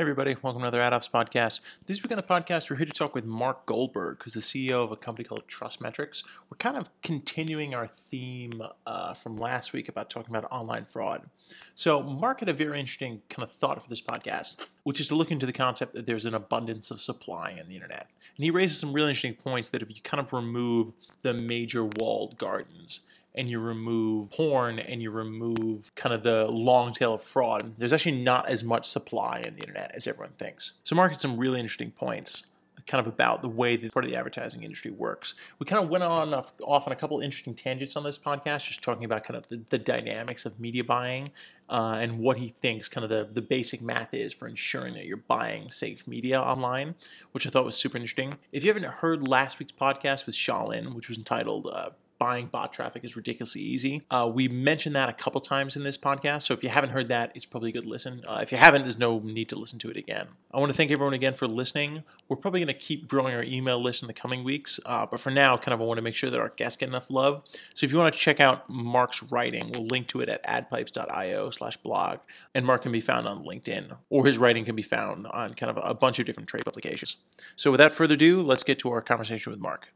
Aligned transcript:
Hey 0.00 0.02
everybody, 0.04 0.34
welcome 0.40 0.62
to 0.62 0.68
another 0.68 0.80
AdOps 0.80 1.10
podcast. 1.10 1.60
This 1.84 2.02
week 2.02 2.10
on 2.10 2.16
the 2.16 2.22
podcast, 2.22 2.70
we're 2.70 2.76
here 2.76 2.86
to 2.86 2.92
talk 2.92 3.14
with 3.14 3.26
Marc 3.26 3.66
Goldberg, 3.66 4.22
who's 4.22 4.32
the 4.32 4.40
CEO 4.40 4.82
of 4.82 4.92
a 4.92 4.96
company 4.96 5.28
called 5.28 5.46
TrustMetrics. 5.46 6.24
We're 6.48 6.56
kind 6.56 6.78
of 6.78 6.88
continuing 7.02 7.74
our 7.74 7.86
theme 7.86 8.62
uh, 8.86 9.12
from 9.12 9.36
last 9.36 9.74
week 9.74 9.90
about 9.90 10.08
talking 10.08 10.34
about 10.34 10.50
online 10.50 10.86
fraud. 10.86 11.28
So, 11.74 12.02
Marc 12.02 12.40
had 12.40 12.48
a 12.48 12.54
very 12.54 12.80
interesting 12.80 13.20
kind 13.28 13.46
of 13.46 13.52
thought 13.52 13.82
for 13.82 13.90
this 13.90 14.00
podcast, 14.00 14.68
which 14.84 15.00
is 15.00 15.08
to 15.08 15.16
look 15.16 15.30
into 15.30 15.44
the 15.44 15.52
concept 15.52 15.92
that 15.92 16.06
there's 16.06 16.24
an 16.24 16.32
abundance 16.32 16.90
of 16.90 17.02
supply 17.02 17.58
on 17.60 17.68
the 17.68 17.74
internet. 17.74 18.08
And 18.38 18.44
he 18.44 18.50
raises 18.50 18.78
some 18.78 18.94
really 18.94 19.10
interesting 19.10 19.34
points 19.34 19.68
that 19.68 19.82
if 19.82 19.90
you 19.90 20.00
kind 20.02 20.24
of 20.24 20.32
remove 20.32 20.94
the 21.20 21.34
major 21.34 21.84
walled 21.84 22.38
gardens, 22.38 23.00
and 23.34 23.48
you 23.48 23.60
remove 23.60 24.30
porn 24.30 24.78
and 24.78 25.02
you 25.02 25.10
remove 25.10 25.94
kind 25.94 26.14
of 26.14 26.22
the 26.22 26.46
long 26.46 26.92
tail 26.92 27.14
of 27.14 27.22
fraud, 27.22 27.76
there's 27.76 27.92
actually 27.92 28.22
not 28.22 28.48
as 28.48 28.64
much 28.64 28.88
supply 28.88 29.42
in 29.46 29.54
the 29.54 29.60
internet 29.60 29.92
as 29.94 30.06
everyone 30.06 30.32
thinks. 30.38 30.72
So 30.82 30.96
Marc 30.96 31.12
had 31.12 31.20
some 31.20 31.36
really 31.36 31.58
interesting 31.58 31.90
points 31.90 32.44
kind 32.86 33.06
of 33.06 33.12
about 33.12 33.42
the 33.42 33.48
way 33.48 33.76
that 33.76 33.92
part 33.92 34.04
of 34.04 34.10
the 34.10 34.16
advertising 34.16 34.62
industry 34.62 34.90
works. 34.90 35.34
We 35.58 35.66
kind 35.66 35.82
of 35.82 35.90
went 35.90 36.02
on 36.02 36.34
off, 36.34 36.52
off 36.62 36.86
on 36.86 36.92
a 36.92 36.96
couple 36.96 37.20
interesting 37.20 37.54
tangents 37.54 37.96
on 37.96 38.02
this 38.02 38.18
podcast, 38.18 38.66
just 38.66 38.82
talking 38.82 39.04
about 39.04 39.24
kind 39.24 39.36
of 39.36 39.46
the, 39.46 39.62
the 39.70 39.78
dynamics 39.78 40.46
of 40.46 40.58
media 40.58 40.82
buying 40.82 41.30
uh, 41.68 41.98
and 42.00 42.18
what 42.18 42.36
he 42.36 42.54
thinks 42.60 42.88
kind 42.88 43.04
of 43.04 43.10
the, 43.10 43.28
the 43.32 43.42
basic 43.42 43.80
math 43.80 44.12
is 44.12 44.32
for 44.32 44.48
ensuring 44.48 44.94
that 44.94 45.06
you're 45.06 45.16
buying 45.16 45.70
safe 45.70 46.06
media 46.08 46.40
online, 46.40 46.94
which 47.32 47.46
I 47.46 47.50
thought 47.50 47.64
was 47.64 47.76
super 47.76 47.96
interesting. 47.96 48.32
If 48.52 48.64
you 48.64 48.72
haven't 48.72 48.90
heard 48.90 49.26
last 49.26 49.58
week's 49.58 49.72
podcast 49.72 50.26
with 50.26 50.34
Shailin, 50.34 50.94
which 50.94 51.08
was 51.08 51.18
entitled 51.18 51.68
uh, 51.72 51.90
buying 52.20 52.46
bot 52.46 52.70
traffic 52.70 53.02
is 53.02 53.16
ridiculously 53.16 53.62
easy. 53.62 54.02
Uh, 54.10 54.30
we 54.32 54.46
mentioned 54.46 54.94
that 54.94 55.08
a 55.08 55.12
couple 55.14 55.40
times 55.40 55.74
in 55.74 55.82
this 55.82 55.96
podcast, 55.96 56.42
so 56.42 56.54
if 56.54 56.62
you 56.62 56.68
haven't 56.68 56.90
heard 56.90 57.08
that, 57.08 57.32
it's 57.34 57.46
probably 57.46 57.70
a 57.70 57.72
good 57.72 57.86
listen. 57.86 58.22
Uh, 58.28 58.38
if 58.42 58.52
you 58.52 58.58
haven't, 58.58 58.82
there's 58.82 58.98
no 58.98 59.18
need 59.20 59.48
to 59.48 59.56
listen 59.56 59.78
to 59.78 59.90
it 59.90 59.96
again. 59.96 60.28
I 60.52 60.60
want 60.60 60.70
to 60.70 60.76
thank 60.76 60.90
everyone 60.90 61.14
again 61.14 61.32
for 61.32 61.48
listening. 61.48 62.02
We're 62.28 62.36
probably 62.36 62.60
going 62.60 62.68
to 62.68 62.74
keep 62.74 63.08
growing 63.08 63.34
our 63.34 63.42
email 63.42 63.82
list 63.82 64.02
in 64.02 64.06
the 64.06 64.12
coming 64.12 64.44
weeks, 64.44 64.78
uh, 64.84 65.06
but 65.06 65.18
for 65.18 65.30
now, 65.30 65.56
kind 65.56 65.72
of 65.72 65.80
I 65.80 65.84
want 65.84 65.96
to 65.96 66.02
make 66.02 66.14
sure 66.14 66.28
that 66.28 66.38
our 66.38 66.50
guests 66.50 66.76
get 66.76 66.90
enough 66.90 67.10
love. 67.10 67.42
So 67.74 67.86
if 67.86 67.92
you 67.92 67.96
want 67.96 68.12
to 68.12 68.20
check 68.20 68.38
out 68.38 68.68
Marc's 68.68 69.22
writing, 69.22 69.72
we'll 69.72 69.86
link 69.86 70.06
to 70.08 70.20
it 70.20 70.28
at 70.28 70.44
adpipes.io 70.44 71.50
slash 71.50 71.78
blog, 71.78 72.18
and 72.54 72.66
Marc 72.66 72.82
can 72.82 72.92
be 72.92 73.00
found 73.00 73.26
on 73.26 73.44
LinkedIn, 73.44 73.96
or 74.10 74.26
his 74.26 74.36
writing 74.36 74.66
can 74.66 74.76
be 74.76 74.82
found 74.82 75.26
on 75.28 75.54
kind 75.54 75.74
of 75.74 75.82
a 75.82 75.94
bunch 75.94 76.18
of 76.18 76.26
different 76.26 76.50
trade 76.50 76.66
publications. 76.66 77.16
So 77.56 77.70
without 77.70 77.94
further 77.94 78.14
ado, 78.14 78.42
let's 78.42 78.62
get 78.62 78.78
to 78.80 78.90
our 78.90 79.00
conversation 79.00 79.50
with 79.50 79.60
Marc. 79.60 79.88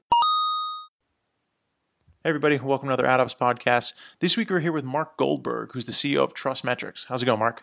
Hey 2.24 2.30
everybody, 2.30 2.56
welcome 2.56 2.88
to 2.88 2.94
another 2.94 3.06
AdOps 3.06 3.36
podcast. 3.36 3.92
This 4.20 4.34
week 4.34 4.48
we're 4.48 4.60
here 4.60 4.72
with 4.72 4.82
Marc 4.82 5.18
Goldberg, 5.18 5.72
who's 5.74 5.84
the 5.84 5.92
CEO 5.92 6.24
of 6.24 6.32
TrustMetrics. 6.32 7.04
How's 7.06 7.22
it 7.22 7.26
going, 7.26 7.38
Marc? 7.38 7.62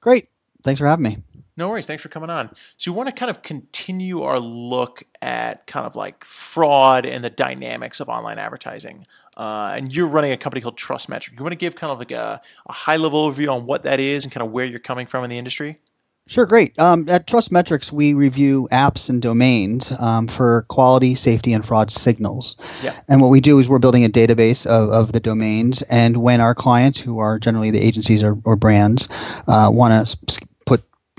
Great. 0.00 0.30
Thanks 0.62 0.78
for 0.78 0.86
having 0.86 1.02
me. 1.02 1.18
No 1.58 1.68
worries. 1.68 1.84
Thanks 1.84 2.02
for 2.02 2.08
coming 2.08 2.30
on. 2.30 2.48
So, 2.78 2.90
we 2.90 2.96
want 2.96 3.10
to 3.10 3.14
kind 3.14 3.28
of 3.28 3.42
continue 3.42 4.22
our 4.22 4.40
look 4.40 5.02
at 5.20 5.66
kind 5.66 5.84
of 5.84 5.94
like 5.94 6.24
fraud 6.24 7.04
and 7.04 7.22
the 7.22 7.28
dynamics 7.28 8.00
of 8.00 8.08
online 8.08 8.38
advertising. 8.38 9.06
Uh, 9.36 9.74
and 9.76 9.94
you're 9.94 10.06
running 10.06 10.32
a 10.32 10.38
company 10.38 10.62
called 10.62 10.78
Trust 10.78 11.10
TrustMetrics. 11.10 11.36
You 11.36 11.42
want 11.42 11.52
to 11.52 11.56
give 11.56 11.76
kind 11.76 11.92
of 11.92 11.98
like 11.98 12.10
a, 12.10 12.40
a 12.64 12.72
high 12.72 12.96
level 12.96 13.30
overview 13.30 13.52
on 13.52 13.66
what 13.66 13.82
that 13.82 14.00
is 14.00 14.24
and 14.24 14.32
kind 14.32 14.42
of 14.42 14.50
where 14.52 14.64
you're 14.64 14.78
coming 14.78 15.06
from 15.06 15.22
in 15.22 15.28
the 15.28 15.36
industry? 15.36 15.80
Sure, 16.28 16.44
great. 16.44 16.78
Um, 16.78 17.08
at 17.08 17.26
TrustMetrics, 17.26 17.90
we 17.90 18.12
review 18.12 18.68
apps 18.70 19.08
and 19.08 19.22
domains 19.22 19.90
um, 19.98 20.28
for 20.28 20.66
quality, 20.68 21.14
safety, 21.14 21.54
and 21.54 21.64
fraud 21.64 21.90
signals. 21.90 22.56
Yeah. 22.82 22.94
And 23.08 23.22
what 23.22 23.28
we 23.28 23.40
do 23.40 23.58
is 23.58 23.66
we're 23.66 23.78
building 23.78 24.04
a 24.04 24.10
database 24.10 24.66
of, 24.66 24.90
of 24.90 25.10
the 25.10 25.20
domains. 25.20 25.80
And 25.80 26.18
when 26.18 26.42
our 26.42 26.54
clients, 26.54 27.00
who 27.00 27.18
are 27.20 27.38
generally 27.38 27.70
the 27.70 27.80
agencies 27.80 28.22
or, 28.22 28.36
or 28.44 28.56
brands, 28.56 29.08
uh, 29.46 29.70
want 29.72 30.06
to 30.06 30.40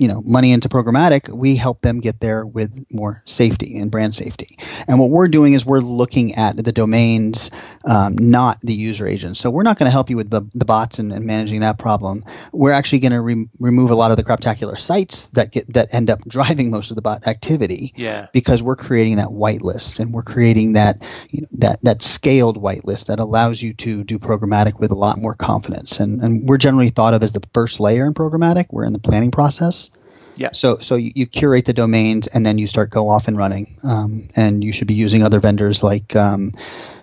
you 0.00 0.08
know 0.08 0.22
money 0.24 0.50
into 0.50 0.68
programmatic, 0.68 1.28
we 1.28 1.56
help 1.56 1.82
them 1.82 2.00
get 2.00 2.20
there 2.20 2.46
with 2.46 2.86
more 2.90 3.22
safety 3.26 3.78
and 3.78 3.90
brand 3.90 4.14
safety. 4.14 4.58
And 4.88 4.98
what 4.98 5.10
we're 5.10 5.28
doing 5.28 5.52
is 5.52 5.66
we're 5.66 5.80
looking 5.80 6.34
at 6.36 6.56
the 6.56 6.72
domains, 6.72 7.50
um, 7.84 8.16
not 8.16 8.60
the 8.62 8.72
user 8.72 9.06
agents. 9.06 9.40
So 9.40 9.50
we're 9.50 9.62
not 9.62 9.78
going 9.78 9.86
to 9.86 9.92
help 9.92 10.08
you 10.08 10.16
with 10.16 10.30
the, 10.30 10.42
the 10.54 10.64
bots 10.64 10.98
and, 10.98 11.12
and, 11.12 11.26
managing 11.26 11.60
that 11.60 11.78
problem. 11.78 12.24
We're 12.50 12.72
actually 12.72 13.00
going 13.00 13.12
to 13.12 13.20
re- 13.20 13.48
remove 13.60 13.90
a 13.90 13.94
lot 13.94 14.10
of 14.10 14.16
the 14.16 14.24
craptacular 14.24 14.80
sites 14.80 15.26
that 15.28 15.52
get 15.52 15.72
that 15.74 15.92
end 15.92 16.08
up 16.08 16.20
driving 16.26 16.70
most 16.70 16.90
of 16.90 16.96
the 16.96 17.02
bot 17.02 17.26
activity. 17.26 17.92
Yeah. 17.94 18.28
Because 18.32 18.62
we're 18.62 18.76
creating 18.76 19.16
that 19.16 19.28
whitelist 19.28 20.00
and 20.00 20.14
we're 20.14 20.22
creating 20.22 20.72
that 20.72 21.02
you 21.28 21.42
know, 21.42 21.48
that 21.58 21.80
that 21.82 22.02
scaled 22.02 22.60
whitelist 22.60 23.06
that 23.06 23.20
allows 23.20 23.60
you 23.60 23.74
to 23.74 24.02
do 24.02 24.18
programmatic 24.18 24.80
with 24.80 24.92
a 24.92 24.96
lot 24.96 25.18
more 25.18 25.34
confidence. 25.34 26.00
And 26.00 26.22
and 26.22 26.48
we're 26.48 26.58
generally 26.58 26.88
thought 26.88 27.12
of 27.12 27.22
as 27.22 27.32
the 27.32 27.42
first 27.52 27.80
layer 27.80 28.06
in 28.06 28.14
programmatic. 28.14 28.66
We're 28.70 28.84
in 28.84 28.94
the 28.94 28.98
planning 28.98 29.30
process. 29.30 29.89
Yeah. 30.36 30.50
So 30.52 30.78
so 30.80 30.94
you, 30.96 31.12
you, 31.14 31.26
curate 31.26 31.66
the 31.66 31.72
domains 31.72 32.26
and 32.28 32.46
then 32.46 32.58
you 32.58 32.66
start 32.66 32.90
go 32.90 33.08
off 33.08 33.28
and 33.28 33.36
running. 33.36 33.76
Um, 33.82 34.28
and 34.36 34.64
you 34.64 34.72
should 34.72 34.86
be 34.86 34.94
using 34.94 35.22
other 35.22 35.40
vendors 35.40 35.82
like 35.82 36.16
um, 36.16 36.54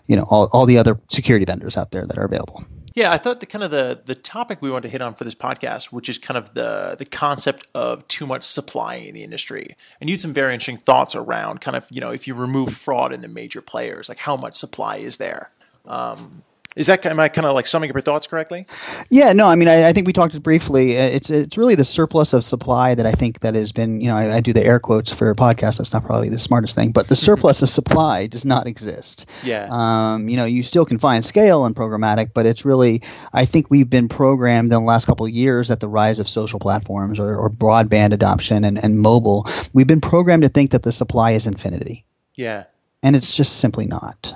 you 0.08 0.16
know 0.16 0.26
all, 0.30 0.50
all 0.54 0.66
the 0.66 0.78
other 0.78 1.00
security 1.10 1.46
vendors 1.46 1.78
out 1.78 1.92
there 1.92 2.06
that 2.06 2.18
are 2.18 2.26
available. 2.26 2.66
Yeah, 2.98 3.12
I 3.12 3.20
thought 3.20 3.42
the 3.42 3.46
kind 3.46 3.64
of 3.64 3.70
the 3.70 4.02
the 4.04 4.16
topic 4.16 4.60
we 4.60 4.72
wanted 4.72 4.84
to 4.84 4.90
hit 4.90 5.04
on 5.04 5.14
for 5.14 5.24
this 5.24 5.36
podcast, 5.36 5.86
which 5.86 6.10
is 6.10 6.18
kind 6.18 6.36
of 6.36 6.56
the 6.56 6.96
the 6.98 7.06
concept 7.06 7.68
of 7.76 8.08
too 8.08 8.26
much 8.26 8.44
supply 8.44 8.96
in 8.96 9.14
the 9.14 9.24
industry, 9.24 9.78
and 10.02 10.10
you 10.10 10.16
had 10.16 10.22
some 10.22 10.34
very 10.34 10.54
interesting 10.54 10.78
thoughts 10.78 11.14
around 11.14 11.62
kind 11.62 11.78
of 11.78 11.86
you 11.92 12.02
know 12.02 12.10
if 12.10 12.28
you 12.28 12.34
remove 12.34 12.76
fraud 12.76 13.14
in 13.14 13.22
the 13.22 13.28
major 13.28 13.62
players, 13.62 14.10
like 14.10 14.18
how 14.18 14.36
much 14.36 14.56
supply 14.56 14.98
is 14.98 15.18
there. 15.18 15.52
Um, 15.86 16.42
is 16.78 16.88
that 16.88 17.06
am 17.06 17.20
I 17.20 17.28
kind 17.28 17.46
of 17.46 17.54
like 17.54 17.68
summing 17.68 17.90
up 17.90 17.96
your 17.96 18.02
thoughts 18.02 18.28
correctly? 18.28 18.68
Yeah, 19.10 19.34
no, 19.34 19.48
I 19.48 19.56
mean, 19.56 19.68
I, 19.68 19.90
I, 19.90 19.94
think 19.94 20.06
we 20.06 20.14
talked 20.14 20.42
briefly. 20.44 20.98
Uh, 20.98 21.06
it's 21.06 21.30
it's 21.30 21.58
really 21.58 21.76
the 21.76 21.84
surplus 21.84 22.34
of 22.34 22.44
supply 22.44 22.94
that 22.96 23.06
I 23.06 23.12
think 23.12 23.40
that 23.40 23.56
has 23.56 23.72
been, 23.72 24.00
you 24.00 24.08
know, 24.08 24.16
I, 24.16 24.36
I 24.36 24.42
do 24.42 24.54
the 24.54 24.64
air 24.64 24.80
quotes 24.80 25.12
for 25.12 25.30
a 25.32 25.36
podcast. 25.36 25.80
That's 25.80 25.92
not 25.92 26.06
probably 26.06 26.30
the 26.30 26.40
smartest 26.40 26.76
thing, 26.76 26.92
but 26.92 27.08
the 27.08 27.16
surplus 27.28 27.62
of 27.62 27.70
supply 27.70 28.28
does 28.28 28.46
not 28.46 28.68
exist. 28.68 29.26
Yeah. 29.44 29.68
Um, 29.70 30.30
you 30.30 30.38
know, 30.38 30.46
you 30.46 30.64
still 30.64 30.86
can 30.86 31.00
find 31.00 31.26
scale 31.26 31.66
and 31.66 31.76
programmatic, 31.76 32.32
but 32.34 32.46
it's 32.46 32.64
really, 32.64 33.02
I 33.34 33.46
think 33.46 33.70
we've 33.70 33.90
been 33.90 34.08
programmed 34.08 34.68
in 34.68 34.80
the 34.80 34.80
last 34.80 35.06
couple 35.06 35.26
of 35.26 35.32
years 35.32 35.72
at 35.72 35.80
the 35.80 35.90
rise 35.90 36.20
of 36.20 36.30
social 36.30 36.60
platforms 36.60 37.20
or, 37.20 37.36
or 37.36 37.50
broadband 37.50 38.14
adoption 38.14 38.64
and, 38.64 38.82
and 38.82 39.00
mobile. 39.00 39.48
We've 39.74 39.88
been 39.88 40.02
programmed 40.02 40.44
to 40.44 40.50
think 40.50 40.72
that 40.72 40.84
the 40.84 40.92
supply 40.92 41.32
is 41.32 41.48
infinity. 41.48 42.06
Yeah 42.36 42.66
and 43.04 43.16
it's 43.16 43.36
just 43.36 43.58
simply 43.58 43.86
not. 43.86 44.34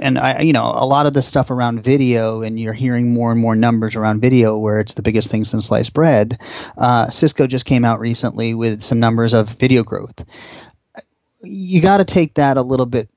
And 0.00 0.18
I, 0.18 0.40
you 0.40 0.52
know, 0.52 0.72
a 0.74 0.86
lot 0.86 1.06
of 1.06 1.12
the 1.12 1.22
stuff 1.22 1.50
around 1.50 1.82
video, 1.82 2.42
and 2.42 2.58
you're 2.58 2.72
hearing 2.72 3.12
more 3.12 3.30
and 3.32 3.40
more 3.40 3.54
numbers 3.54 3.96
around 3.96 4.20
video, 4.20 4.56
where 4.56 4.80
it's 4.80 4.94
the 4.94 5.02
biggest 5.02 5.30
thing 5.30 5.44
since 5.44 5.66
sliced 5.66 5.92
bread. 5.92 6.40
Uh, 6.78 7.10
Cisco 7.10 7.46
just 7.46 7.64
came 7.64 7.84
out 7.84 8.00
recently 8.00 8.54
with 8.54 8.82
some 8.82 9.00
numbers 9.00 9.34
of 9.34 9.50
video 9.50 9.82
growth. 9.82 10.24
You 11.42 11.80
got 11.80 11.98
to 11.98 12.04
take 12.04 12.34
that 12.34 12.56
a 12.56 12.62
little 12.62 12.86
bit 12.86 13.08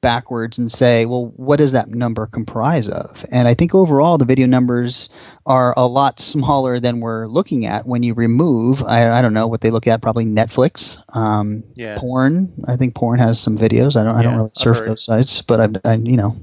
backwards 0.00 0.58
and 0.58 0.70
say, 0.70 1.06
well, 1.06 1.26
what 1.36 1.58
does 1.58 1.72
that 1.72 1.88
number 1.88 2.26
comprise 2.26 2.88
of? 2.88 3.24
And 3.30 3.46
I 3.46 3.54
think 3.54 3.74
overall, 3.74 4.18
the 4.18 4.24
video 4.24 4.46
numbers 4.46 5.10
are 5.50 5.74
a 5.76 5.84
lot 5.84 6.20
smaller 6.20 6.78
than 6.78 7.00
we're 7.00 7.26
looking 7.26 7.66
at 7.66 7.84
when 7.84 8.04
you 8.04 8.14
remove 8.14 8.84
I, 8.84 9.10
I 9.10 9.20
don't 9.20 9.34
know 9.34 9.48
what 9.48 9.60
they 9.60 9.72
look 9.72 9.88
at 9.88 10.00
probably 10.00 10.24
Netflix 10.24 10.98
um, 11.16 11.64
yeah. 11.74 11.98
porn. 11.98 12.52
I 12.68 12.76
think 12.76 12.94
porn 12.94 13.18
has 13.18 13.40
some 13.40 13.58
videos. 13.58 13.96
I 13.96 14.04
don't 14.04 14.14
I 14.14 14.22
don't 14.22 14.36
really 14.36 14.50
surf 14.54 14.86
those 14.86 15.04
sites 15.04 15.42
but 15.42 15.60
I've 15.60 15.76
I, 15.84 15.94
you 15.94 16.16
know. 16.16 16.36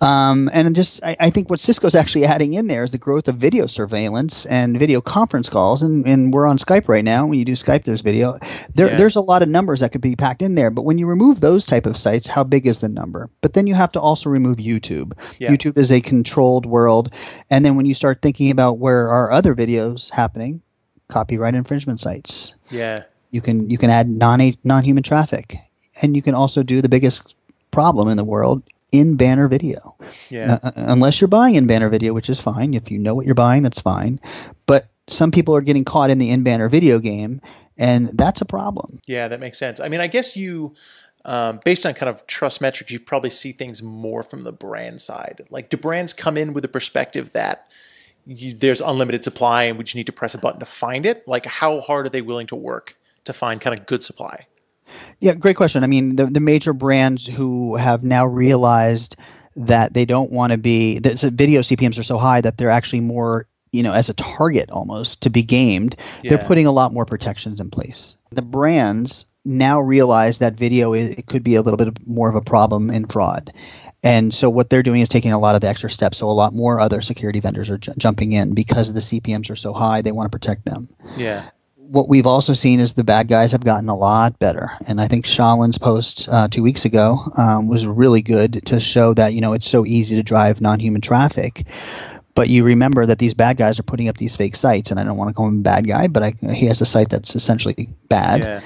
Um, 0.00 0.50
and 0.52 0.74
just 0.74 1.00
I, 1.04 1.16
I, 1.20 1.30
think 1.30 1.48
what 1.48 1.60
Cisco's 1.60 1.94
actually 1.94 2.24
adding 2.24 2.54
in 2.54 2.66
there 2.66 2.82
is 2.82 2.90
the 2.90 2.98
growth 2.98 3.28
of 3.28 3.36
video 3.36 3.66
surveillance 3.66 4.46
and 4.46 4.78
video 4.78 5.00
conference 5.00 5.48
calls 5.48 5.82
and, 5.82 6.06
and 6.08 6.32
we're 6.32 6.46
on 6.46 6.58
Skype 6.58 6.88
right 6.88 7.04
now. 7.04 7.26
When 7.26 7.38
you 7.38 7.44
do 7.44 7.52
Skype 7.52 7.84
there's 7.84 8.00
video. 8.00 8.38
There 8.74 8.88
yeah. 8.88 8.96
there's 8.96 9.14
a 9.14 9.20
lot 9.20 9.42
of 9.42 9.48
numbers 9.48 9.78
that 9.80 9.92
could 9.92 10.00
be 10.00 10.16
packed 10.16 10.42
in 10.42 10.56
there 10.56 10.72
but 10.72 10.82
when 10.82 10.98
you 10.98 11.06
remove 11.06 11.40
those 11.40 11.66
type 11.66 11.86
of 11.86 11.96
sites 11.96 12.26
how 12.26 12.42
big 12.42 12.66
is 12.66 12.80
the 12.80 12.88
number? 12.88 13.30
But 13.42 13.52
then 13.52 13.68
you 13.68 13.74
have 13.74 13.92
to 13.92 14.00
also 14.00 14.28
remove 14.28 14.56
YouTube. 14.56 15.12
Yeah. 15.38 15.50
YouTube 15.50 15.78
is 15.78 15.92
a 15.92 16.00
controlled 16.00 16.66
world 16.66 17.14
and 17.48 17.64
then 17.64 17.76
when 17.76 17.86
you 17.86 17.94
start 17.94 18.22
thinking 18.22 18.39
thinking 18.40 18.52
about 18.52 18.78
where 18.78 19.10
are 19.10 19.30
other 19.30 19.54
videos 19.54 20.08
happening, 20.08 20.62
copyright 21.08 21.54
infringement 21.54 22.00
sites. 22.00 22.54
Yeah. 22.70 23.04
You 23.32 23.42
can 23.42 23.68
you 23.68 23.76
can 23.76 23.90
add 23.90 24.08
non 24.08 24.40
non 24.64 24.82
human 24.82 25.02
traffic, 25.02 25.58
and 26.00 26.16
you 26.16 26.22
can 26.22 26.34
also 26.34 26.62
do 26.62 26.80
the 26.80 26.88
biggest 26.88 27.34
problem 27.70 28.08
in 28.08 28.16
the 28.16 28.24
world 28.24 28.62
in 28.92 29.16
banner 29.16 29.46
video. 29.46 29.94
Yeah. 30.30 30.58
Uh, 30.62 30.68
uh, 30.68 30.72
unless 30.76 31.20
you're 31.20 31.28
buying 31.28 31.54
in 31.54 31.66
banner 31.66 31.90
video, 31.90 32.14
which 32.14 32.30
is 32.30 32.40
fine. 32.40 32.72
If 32.72 32.90
you 32.90 32.98
know 32.98 33.14
what 33.14 33.26
you're 33.26 33.34
buying, 33.34 33.62
that's 33.62 33.80
fine. 33.80 34.18
But 34.64 34.88
some 35.10 35.30
people 35.30 35.54
are 35.54 35.60
getting 35.60 35.84
caught 35.84 36.08
in 36.08 36.16
the 36.16 36.30
in 36.30 36.42
banner 36.42 36.70
video 36.70 36.98
game, 36.98 37.42
and 37.76 38.08
that's 38.14 38.40
a 38.40 38.46
problem. 38.46 39.00
Yeah, 39.06 39.28
that 39.28 39.38
makes 39.38 39.58
sense. 39.58 39.80
I 39.80 39.90
mean, 39.90 40.00
I 40.00 40.06
guess 40.06 40.34
you. 40.34 40.74
Um, 41.26 41.60
based 41.66 41.84
on 41.84 41.92
kind 41.92 42.08
of 42.08 42.26
trust 42.26 42.62
metrics, 42.62 42.90
you 42.90 42.98
probably 42.98 43.28
see 43.28 43.52
things 43.52 43.82
more 43.82 44.22
from 44.22 44.44
the 44.44 44.52
brand 44.52 45.02
side. 45.02 45.42
Like, 45.50 45.68
do 45.68 45.76
brands 45.76 46.14
come 46.14 46.38
in 46.38 46.54
with 46.54 46.64
a 46.64 46.68
perspective 46.68 47.32
that 47.32 47.70
you, 48.26 48.54
there's 48.54 48.80
unlimited 48.80 49.24
supply 49.24 49.64
and 49.64 49.78
we 49.78 49.84
just 49.84 49.96
need 49.96 50.06
to 50.06 50.12
press 50.12 50.34
a 50.34 50.38
button 50.38 50.60
to 50.60 50.66
find 50.66 51.06
it? 51.06 51.26
Like, 51.26 51.46
how 51.46 51.80
hard 51.80 52.06
are 52.06 52.10
they 52.10 52.22
willing 52.22 52.46
to 52.48 52.56
work 52.56 52.96
to 53.24 53.32
find 53.32 53.60
kind 53.60 53.78
of 53.78 53.86
good 53.86 54.04
supply? 54.04 54.46
Yeah, 55.20 55.34
great 55.34 55.56
question. 55.56 55.84
I 55.84 55.86
mean, 55.86 56.16
the, 56.16 56.26
the 56.26 56.40
major 56.40 56.72
brands 56.72 57.26
who 57.26 57.76
have 57.76 58.02
now 58.02 58.26
realized 58.26 59.16
that 59.56 59.94
they 59.94 60.04
don't 60.04 60.32
want 60.32 60.52
to 60.52 60.58
be 60.58 60.98
that 61.00 61.20
video 61.20 61.60
CPMS 61.60 61.98
are 61.98 62.04
so 62.04 62.18
high 62.18 62.40
that 62.40 62.56
they're 62.56 62.70
actually 62.70 63.00
more 63.00 63.46
you 63.72 63.82
know, 63.82 63.92
as 63.92 64.08
a 64.08 64.14
target 64.14 64.70
almost 64.70 65.22
to 65.22 65.30
be 65.30 65.42
gamed, 65.42 65.96
Yeah. 66.22 66.30
they're 66.30 66.46
putting 66.46 66.66
a 66.66 66.72
lot 66.72 66.92
more 66.92 67.04
protections 67.04 67.60
in 67.60 67.70
place. 67.70 68.16
The 68.32 68.42
brands 68.42 69.26
now 69.44 69.80
realize 69.80 70.38
that 70.38 70.54
video 70.54 70.92
is, 70.92 71.10
it 71.10 71.26
could 71.26 71.42
be 71.42 71.54
a 71.54 71.62
little 71.62 71.76
bit 71.76 72.06
more 72.06 72.28
of 72.28 72.34
a 72.34 72.40
problem 72.40 72.90
in 72.90 73.06
fraud. 73.06 73.52
And 74.02 74.34
so 74.34 74.48
what 74.48 74.70
they're 74.70 74.82
doing 74.82 75.00
is 75.02 75.08
taking 75.08 75.32
a 75.32 75.38
lot 75.38 75.54
of 75.54 75.60
the 75.60 75.68
extra 75.68 75.90
steps. 75.90 76.18
So 76.18 76.30
a 76.30 76.32
lot 76.32 76.54
more 76.54 76.80
other 76.80 77.02
security 77.02 77.40
vendors 77.40 77.68
are 77.70 77.78
ju- 77.78 77.92
jumping 77.98 78.32
in 78.32 78.54
because 78.54 78.92
the 78.92 79.00
CPMs 79.00 79.50
are 79.50 79.56
so 79.56 79.72
high. 79.72 80.02
They 80.02 80.12
want 80.12 80.30
to 80.30 80.36
protect 80.38 80.64
them 80.64 80.88
Yeah. 81.16 81.50
what 81.76 82.08
we've 82.08 82.26
also 82.26 82.54
seen 82.54 82.78
is 82.80 82.94
the 82.94 83.04
bad 83.04 83.26
guys 83.28 83.52
have 83.52 83.64
gotten 83.64 83.88
a 83.88 83.96
lot 83.96 84.38
better. 84.38 84.70
And 84.86 85.00
I 85.00 85.08
think 85.08 85.26
Shailin's 85.26 85.76
post 85.78 86.28
uh, 86.30 86.46
two 86.48 86.62
weeks 86.62 86.84
ago 86.84 87.32
um, 87.36 87.68
was 87.68 87.84
really 87.86 88.22
good 88.22 88.62
to 88.66 88.78
show 88.80 89.12
that 89.14 89.34
you 89.34 89.40
know 89.40 89.52
it's 89.54 89.68
so 89.68 89.84
easy 89.84 90.14
to 90.16 90.22
drive 90.22 90.60
non-human 90.60 91.00
traffic. 91.00 91.66
But 92.32 92.48
you 92.48 92.62
remember 92.64 93.04
that 93.06 93.18
these 93.18 93.34
bad 93.34 93.56
guys 93.56 93.80
are 93.80 93.82
putting 93.82 94.08
up 94.08 94.16
these 94.16 94.36
fake 94.36 94.54
sites, 94.54 94.92
and 94.92 95.00
I 95.00 95.04
don't 95.04 95.16
want 95.16 95.28
to 95.30 95.34
call 95.34 95.48
him 95.48 95.58
a 95.58 95.62
bad 95.62 95.84
guy, 95.86 96.06
but 96.06 96.22
I, 96.22 96.34
he 96.54 96.66
has 96.66 96.80
a 96.80 96.86
site 96.86 97.08
that's 97.08 97.34
essentially 97.34 97.90
bad 98.08 98.40
Yeah. 98.40 98.60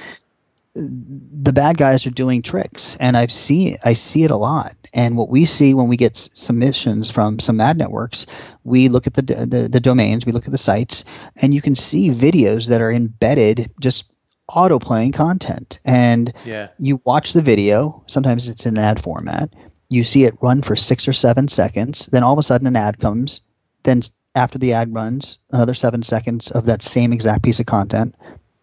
The 0.75 1.53
bad 1.53 1.77
guys 1.77 2.05
are 2.05 2.09
doing 2.11 2.41
tricks 2.41 2.97
and 2.99 3.15
i've 3.15 3.31
seen 3.31 3.77
i 3.85 3.93
see 3.93 4.23
it 4.23 4.31
a 4.31 4.35
lot 4.35 4.75
and 4.93 5.15
what 5.15 5.29
we 5.29 5.45
see 5.45 5.73
when 5.73 5.87
we 5.87 5.95
get 5.95 6.11
s- 6.17 6.29
submissions 6.35 7.09
from 7.09 7.39
some 7.39 7.61
ad 7.61 7.77
networks 7.77 8.25
we 8.65 8.89
look 8.89 9.07
at 9.07 9.13
the, 9.13 9.21
the 9.21 9.69
the 9.71 9.79
domains 9.79 10.25
we 10.25 10.33
look 10.33 10.45
at 10.45 10.51
the 10.51 10.57
sites 10.57 11.05
and 11.41 11.53
you 11.53 11.61
can 11.61 11.75
see 11.75 12.09
videos 12.09 12.67
that 12.67 12.81
are 12.81 12.91
embedded 12.91 13.71
just 13.79 14.03
auto 14.49 14.77
playing 14.77 15.13
content 15.13 15.79
and 15.85 16.33
Yeah. 16.43 16.67
you 16.77 17.01
watch 17.05 17.31
the 17.31 17.41
video 17.41 18.03
sometimes 18.07 18.49
it's 18.49 18.65
in 18.65 18.77
ad 18.77 19.01
format 19.01 19.53
you 19.89 20.03
see 20.03 20.25
it 20.25 20.35
run 20.41 20.61
for 20.61 20.75
six 20.75 21.07
or 21.07 21.13
seven 21.13 21.47
seconds 21.47 22.07
then 22.11 22.21
all 22.23 22.33
of 22.33 22.39
a 22.39 22.43
sudden 22.43 22.67
an 22.67 22.75
ad 22.75 22.99
comes 22.99 23.41
then 23.83 24.01
after 24.35 24.57
the 24.59 24.73
ad 24.73 24.93
runs 24.93 25.37
another 25.51 25.73
seven 25.73 26.03
seconds 26.03 26.51
of 26.51 26.65
that 26.65 26.83
same 26.83 27.13
exact 27.13 27.43
piece 27.43 27.61
of 27.61 27.65
content 27.65 28.13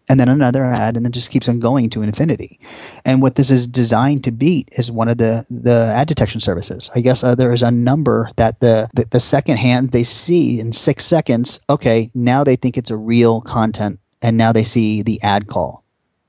and 0.09 0.19
then 0.19 0.27
another 0.27 0.63
ad 0.63 0.97
and 0.97 1.05
then 1.05 1.11
just 1.11 1.29
keeps 1.29 1.47
on 1.47 1.59
going 1.59 1.89
to 1.91 2.01
infinity. 2.01 2.59
And 3.05 3.21
what 3.21 3.35
this 3.35 3.51
is 3.51 3.67
designed 3.67 4.25
to 4.25 4.31
beat 4.31 4.69
is 4.73 4.91
one 4.91 5.07
of 5.09 5.17
the 5.17 5.45
the 5.49 5.91
ad 5.93 6.07
detection 6.07 6.41
services. 6.41 6.89
I 6.93 7.01
guess 7.01 7.23
uh, 7.23 7.35
there 7.35 7.53
is 7.53 7.61
a 7.61 7.71
number 7.71 8.29
that 8.35 8.59
the, 8.59 8.89
the 8.93 9.05
the 9.05 9.19
second 9.19 9.57
hand 9.57 9.91
they 9.91 10.03
see 10.03 10.59
in 10.59 10.73
six 10.73 11.05
seconds 11.05 11.61
okay 11.69 12.11
now 12.13 12.43
they 12.43 12.55
think 12.55 12.77
it's 12.77 12.91
a 12.91 12.97
real 12.97 13.41
content 13.41 13.99
and 14.21 14.37
now 14.37 14.51
they 14.51 14.63
see 14.63 15.03
the 15.03 15.21
ad 15.21 15.47
call. 15.47 15.83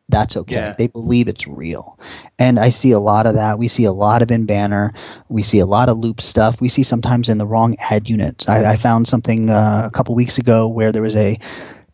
That's 0.08 0.36
okay. 0.36 0.56
Yeah. 0.56 0.74
they 0.76 0.88
believe 0.88 1.28
it's 1.28 1.46
real. 1.46 1.98
And 2.38 2.60
i 2.60 2.70
see 2.70 2.92
a 2.92 3.00
lot 3.00 3.26
of 3.26 3.34
that. 3.34 3.58
We 3.58 3.68
see 3.68 3.84
a 3.84 3.92
lot 3.92 4.22
of 4.22 4.30
in 4.30 4.46
banner 4.46 4.92
we 5.28 5.42
see 5.42 5.58
a 5.58 5.66
lot 5.66 5.88
of 5.88 5.98
loop 5.98 6.20
stuff. 6.20 6.60
We 6.60 6.68
see 6.68 6.84
sometimes 6.84 7.28
in 7.28 7.38
the 7.38 7.46
wrong 7.46 7.76
ad 7.80 8.08
unit 8.08 8.48
i, 8.48 8.72
I 8.72 8.76
found 8.76 9.08
something 9.08 9.50
uh, 9.50 9.82
a 9.86 9.90
couple 9.90 10.14
weeks 10.14 10.38
ago 10.38 10.68
where 10.68 10.92
there 10.92 11.02
was 11.02 11.16
a 11.16 11.38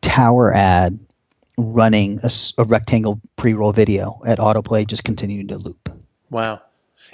tower 0.03 0.53
ad 0.53 0.99
running 1.61 2.21
a 2.59 2.65
rectangle 2.65 3.21
pre-roll 3.37 3.73
video 3.73 4.21
at 4.27 4.39
autoplay 4.39 4.87
just 4.87 5.05
continuing 5.05 5.49
to 5.49 5.57
loop 5.57 5.91
Wow. 6.31 6.62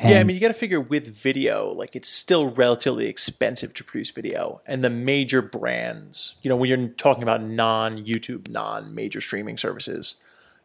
yeah, 0.04 0.20
I 0.20 0.24
mean, 0.24 0.34
you 0.34 0.40
got 0.40 0.48
to 0.48 0.54
figure 0.54 0.80
with 0.80 1.08
video, 1.08 1.72
like 1.72 1.96
it's 1.96 2.08
still 2.08 2.50
relatively 2.50 3.06
expensive 3.06 3.72
to 3.74 3.84
produce 3.84 4.10
video, 4.10 4.60
and 4.66 4.84
the 4.84 4.90
major 4.90 5.40
brands, 5.40 6.34
you 6.42 6.50
know, 6.50 6.56
when 6.56 6.68
you're 6.68 6.88
talking 6.88 7.22
about 7.22 7.42
non-YouTube, 7.42 8.50
non-major 8.50 9.22
streaming 9.22 9.56
services, 9.56 10.16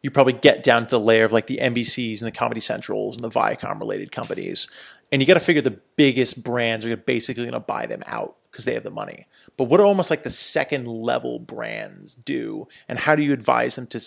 you 0.02 0.10
probably 0.10 0.34
get 0.34 0.62
down 0.62 0.84
to 0.86 0.90
the 0.90 1.00
layer 1.00 1.24
of 1.24 1.32
like 1.32 1.46
the 1.46 1.58
NBCs 1.58 2.20
and 2.20 2.26
the 2.26 2.36
Comedy 2.36 2.60
Centrals 2.60 3.16
and 3.16 3.24
the 3.24 3.30
Viacom-related 3.30 4.12
companies, 4.12 4.68
and 5.10 5.22
you 5.22 5.26
got 5.26 5.34
to 5.34 5.40
figure 5.40 5.62
the 5.62 5.78
biggest 5.96 6.42
brands 6.44 6.84
are 6.84 6.94
basically 6.96 7.44
going 7.44 7.52
to 7.52 7.60
buy 7.60 7.86
them 7.86 8.02
out 8.06 8.36
because 8.52 8.66
they 8.66 8.74
have 8.74 8.84
the 8.84 8.90
money. 8.90 9.26
But 9.56 9.64
what 9.64 9.78
do 9.78 9.84
almost 9.84 10.10
like 10.10 10.22
the 10.22 10.30
second 10.30 10.86
level 10.86 11.38
brands 11.38 12.14
do, 12.14 12.68
and 12.88 12.98
how 12.98 13.16
do 13.16 13.22
you 13.22 13.32
advise 13.32 13.76
them 13.76 13.86
to 13.88 14.00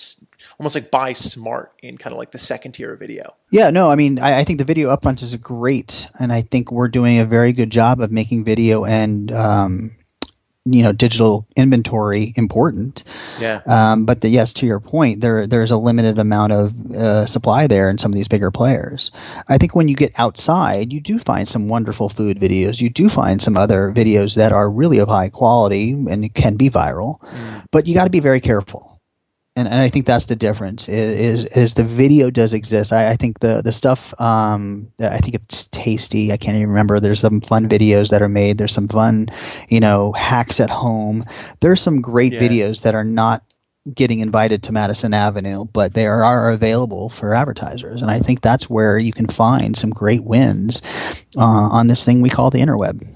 almost 0.60 0.76
like 0.76 0.92
buy 0.92 1.14
smart 1.14 1.74
in 1.82 1.98
kind 1.98 2.14
of 2.14 2.20
like 2.20 2.32
the 2.32 2.38
second 2.38 2.74
tier 2.74 2.94
of 2.94 3.00
video? 3.00 3.36
Yeah, 3.50 3.72
no, 3.72 3.90
I 3.90 3.96
mean, 3.96 4.20
I, 4.20 4.40
I 4.40 4.44
think 4.44 4.60
the 4.60 4.66
video 4.66 4.96
upfront 4.96 5.24
is 5.24 5.36
great, 5.36 6.08
and 6.20 6.32
I 6.32 6.44
think 6.44 6.72
we're 6.72 6.88
doing 6.88 7.20
a 7.20 7.26
very 7.26 7.54
good 7.54 7.72
job 7.72 8.00
of 8.00 8.12
making 8.12 8.44
video 8.44 8.86
and 8.86 9.32
um, 9.32 9.96
you 10.66 10.82
know 10.82 10.92
digital 10.92 11.48
inventory 11.56 12.34
important. 12.36 13.04
Yeah. 13.40 13.62
Um, 13.68 14.06
but 14.06 14.22
the, 14.22 14.30
yes, 14.30 14.54
to 14.54 14.66
your 14.66 14.80
point, 14.80 15.22
there 15.22 15.46
there's 15.46 15.72
a 15.72 15.78
limited 15.78 16.18
amount 16.18 16.54
of 16.54 16.92
uh, 16.92 17.26
supply 17.28 17.68
there 17.68 17.90
in 17.90 17.98
some 17.98 18.12
of 18.12 18.16
these 18.16 18.28
bigger 18.28 18.52
players. 18.52 19.12
I 19.48 19.58
think 19.58 19.76
when 19.76 19.88
you 19.88 19.96
get 19.96 20.20
outside, 20.20 20.92
you 20.92 21.00
do 21.00 21.20
find 21.20 21.48
some 21.48 21.68
wonderful 21.68 22.10
food 22.10 22.40
videos. 22.40 22.82
You 22.82 22.90
do 22.90 23.10
find 23.10 23.42
some 23.42 23.58
other 23.58 23.92
videos 23.92 24.36
that 24.36 24.52
are 24.52 24.70
really 24.70 24.98
of 24.98 25.08
high 25.08 25.30
quality 25.30 25.92
and 25.92 26.34
can 26.34 26.56
be 26.56 26.70
viral, 26.70 27.20
but 27.72 27.86
you 27.86 27.94
got 27.94 28.06
to 28.06 28.10
be 28.10 28.20
very 28.20 28.42
careful. 28.42 28.95
And, 29.58 29.70
and 29.70 29.78
I 29.78 29.88
think 29.88 30.06
that's 30.06 30.26
the 30.26 30.36
difference 30.36 30.90
is, 30.90 31.46
is 31.46 31.76
the 31.76 31.86
video 31.86 32.30
does 32.30 32.52
exist. 32.52 32.92
I, 32.92 33.12
I 33.12 33.16
think 33.16 33.40
the 33.40 33.62
the 33.62 33.72
stuff 33.72 34.14
um, 34.20 34.92
I 35.00 35.20
think 35.20 35.36
it's 35.36 35.68
tasty. 35.70 36.34
I 36.34 36.38
can't 36.38 36.58
even 36.58 36.70
remember. 36.70 37.00
There's 37.00 37.22
some 37.22 37.40
fun 37.40 37.70
videos 37.70 38.10
that 38.10 38.22
are 38.22 38.28
made. 38.28 38.58
There's 38.58 38.74
some 38.74 38.90
fun, 38.90 39.30
you 39.70 39.80
know, 39.80 40.12
hacks 40.12 40.60
at 40.60 40.70
home. 40.70 41.24
There's 41.62 41.82
some 41.82 42.02
great 42.02 42.34
Yeah. 42.34 42.42
videos 42.42 42.82
that 42.82 42.96
are 42.96 43.06
not 43.06 43.44
getting 43.94 44.20
invited 44.20 44.64
to 44.64 44.72
Madison 44.72 45.14
Avenue, 45.14 45.64
but 45.66 45.94
they 45.94 46.08
are, 46.08 46.24
are 46.24 46.50
available 46.50 47.08
for 47.08 47.34
advertisers. 47.34 48.02
And 48.02 48.10
I 48.10 48.20
think 48.20 48.42
that's 48.42 48.70
where 48.70 48.98
you 48.98 49.14
can 49.14 49.28
find 49.28 49.78
some 49.78 49.92
great 49.92 50.24
wins 50.24 50.82
uh, 51.38 51.42
on 51.44 51.88
this 51.88 52.04
thing 52.04 52.22
we 52.22 52.30
call 52.30 52.50
the 52.50 52.60
interweb. 52.60 53.08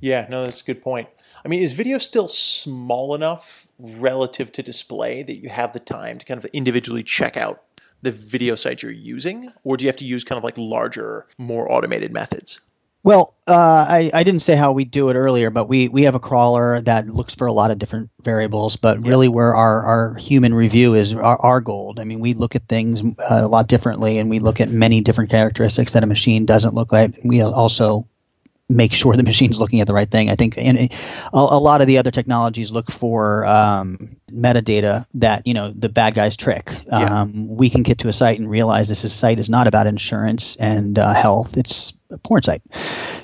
Yeah, 0.00 0.26
no, 0.28 0.44
that's 0.44 0.62
a 0.62 0.64
good 0.64 0.82
point. 0.82 1.08
I 1.44 1.48
mean, 1.48 1.62
is 1.62 1.72
video 1.72 1.98
still 1.98 2.28
small 2.28 3.14
enough 3.14 3.66
relative 3.80 4.52
to 4.52 4.62
display 4.62 5.22
that 5.22 5.38
you 5.38 5.48
have 5.48 5.72
the 5.72 5.80
time 5.80 6.18
to 6.18 6.26
kind 6.26 6.38
of 6.38 6.44
individually 6.52 7.02
check 7.02 7.36
out 7.36 7.62
the 8.02 8.10
video 8.10 8.54
site 8.54 8.82
you're 8.82 8.92
using, 8.92 9.52
or 9.64 9.76
do 9.76 9.84
you 9.84 9.88
have 9.88 9.96
to 9.96 10.04
use 10.04 10.24
kind 10.24 10.38
of 10.38 10.44
like 10.44 10.56
larger, 10.56 11.26
more 11.38 11.70
automated 11.70 12.12
methods? 12.12 12.60
Well, 13.02 13.34
uh, 13.46 13.86
I, 13.88 14.10
I 14.12 14.24
didn't 14.24 14.42
say 14.42 14.56
how 14.56 14.72
we 14.72 14.84
do 14.84 15.08
it 15.08 15.14
earlier, 15.14 15.48
but 15.48 15.68
we, 15.68 15.88
we 15.88 16.02
have 16.02 16.14
a 16.14 16.20
crawler 16.20 16.82
that 16.82 17.08
looks 17.08 17.34
for 17.34 17.46
a 17.46 17.52
lot 17.52 17.70
of 17.70 17.78
different 17.78 18.10
variables, 18.22 18.76
but 18.76 19.06
really 19.06 19.28
where 19.28 19.54
our, 19.54 19.82
our 19.82 20.14
human 20.16 20.52
review 20.52 20.94
is 20.94 21.14
our, 21.14 21.40
our 21.40 21.60
gold. 21.62 21.98
I 21.98 22.04
mean, 22.04 22.20
we 22.20 22.34
look 22.34 22.54
at 22.54 22.68
things 22.68 23.00
uh, 23.02 23.40
a 23.42 23.48
lot 23.48 23.68
differently 23.68 24.18
and 24.18 24.28
we 24.28 24.38
look 24.38 24.60
at 24.60 24.68
many 24.68 25.00
different 25.00 25.30
characteristics 25.30 25.94
that 25.94 26.02
a 26.02 26.06
machine 26.06 26.44
doesn't 26.44 26.74
look 26.74 26.92
like. 26.92 27.18
We 27.24 27.40
also 27.42 28.06
make 28.70 28.92
sure 28.92 29.16
the 29.16 29.22
machine's 29.22 29.58
looking 29.58 29.80
at 29.80 29.86
the 29.86 29.92
right 29.92 30.10
thing. 30.10 30.30
I 30.30 30.36
think 30.36 30.56
and 30.56 30.78
a, 30.78 30.88
a 31.32 31.58
lot 31.58 31.80
of 31.80 31.86
the 31.86 31.98
other 31.98 32.10
technologies 32.10 32.70
look 32.70 32.90
for 32.90 33.44
um, 33.44 34.16
metadata 34.30 35.06
that 35.14 35.46
you 35.46 35.54
know 35.54 35.72
the 35.74 35.88
bad 35.88 36.14
guys 36.14 36.36
trick. 36.36 36.70
Yeah. 36.86 37.22
Um, 37.22 37.48
we 37.48 37.68
can 37.68 37.82
get 37.82 37.98
to 37.98 38.08
a 38.08 38.12
site 38.12 38.38
and 38.38 38.48
realize 38.48 38.88
this 38.88 39.04
is, 39.04 39.12
site 39.12 39.38
is 39.38 39.50
not 39.50 39.66
about 39.66 39.86
insurance 39.86 40.56
and 40.56 40.98
uh, 40.98 41.12
health; 41.12 41.56
it's 41.56 41.92
a 42.10 42.18
porn 42.18 42.42
site. 42.42 42.62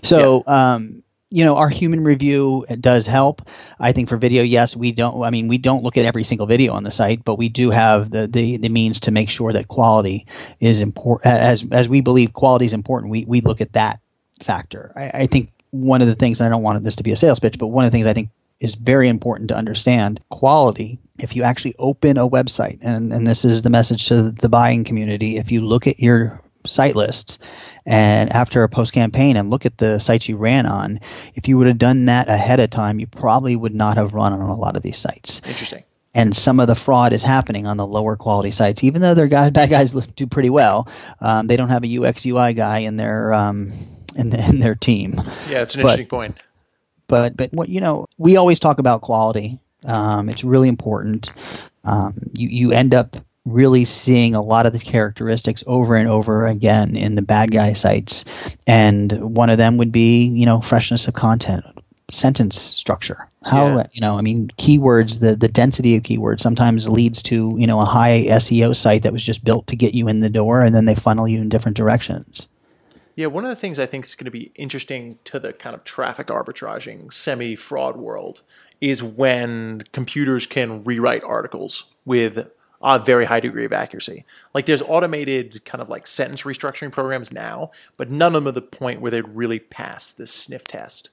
So. 0.03 0.43
Um, 0.47 1.03
you 1.29 1.45
know, 1.45 1.57
our 1.57 1.69
human 1.69 2.05
review 2.05 2.65
does 2.81 3.05
help. 3.05 3.43
I 3.81 3.91
think 3.91 4.09
for 4.09 4.17
video, 4.17 4.45
yes, 4.45 4.77
we 4.77 4.93
don't. 4.93 5.25
I 5.25 5.31
mean, 5.31 5.49
we 5.49 5.59
don't 5.59 5.83
look 5.83 5.97
at 5.97 6.07
every 6.07 6.23
single 6.23 6.47
video 6.47 6.73
on 6.73 6.85
the 6.85 6.93
site, 6.93 7.25
but 7.25 7.37
we 7.37 7.49
do 7.49 7.71
have 7.71 8.11
the 8.11 8.29
the, 8.29 8.59
the 8.59 8.69
means 8.69 9.01
to 9.01 9.11
make 9.11 9.29
sure 9.29 9.53
that 9.53 9.67
quality 9.67 10.29
is 10.61 10.81
important. 10.81 11.35
As 11.35 11.65
as 11.73 11.89
we 11.89 12.01
believe 12.01 12.33
quality 12.33 12.67
is 12.67 12.73
important, 12.73 13.11
we 13.11 13.25
we 13.25 13.41
look 13.41 13.61
at 13.61 13.73
that 13.73 13.99
factor. 14.43 14.93
I, 14.97 15.23
I 15.23 15.27
think 15.27 15.53
one 15.71 16.03
of 16.03 16.09
the 16.09 16.15
things, 16.15 16.41
and 16.41 16.47
I 16.47 16.51
don't 16.51 16.63
want 16.63 16.83
this 16.85 16.97
to 16.97 17.03
be 17.03 17.13
a 17.13 17.17
sales 17.17 17.39
pitch, 17.41 17.59
but 17.59 17.69
one 17.69 17.85
of 17.85 17.91
the 17.91 17.97
things 17.97 18.07
I 18.07 18.15
think 18.15 18.31
is 18.61 18.75
very 18.75 19.09
important 19.09 19.49
to 19.51 19.57
understand 19.57 20.21
quality. 20.31 20.99
If 21.19 21.37
you 21.37 21.43
actually 21.43 21.75
open 21.79 22.17
a 22.17 22.29
website, 22.29 22.79
and, 22.83 23.13
and 23.13 23.27
this 23.27 23.45
is 23.45 23.63
the 23.63 23.71
message 23.71 24.07
to 24.09 24.31
the 24.31 24.49
buying 24.49 24.85
community, 24.85 25.37
if 25.37 25.51
you 25.51 25.61
look 25.63 25.87
at 25.87 25.99
your 25.99 26.41
site 26.67 26.97
lists 26.97 27.39
and 27.85 28.31
after 28.33 28.63
a 28.63 28.69
post 28.69 28.93
campaign 28.93 29.37
and 29.37 29.51
look 29.51 29.65
at 29.67 29.79
the 29.79 29.99
sites 29.99 30.29
you 30.29 30.37
ran 30.37 30.67
on, 30.67 31.01
if 31.35 31.49
you 31.49 31.57
would 31.59 31.67
have 31.69 31.79
done 31.79 32.07
that 32.07 32.29
ahead 32.29 32.61
of 32.61 32.71
time, 32.71 32.99
you 32.99 33.07
probably 33.07 33.55
would 33.57 33.75
not 33.75 33.97
have 33.97 34.15
run 34.15 34.33
on 34.33 34.41
a 34.41 34.55
lot 34.55 34.77
of 34.77 34.83
these 34.83 34.99
sites 34.99 35.41
Interesting. 35.47 35.85
and 36.15 36.37
some 36.37 36.59
of 36.59 36.67
the 36.67 36.75
fraud 36.75 37.13
is 37.13 37.23
happening 37.23 37.67
on 37.67 37.77
the 37.77 37.87
lower 37.87 38.17
quality 38.17 38.51
sites. 38.51 38.83
Even 38.83 39.01
though 39.01 39.15
their 39.15 39.29
guys, 39.29 39.51
bad 39.53 39.71
guys 39.71 39.95
look- 39.95 40.15
do 40.17 40.27
pretty 40.27 40.51
well, 40.51 40.89
um, 41.21 41.47
they 41.47 41.57
don't 41.57 41.69
have 41.69 41.85
a 41.85 41.99
UX 42.05 42.27
UI 42.27 42.53
guy 42.55 42.79
in 42.79 42.97
their 42.97 43.33
um, 43.33 43.73
in, 44.17 44.31
the, 44.31 44.39
in 44.49 44.61
their 44.61 44.75
team. 44.75 45.21
Yeah, 45.49 45.63
it's 45.63 45.75
an 45.75 45.83
But- 45.83 45.93
interesting 45.99 46.07
point. 46.09 46.37
But 47.09 47.37
but 47.37 47.53
what 47.53 47.69
you 47.69 47.81
know, 47.81 48.07
we 48.19 48.37
always 48.37 48.59
talk 48.59 48.81
about 48.81 49.01
quality. 49.03 49.61
Um, 49.85 50.29
it's 50.29 50.43
really 50.43 50.69
important. 50.69 51.33
Um, 51.85 52.15
you 52.35 52.49
you 52.49 52.73
end 52.73 52.95
up 52.95 53.17
really 53.45 53.85
seeing 53.85 54.35
a 54.35 54.43
lot 54.43 54.67
of 54.67 54.73
the 54.73 54.81
characteristics 54.81 55.63
over 55.69 55.95
and 55.95 56.09
over 56.09 56.47
again 56.49 56.97
in 56.97 57.15
the 57.15 57.23
bad 57.23 57.53
guy 57.53 57.75
sites, 57.75 58.25
and 58.67 59.13
one 59.37 59.51
of 59.51 59.59
them 59.59 59.77
would 59.77 59.93
be 59.93 60.25
you 60.27 60.47
know 60.47 60.61
freshness 60.61 61.07
of 61.07 61.15
content, 61.15 61.65
sentence 62.11 62.61
structure. 62.61 63.29
How 63.45 63.77
Yeah. 63.77 63.87
you 63.93 64.01
know, 64.01 64.19
I 64.19 64.23
mean, 64.23 64.51
keywords. 64.59 65.21
The 65.21 65.37
the 65.37 65.47
density 65.47 65.95
of 65.97 66.03
keywords 66.03 66.41
sometimes 66.41 66.89
leads 66.89 67.23
to 67.25 67.55
you 67.57 67.69
know 67.69 67.81
a 67.81 67.85
high 67.85 68.25
SEO 68.27 68.75
site 68.75 69.05
that 69.05 69.13
was 69.13 69.23
just 69.23 69.45
built 69.45 69.69
to 69.69 69.77
get 69.77 69.95
you 69.95 70.09
in 70.09 70.19
the 70.19 70.29
door, 70.31 70.63
and 70.63 70.75
then 70.75 70.87
they 70.87 70.97
funnel 70.97 71.29
you 71.29 71.41
in 71.41 71.49
different 71.51 71.77
directions. 71.77 72.49
Yeah, 73.17 73.27
one 73.27 73.45
of 73.45 73.49
the 73.49 73.57
things 73.57 73.79
I 73.79 73.87
think 73.87 74.05
is 74.05 74.15
going 74.15 74.27
to 74.27 74.31
be 74.31 74.53
interesting 74.55 75.19
to 75.25 75.41
the 75.41 75.55
kind 75.55 75.75
of 75.75 75.85
traffic 75.85 76.27
arbitraging 76.27 77.11
semi 77.11 77.57
fraud 77.57 77.97
world 77.97 78.43
is 78.83 79.03
when 79.03 79.85
computers 79.93 80.47
can 80.47 80.85
rewrite 80.85 81.25
articles 81.25 81.85
with 82.05 82.51
a 82.83 82.99
very 82.99 83.25
high 83.25 83.41
degree 83.41 83.65
of 83.65 83.73
accuracy. 83.73 84.27
Like 84.53 84.67
there's 84.67 84.83
automated 84.83 85.65
kind 85.65 85.81
of 85.81 85.89
like 85.89 86.07
sentence 86.07 86.43
restructuring 86.43 86.93
programs 86.93 87.33
now, 87.33 87.71
but 87.97 88.11
none 88.11 88.35
of 88.35 88.45
them 88.45 88.49
are 88.49 88.53
the 88.53 88.61
point 88.61 89.01
where 89.01 89.11
they'd 89.11 89.27
really 89.29 89.61
pass 89.61 90.13
this 90.13 90.31
sniff 90.31 90.65
test. 90.65 91.09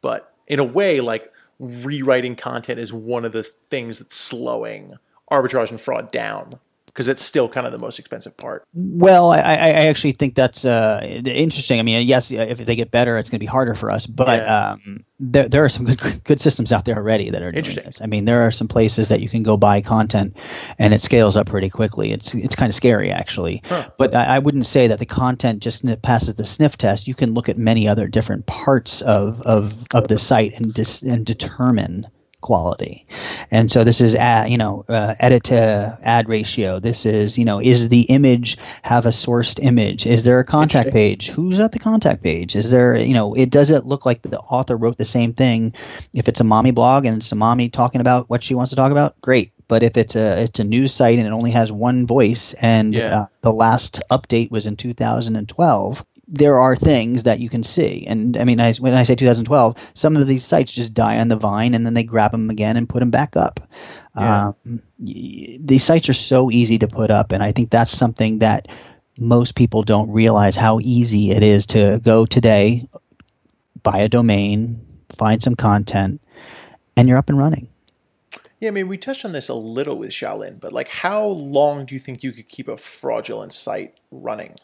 But 0.00 0.32
in 0.46 0.60
a 0.60 0.64
way, 0.64 1.00
like 1.00 1.32
rewriting 1.58 2.36
content 2.36 2.78
is 2.78 2.92
one 2.92 3.24
of 3.24 3.32
the 3.32 3.42
things 3.42 3.98
that's 3.98 4.14
slowing 4.14 4.96
arbitrage 5.28 5.70
and 5.70 5.80
fraud 5.80 6.12
down 6.12 6.60
because 6.92 7.08
it's 7.08 7.22
still 7.22 7.48
kind 7.48 7.66
of 7.66 7.72
the 7.72 7.78
most 7.78 7.98
expensive 7.98 8.36
part. 8.36 8.64
Well, 8.74 9.30
I, 9.30 9.38
I 9.38 9.70
actually 9.86 10.12
think 10.12 10.34
that's 10.34 10.64
uh, 10.64 11.00
interesting. 11.02 11.80
I 11.80 11.82
mean, 11.82 12.06
yes, 12.06 12.30
if 12.30 12.58
they 12.58 12.76
get 12.76 12.90
better, 12.90 13.16
it's 13.16 13.30
going 13.30 13.38
to 13.38 13.42
be 13.42 13.46
harder 13.46 13.74
for 13.74 13.90
us. 13.90 14.06
But 14.06 14.42
yeah. 14.42 14.70
um, 14.72 15.04
there, 15.18 15.48
there 15.48 15.64
are 15.64 15.70
some 15.70 15.86
good, 15.86 16.22
good 16.24 16.40
systems 16.40 16.70
out 16.70 16.84
there 16.84 16.96
already 16.96 17.30
that 17.30 17.42
are 17.42 17.50
doing 17.50 17.76
this. 17.76 18.02
I 18.02 18.06
mean, 18.06 18.26
there 18.26 18.46
are 18.46 18.50
some 18.50 18.68
places 18.68 19.08
that 19.08 19.20
you 19.20 19.30
can 19.30 19.42
go 19.42 19.56
buy 19.56 19.80
content, 19.80 20.36
and 20.78 20.92
it 20.92 21.00
scales 21.00 21.36
up 21.36 21.46
pretty 21.46 21.70
quickly. 21.70 22.12
It's 22.12 22.34
it's 22.34 22.56
kind 22.56 22.68
of 22.68 22.74
scary 22.74 23.10
actually. 23.10 23.62
Huh. 23.64 23.88
But 23.96 24.14
I, 24.14 24.36
I, 24.36 24.38
wouldn't 24.40 24.66
say 24.66 24.88
that 24.88 24.98
the 24.98 25.06
content 25.06 25.62
just 25.62 25.84
passes 26.02 26.34
the 26.34 26.46
sniff 26.46 26.76
test. 26.76 27.08
You 27.08 27.14
can 27.14 27.32
look 27.32 27.48
at 27.48 27.56
many 27.56 27.88
other 27.88 28.06
different 28.06 28.46
parts 28.46 29.00
of 29.00 29.40
of, 29.42 29.72
of 29.94 30.08
the 30.08 30.18
site 30.18 30.54
and 30.54 30.74
dis, 30.74 31.00
and 31.00 31.24
determine 31.24 32.08
quality. 32.42 33.06
And 33.50 33.72
so 33.72 33.84
this 33.84 34.00
is, 34.00 34.14
ad, 34.14 34.50
you 34.50 34.58
know, 34.58 34.84
uh, 34.88 35.14
edit 35.18 35.44
to 35.44 35.98
ad 36.02 36.28
ratio. 36.28 36.80
This 36.80 37.06
is, 37.06 37.38
you 37.38 37.44
know, 37.44 37.60
is 37.60 37.88
the 37.88 38.02
image 38.02 38.58
have 38.82 39.06
a 39.06 39.10
sourced 39.10 39.58
image? 39.62 40.06
Is 40.06 40.22
there 40.24 40.38
a 40.38 40.44
contact 40.44 40.90
page? 40.90 41.30
Who's 41.30 41.58
at 41.58 41.72
the 41.72 41.78
contact 41.78 42.22
page? 42.22 42.54
Is 42.54 42.70
there, 42.70 42.96
you 42.96 43.14
know, 43.14 43.34
it 43.34 43.50
does 43.50 43.70
it 43.70 43.86
look 43.86 44.04
like 44.04 44.22
the 44.22 44.38
author 44.38 44.76
wrote 44.76 44.98
the 44.98 45.06
same 45.06 45.32
thing? 45.32 45.72
If 46.12 46.28
it's 46.28 46.40
a 46.40 46.44
mommy 46.44 46.72
blog 46.72 47.06
and 47.06 47.18
it's 47.18 47.32
a 47.32 47.36
mommy 47.36 47.70
talking 47.70 48.00
about 48.00 48.28
what 48.28 48.42
she 48.42 48.54
wants 48.54 48.70
to 48.70 48.76
talk 48.76 48.92
about, 48.92 49.20
great. 49.20 49.52
But 49.68 49.82
if 49.82 49.96
it's 49.96 50.16
a 50.16 50.42
it's 50.42 50.58
a 50.58 50.64
news 50.64 50.92
site 50.92 51.18
and 51.18 51.26
it 51.26 51.32
only 51.32 51.52
has 51.52 51.72
one 51.72 52.06
voice 52.06 52.52
and 52.54 52.92
yeah. 52.92 53.20
uh, 53.20 53.26
the 53.40 53.52
last 53.52 54.00
update 54.10 54.50
was 54.50 54.66
in 54.66 54.76
2012, 54.76 56.04
there 56.34 56.58
are 56.58 56.74
things 56.74 57.24
that 57.24 57.40
you 57.40 57.50
can 57.50 57.62
see. 57.62 58.06
And 58.08 58.38
I 58.38 58.44
mean, 58.44 58.58
I, 58.58 58.72
when 58.74 58.94
I 58.94 59.02
say 59.02 59.14
2012, 59.14 59.76
some 59.92 60.16
of 60.16 60.26
these 60.26 60.46
sites 60.46 60.72
just 60.72 60.94
die 60.94 61.18
on 61.18 61.28
the 61.28 61.36
vine 61.36 61.74
and 61.74 61.84
then 61.84 61.92
they 61.92 62.04
grab 62.04 62.32
them 62.32 62.48
again 62.48 62.78
and 62.78 62.88
put 62.88 63.00
them 63.00 63.10
back 63.10 63.36
up. 63.36 63.60
Yeah. 64.16 64.52
Um, 64.66 64.82
these 64.98 65.84
sites 65.84 66.08
are 66.08 66.14
so 66.14 66.50
easy 66.50 66.78
to 66.78 66.88
put 66.88 67.10
up, 67.10 67.32
and 67.32 67.42
I 67.42 67.52
think 67.52 67.70
that's 67.70 67.92
something 67.92 68.38
that 68.38 68.68
most 69.18 69.54
people 69.54 69.82
don't 69.82 70.10
realize 70.10 70.56
how 70.56 70.80
easy 70.80 71.30
it 71.30 71.42
is 71.42 71.66
to 71.66 72.00
go 72.02 72.24
today, 72.26 72.88
buy 73.82 73.98
a 73.98 74.08
domain, 74.08 74.86
find 75.18 75.42
some 75.42 75.56
content, 75.56 76.20
and 76.96 77.08
you're 77.08 77.18
up 77.18 77.28
and 77.28 77.38
running. 77.38 77.68
Yeah, 78.60 78.68
I 78.68 78.72
mean, 78.72 78.88
we 78.88 78.96
touched 78.96 79.24
on 79.24 79.32
this 79.32 79.48
a 79.48 79.54
little 79.54 79.96
with 79.96 80.10
Shailin, 80.10 80.60
but 80.60 80.72
like, 80.72 80.88
how 80.88 81.26
long 81.26 81.84
do 81.84 81.94
you 81.94 81.98
think 81.98 82.22
you 82.22 82.32
could 82.32 82.48
keep 82.48 82.68
a 82.68 82.76
fraudulent 82.76 83.52
site 83.52 83.98
running? 84.10 84.56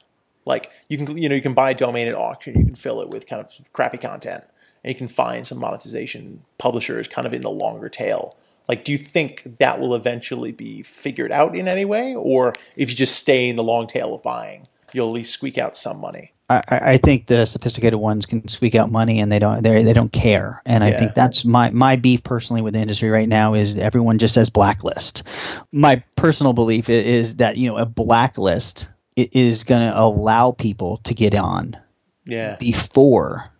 Like 0.48 0.70
you 0.88 0.96
can 0.96 1.16
you 1.16 1.28
know 1.28 1.34
you 1.34 1.42
can 1.42 1.54
buy 1.54 1.70
a 1.70 1.74
domain 1.74 2.08
at 2.08 2.16
auction, 2.16 2.58
you 2.58 2.64
can 2.64 2.74
fill 2.74 3.00
it 3.02 3.10
with 3.10 3.26
kind 3.26 3.44
of 3.44 3.72
crappy 3.72 3.98
content, 3.98 4.44
and 4.82 4.92
you 4.92 4.96
can 4.96 5.06
find 5.06 5.46
some 5.46 5.58
monetization 5.58 6.42
publishers 6.56 7.06
kind 7.06 7.26
of 7.26 7.34
in 7.34 7.42
the 7.42 7.50
longer 7.50 7.90
tail. 7.90 8.36
Like, 8.66 8.84
do 8.84 8.92
you 8.92 8.98
think 8.98 9.58
that 9.58 9.78
will 9.78 9.94
eventually 9.94 10.52
be 10.52 10.82
figured 10.82 11.32
out 11.32 11.54
in 11.54 11.68
any 11.68 11.84
way, 11.84 12.14
or 12.14 12.54
if 12.76 12.90
you 12.90 12.96
just 12.96 13.16
stay 13.16 13.48
in 13.48 13.56
the 13.56 13.62
long 13.62 13.86
tail 13.86 14.14
of 14.14 14.22
buying, 14.22 14.66
you'll 14.92 15.08
at 15.08 15.14
least 15.14 15.32
squeak 15.32 15.58
out 15.58 15.76
some 15.76 16.00
money? 16.00 16.32
I, 16.50 16.62
I 16.70 16.96
think 16.96 17.26
the 17.26 17.44
sophisticated 17.44 17.98
ones 17.98 18.24
can 18.24 18.48
squeak 18.48 18.74
out 18.74 18.90
money 18.90 19.20
and 19.20 19.30
they 19.30 19.38
don't 19.38 19.62
they 19.62 19.82
they 19.82 19.92
don't 19.92 20.12
care. 20.12 20.62
And 20.64 20.82
yeah. 20.82 20.90
I 20.90 20.98
think 20.98 21.14
that's 21.14 21.44
my 21.44 21.70
my 21.70 21.96
beef 21.96 22.24
personally 22.24 22.62
with 22.62 22.72
the 22.72 22.80
industry 22.80 23.10
right 23.10 23.28
now 23.28 23.52
is 23.52 23.76
everyone 23.76 24.16
just 24.16 24.32
says 24.32 24.48
blacklist. 24.48 25.24
My 25.72 26.02
personal 26.16 26.54
belief 26.54 26.88
is 26.88 27.36
that 27.36 27.58
you 27.58 27.68
know 27.68 27.76
a 27.76 27.84
blacklist 27.84 28.86
it 29.18 29.34
is 29.34 29.64
going 29.64 29.80
to 29.80 29.98
allow 29.98 30.52
people 30.52 30.98
to 30.98 31.12
get 31.12 31.34
on 31.34 31.76
yeah. 32.24 32.54
before 32.56 33.50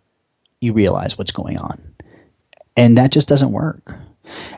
you 0.61 0.71
realize 0.71 1.17
what's 1.17 1.31
going 1.31 1.57
on. 1.57 1.95
And 2.77 2.97
that 2.97 3.11
just 3.11 3.27
doesn't 3.27 3.51
work. 3.51 3.93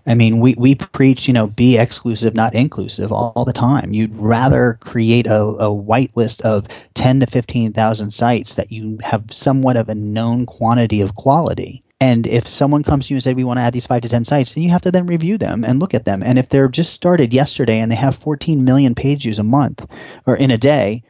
I 0.05 0.13
mean, 0.13 0.39
we, 0.39 0.53
we 0.60 0.75
preach, 0.75 1.27
you 1.27 1.34
know, 1.34 1.48
be 1.48 1.77
exclusive, 1.77 2.36
not 2.36 2.53
inclusive 2.53 3.12
all, 3.12 3.34
all 3.36 3.46
the 3.46 3.53
time. 3.53 3.93
You'd 3.93 4.15
rather 4.15 4.77
create 4.79 5.25
a, 5.25 5.39
a 5.39 5.74
white 5.74 6.15
list 6.15 6.41
of 6.41 6.67
10 6.93 7.22
to 7.22 7.25
15,000 7.25 8.12
sites 8.12 8.55
that 8.55 8.72
you 8.72 9.00
have 9.01 9.25
somewhat 9.31 9.77
of 9.77 9.89
a 9.89 9.96
known 9.96 10.46
quantity 10.46 11.01
of 11.01 11.15
quality 11.15 11.84
and 12.01 12.25
if 12.25 12.48
someone 12.48 12.81
comes 12.81 13.05
to 13.05 13.13
you 13.13 13.17
and 13.17 13.24
says, 13.24 13.36
we 13.36 13.43
want 13.43 13.60
to 13.60 13.62
add 13.62 13.74
these 13.74 13.86
five 13.86 14.01
to 14.01 14.10
10 14.10 14.25
sites, 14.25 14.55
then 14.55 14.63
you 14.63 14.72
have 14.72 14.81
to 14.81 14.91
then 14.91 15.05
review 15.05 15.38
them 15.38 15.63
and 15.63 15.79
look 15.79 15.93
at 15.93 16.03
them. 16.03 16.24
And 16.24 16.39
if 16.39 16.50
they're 16.50 16.67
just 16.67 16.93
started 16.93 17.31
yesterday 17.31 17.79
and 17.79 17.91
they 17.91 17.96
have 17.96 18.15
14 18.15 18.63
million 18.63 18.96
page 18.96 19.22
views 19.22 19.38
a 19.38 19.43
month 19.43 19.86
or 20.25 20.36
in 20.36 20.50
a 20.50 20.58
day, 20.58 21.03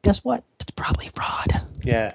guess 0.00 0.24
what? 0.24 0.42
It's 0.58 0.70
probably 0.70 1.08
fraud. 1.14 1.60
Yeah. 1.84 2.12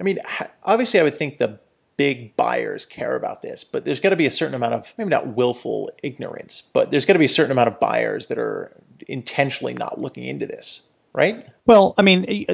I 0.00 0.02
mean, 0.02 0.18
obviously, 0.64 0.98
I 0.98 1.04
would 1.04 1.16
think 1.16 1.38
the 1.38 1.60
big 1.96 2.36
buyers 2.36 2.86
care 2.86 3.14
about 3.14 3.42
this, 3.42 3.62
but 3.62 3.84
there's 3.84 4.00
got 4.00 4.10
to 4.10 4.16
be 4.16 4.26
a 4.26 4.32
certain 4.32 4.56
amount 4.56 4.74
of, 4.74 4.92
maybe 4.98 5.10
not 5.10 5.36
willful 5.36 5.92
ignorance, 6.02 6.64
but 6.72 6.90
there's 6.90 7.06
got 7.06 7.12
to 7.12 7.20
be 7.20 7.24
a 7.26 7.28
certain 7.28 7.52
amount 7.52 7.68
of 7.68 7.78
buyers 7.78 8.26
that 8.26 8.38
are 8.38 8.72
intentionally 9.06 9.74
not 9.74 10.00
looking 10.00 10.24
into 10.24 10.44
this, 10.44 10.82
right? 11.12 11.46
Well, 11.66 11.94
I 11.98 12.02
mean, 12.02 12.46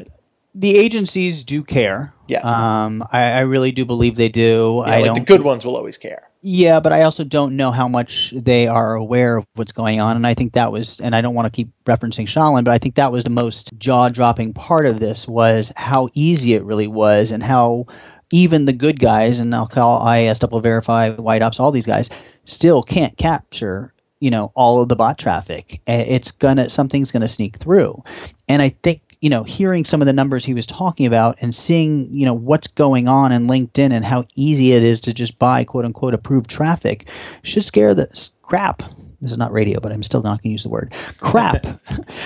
the 0.55 0.77
agencies 0.77 1.43
do 1.43 1.63
care. 1.63 2.13
Yeah. 2.27 2.41
Um, 2.41 3.03
I, 3.11 3.23
I 3.23 3.39
really 3.41 3.71
do 3.71 3.85
believe 3.85 4.15
they 4.15 4.29
do. 4.29 4.83
Yeah, 4.85 4.91
I 4.91 4.95
like 4.97 5.05
don't. 5.05 5.15
The 5.15 5.25
good 5.25 5.41
ones 5.41 5.65
will 5.65 5.75
always 5.75 5.97
care. 5.97 6.29
Yeah, 6.41 6.79
but 6.79 6.91
I 6.91 7.03
also 7.03 7.23
don't 7.23 7.55
know 7.55 7.71
how 7.71 7.87
much 7.87 8.33
they 8.35 8.67
are 8.67 8.95
aware 8.95 9.37
of 9.37 9.45
what's 9.55 9.71
going 9.71 10.01
on, 10.01 10.17
and 10.17 10.27
I 10.27 10.33
think 10.33 10.53
that 10.53 10.71
was, 10.71 10.99
and 10.99 11.15
I 11.15 11.21
don't 11.21 11.33
want 11.33 11.45
to 11.45 11.55
keep 11.55 11.69
referencing 11.85 12.27
Shailin, 12.27 12.65
but 12.65 12.73
I 12.73 12.79
think 12.79 12.95
that 12.95 13.13
was 13.13 13.23
the 13.23 13.29
most 13.29 13.71
jaw-dropping 13.77 14.53
part 14.53 14.85
of 14.85 14.99
this 14.99 15.25
was 15.25 15.71
how 15.77 16.09
easy 16.13 16.53
it 16.53 16.63
really 16.63 16.87
was, 16.87 17.31
and 17.31 17.41
how 17.41 17.87
even 18.31 18.65
the 18.65 18.73
good 18.73 18.99
guys, 18.99 19.39
and 19.39 19.55
I'll 19.55 19.67
call 19.67 20.05
IAS, 20.05 20.39
Double 20.39 20.59
Verify, 20.59 21.11
White 21.11 21.41
Ops, 21.41 21.61
all 21.61 21.71
these 21.71 21.85
guys, 21.85 22.09
still 22.45 22.83
can't 22.83 23.17
capture 23.17 23.93
you 24.23 24.31
know 24.31 24.53
all 24.55 24.81
of 24.81 24.87
the 24.87 24.95
bot 24.95 25.17
traffic. 25.17 25.81
It's 25.85 26.31
gonna 26.31 26.69
something's 26.69 27.11
gonna 27.11 27.27
sneak 27.27 27.57
through, 27.57 28.03
and 28.47 28.61
I 28.61 28.69
think 28.83 29.01
you 29.23 29.29
know, 29.29 29.43
hearing 29.43 29.85
some 29.85 30.01
of 30.01 30.05
the 30.05 30.11
numbers 30.11 30.43
he 30.43 30.53
was 30.53 30.65
talking 30.65 31.05
about 31.05 31.37
and 31.39 31.55
seeing, 31.55 32.13
you 32.13 32.25
know, 32.25 32.33
what's 32.33 32.67
going 32.67 33.07
on 33.07 33.31
in 33.31 33.47
LinkedIn 33.47 33.93
and 33.93 34.03
how 34.03 34.25
easy 34.35 34.73
it 34.73 34.83
is 34.83 34.99
to 34.99 35.13
just 35.13 35.39
buy 35.39 35.63
quote 35.63 35.85
unquote 35.85 36.13
approved 36.13 36.49
traffic 36.49 37.07
should 37.41 37.63
scare 37.63 37.95
the 37.95 38.09
crap. 38.41 38.79
This 39.21 39.31
is 39.31 39.37
not 39.37 39.53
radio, 39.53 39.79
but 39.79 39.93
I'm 39.93 40.03
still 40.03 40.21
not 40.21 40.43
going 40.43 40.49
to 40.49 40.49
use 40.49 40.63
the 40.63 40.69
word 40.69 40.93
crap 41.19 41.65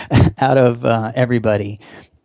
out 0.42 0.58
of 0.58 0.86
uh, 0.86 1.12
everybody 1.14 1.80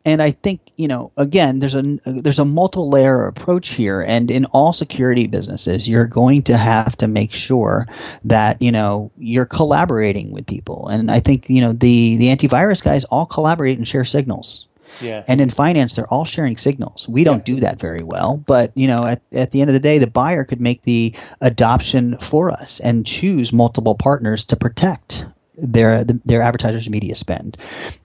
and 0.04 0.22
I 0.22 0.32
think 0.32 0.60
you 0.76 0.88
know 0.88 1.12
again 1.16 1.58
there's 1.58 1.74
a 1.74 1.82
there's 2.04 2.38
a 2.38 2.44
multiple 2.44 2.90
layer 2.90 3.26
approach 3.26 3.70
here 3.70 4.00
and 4.00 4.30
in 4.30 4.44
all 4.46 4.72
security 4.72 5.26
businesses 5.26 5.88
you're 5.88 6.06
going 6.06 6.42
to 6.44 6.56
have 6.56 6.96
to 6.98 7.08
make 7.08 7.32
sure 7.32 7.86
that 8.24 8.60
you 8.60 8.72
know 8.72 9.10
you're 9.18 9.46
collaborating 9.46 10.32
with 10.32 10.46
people 10.46 10.88
and 10.88 11.10
I 11.10 11.20
think 11.20 11.48
you 11.48 11.60
know 11.60 11.72
the 11.72 12.16
the 12.16 12.34
antivirus 12.34 12.82
guys 12.82 13.04
all 13.04 13.26
collaborate 13.26 13.78
and 13.78 13.86
share 13.86 14.04
signals 14.04 14.66
yeah. 15.00 15.24
And 15.26 15.40
in 15.40 15.50
finance, 15.50 15.94
they're 15.94 16.12
all 16.12 16.26
sharing 16.26 16.58
signals. 16.58 17.08
We 17.08 17.24
don't 17.24 17.46
yeah. 17.48 17.54
do 17.54 17.60
that 17.60 17.80
very 17.80 18.02
well, 18.04 18.36
but 18.36 18.72
you 18.74 18.86
know, 18.86 18.98
at, 18.98 19.22
at 19.32 19.50
the 19.50 19.62
end 19.62 19.70
of 19.70 19.74
the 19.74 19.80
day, 19.80 19.98
the 19.98 20.06
buyer 20.06 20.44
could 20.44 20.60
make 20.60 20.82
the 20.82 21.14
adoption 21.40 22.18
for 22.18 22.50
us 22.50 22.78
and 22.78 23.06
choose 23.06 23.54
multiple 23.54 23.94
partners 23.94 24.44
to 24.46 24.56
protect 24.56 25.24
their 25.56 26.04
their 26.04 26.42
advertisers' 26.42 26.90
media 26.90 27.16
spend. 27.16 27.56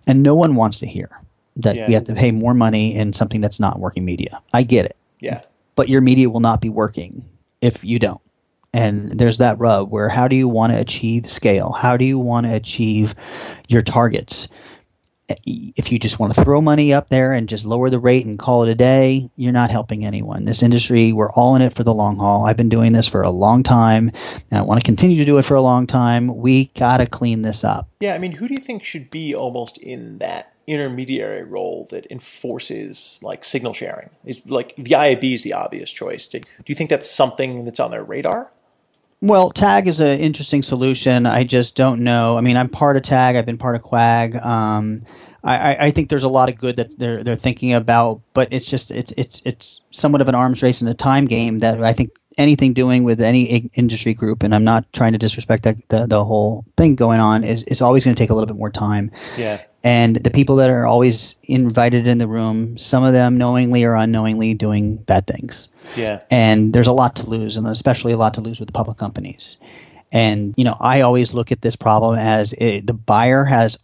And 0.07 0.23
no 0.23 0.33
one 0.35 0.55
wants 0.55 0.79
to 0.79 0.87
hear 0.87 1.09
that 1.57 1.75
yeah. 1.75 1.87
we 1.87 1.93
have 1.93 2.05
to 2.05 2.15
pay 2.15 2.31
more 2.31 2.53
money 2.53 2.95
in 2.95 3.13
something 3.13 3.41
that's 3.41 3.59
not 3.59 3.79
working 3.79 4.05
media. 4.05 4.41
I 4.53 4.63
get 4.63 4.85
it. 4.85 4.95
Yeah. 5.19 5.41
But 5.75 5.89
your 5.89 6.01
media 6.01 6.29
will 6.29 6.39
not 6.39 6.61
be 6.61 6.69
working 6.69 7.25
if 7.61 7.83
you 7.83 7.99
don't. 7.99 8.21
And 8.73 9.11
there's 9.11 9.39
that 9.39 9.59
rub 9.59 9.89
where 9.89 10.09
how 10.09 10.27
do 10.27 10.35
you 10.35 10.47
want 10.47 10.73
to 10.73 10.79
achieve 10.79 11.29
scale? 11.29 11.71
How 11.71 11.97
do 11.97 12.05
you 12.05 12.19
want 12.19 12.45
to 12.45 12.53
achieve 12.53 13.15
your 13.67 13.81
targets? 13.81 14.49
If 15.45 15.91
you 15.91 15.99
just 15.99 16.19
want 16.19 16.33
to 16.33 16.43
throw 16.43 16.61
money 16.61 16.93
up 16.93 17.09
there 17.09 17.33
and 17.33 17.49
just 17.49 17.65
lower 17.65 17.89
the 17.89 17.99
rate 17.99 18.25
and 18.25 18.39
call 18.39 18.63
it 18.63 18.69
a 18.69 18.75
day, 18.75 19.29
you're 19.35 19.51
not 19.51 19.71
helping 19.71 20.05
anyone. 20.05 20.45
This 20.45 20.63
industry, 20.63 21.11
we're 21.11 21.31
all 21.31 21.55
in 21.55 21.61
it 21.61 21.73
for 21.73 21.83
the 21.83 21.93
long 21.93 22.17
haul. 22.17 22.45
I've 22.45 22.55
been 22.55 22.69
doing 22.69 22.93
this 22.93 23.07
for 23.07 23.21
a 23.23 23.29
long 23.29 23.63
time, 23.63 24.11
and 24.49 24.59
I 24.59 24.61
want 24.61 24.81
to 24.81 24.85
continue 24.85 25.17
to 25.17 25.25
do 25.25 25.37
it 25.37 25.43
for 25.43 25.55
a 25.55 25.61
long 25.61 25.85
time. 25.85 26.37
We 26.37 26.65
got 26.77 26.97
to 26.97 27.07
clean 27.07 27.41
this 27.41 27.63
up. 27.63 27.89
Yeah, 27.99 28.13
I 28.13 28.19
mean, 28.19 28.33
who 28.33 28.47
do 28.47 28.53
you 28.53 28.61
think 28.61 28.83
should 28.83 29.09
be 29.09 29.35
almost 29.35 29.77
in 29.77 30.19
that 30.19 30.53
intermediary 30.65 31.43
role 31.43 31.87
that 31.89 32.05
enforces 32.11 33.19
like 33.21 33.43
signal 33.43 33.73
sharing? 33.73 34.09
Is 34.25 34.41
like 34.45 34.75
the 34.75 34.91
IAB 34.91 35.33
is 35.33 35.41
the 35.41 35.53
obvious 35.53 35.91
choice. 35.91 36.27
Do, 36.27 36.39
do 36.39 36.45
you 36.67 36.75
think 36.75 36.89
that's 36.89 37.09
something 37.09 37.65
that's 37.65 37.79
on 37.79 37.91
their 37.91 38.03
radar? 38.03 38.51
Well, 39.21 39.49
Tag 39.49 39.87
is 39.87 39.99
an 39.99 40.19
interesting 40.19 40.61
solution. 40.61 41.25
I 41.25 41.43
just 41.43 41.75
don't 41.75 42.03
know. 42.03 42.37
I 42.37 42.41
mean, 42.41 42.55
I'm 42.55 42.69
part 42.69 42.97
of 42.97 43.03
Tag. 43.03 43.35
I've 43.35 43.45
been 43.45 43.57
part 43.57 43.75
of 43.75 43.81
QAG. 43.81 44.43
Um, 44.45 45.03
I, 45.43 45.87
I, 45.87 45.91
think 45.91 46.09
there's 46.09 46.25
a 46.25 46.29
lot 46.29 46.49
of 46.49 46.57
good 46.57 46.75
that 46.75 46.99
they're 46.99 47.23
they're 47.23 47.35
thinking 47.35 47.73
about, 47.73 48.21
but 48.33 48.49
it's 48.51 48.67
just 48.67 48.91
it's 48.91 49.13
it's 49.15 49.41
it's 49.45 49.81
somewhat 49.91 50.21
of 50.21 50.27
an 50.27 50.35
arms 50.35 50.61
race 50.61 50.81
and 50.81 50.89
a 50.89 50.93
time 50.93 51.25
game 51.25 51.59
that 51.59 51.81
I 51.81 51.93
think 51.93 52.11
anything 52.37 52.73
doing 52.73 53.03
with 53.03 53.21
any 53.21 53.69
industry 53.73 54.13
group, 54.13 54.43
and 54.43 54.53
I'm 54.53 54.63
not 54.63 54.91
trying 54.93 55.13
to 55.13 55.17
disrespect 55.17 55.63
the, 55.63 55.81
the, 55.87 56.05
the 56.07 56.23
whole 56.23 56.65
thing 56.75 56.95
going 56.95 57.19
on, 57.19 57.43
is, 57.43 57.63
is 57.63 57.81
always 57.81 58.03
going 58.03 58.15
to 58.15 58.21
take 58.21 58.29
a 58.29 58.33
little 58.33 58.47
bit 58.47 58.55
more 58.55 58.69
time. 58.69 59.11
Yeah. 59.37 59.61
And 59.87 60.17
the 60.17 60.31
people 60.31 60.57
that 60.57 60.69
are 60.69 60.85
always 60.85 61.35
invited 61.43 62.07
in 62.07 62.17
the 62.17 62.27
room, 62.27 62.77
some 62.77 63.05
of 63.05 63.13
them 63.13 63.37
knowingly 63.37 63.85
or 63.85 63.95
unknowingly 63.95 64.53
doing 64.53 64.97
bad 64.97 65.25
things. 65.25 65.69
Yeah. 65.95 66.23
And 66.29 66.73
there's 66.73 66.87
a 66.87 66.91
lot 66.91 67.15
to 67.17 67.29
lose, 67.29 67.55
and 67.55 67.65
especially 67.65 68.11
a 68.11 68.17
lot 68.17 68.33
to 68.33 68.41
lose 68.41 68.59
with 68.59 68.67
the 68.67 68.73
public 68.73 68.97
companies. 68.97 69.59
And, 70.11 70.53
you 70.57 70.65
know, 70.65 70.75
I 70.77 71.01
always 71.01 71.33
look 71.33 71.53
at 71.53 71.61
this 71.61 71.77
problem 71.77 72.19
as 72.19 72.51
it, 72.51 72.85
the 72.85 72.91
buyer 72.91 73.45
has 73.45 73.77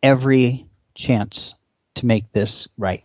every 0.00 0.68
chance 0.94 1.54
to 1.96 2.06
make 2.06 2.30
this 2.30 2.68
right. 2.78 3.02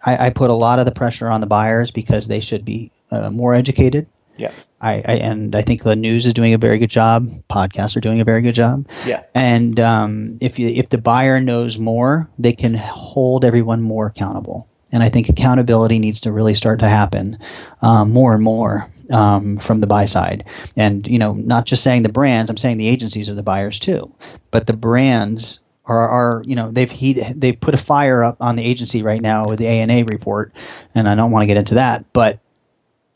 I, 0.00 0.26
I, 0.26 0.30
put 0.30 0.50
a 0.50 0.54
lot 0.54 0.78
of 0.78 0.84
the 0.84 0.92
pressure 0.92 1.28
on 1.28 1.40
the 1.40 1.48
buyers 1.48 1.90
because 1.90 2.28
they 2.28 2.38
should 2.38 2.64
be 2.64 2.92
uh, 3.10 3.30
more 3.30 3.52
educated. 3.52 4.06
Yeah. 4.36 4.52
I, 4.80 5.02
I, 5.04 5.14
and 5.14 5.54
I 5.54 5.62
think 5.62 5.82
the 5.82 5.96
news 5.96 6.26
is 6.26 6.34
doing 6.34 6.52
a 6.52 6.58
very 6.58 6.78
good 6.78 6.90
job. 6.90 7.30
Podcasts 7.48 7.96
are 7.96 8.00
doing 8.00 8.20
a 8.20 8.24
very 8.24 8.42
good 8.42 8.54
job. 8.54 8.86
Yeah. 9.06 9.22
And 9.34 9.80
um, 9.80 10.38
if 10.40 10.58
you, 10.58 10.68
if 10.68 10.90
the 10.90 10.98
buyer 10.98 11.40
knows 11.40 11.78
more, 11.78 12.28
they 12.38 12.52
can 12.52 12.74
hold 12.74 13.44
everyone 13.44 13.80
more 13.80 14.06
accountable. 14.06 14.68
And 14.92 15.02
I 15.02 15.08
think 15.08 15.28
accountability 15.28 15.98
needs 15.98 16.22
to 16.22 16.32
really 16.32 16.54
start 16.54 16.80
to 16.80 16.88
happen 16.88 17.38
um, 17.82 18.12
more 18.12 18.34
and 18.34 18.42
more 18.42 18.90
um, 19.10 19.58
from 19.58 19.80
the 19.80 19.86
buy 19.86 20.06
side. 20.06 20.44
And 20.76 21.06
you 21.06 21.18
know, 21.18 21.32
not 21.32 21.66
just 21.66 21.82
saying 21.82 22.02
the 22.02 22.10
brands, 22.10 22.50
I'm 22.50 22.56
saying 22.56 22.76
the 22.76 22.88
agencies 22.88 23.28
are 23.28 23.34
the 23.34 23.42
buyers 23.42 23.78
too. 23.78 24.14
But 24.50 24.66
the 24.66 24.72
brands 24.76 25.60
are, 25.86 26.08
are 26.08 26.42
you 26.46 26.56
know 26.56 26.70
they've 26.70 26.90
he, 26.90 27.14
they've 27.14 27.58
put 27.58 27.74
a 27.74 27.78
fire 27.78 28.22
up 28.22 28.36
on 28.40 28.56
the 28.56 28.64
agency 28.64 29.02
right 29.02 29.20
now 29.20 29.46
with 29.48 29.58
the 29.58 29.66
ANA 29.66 30.04
report, 30.04 30.52
and 30.94 31.08
I 31.08 31.14
don't 31.14 31.30
want 31.30 31.42
to 31.42 31.46
get 31.46 31.56
into 31.56 31.74
that. 31.74 32.12
But 32.12 32.38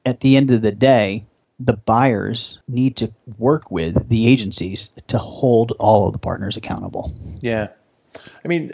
at 0.09 0.21
the 0.21 0.37
end 0.37 0.51
of 0.51 0.63
the 0.63 0.73
day, 0.73 1.27
the 1.61 1.75
buyers 1.77 2.59
need 2.67 2.97
to 2.97 3.13
work 3.37 3.71
with 3.71 4.09
the 4.09 4.27
agencies 4.27 4.91
to 5.09 5.19
hold 5.19 5.73
all 5.79 6.07
of 6.07 6.13
the 6.13 6.19
partners 6.19 6.57
accountable. 6.57 7.15
Yeah. 7.41 7.69
I 8.45 8.49
mean, 8.49 8.73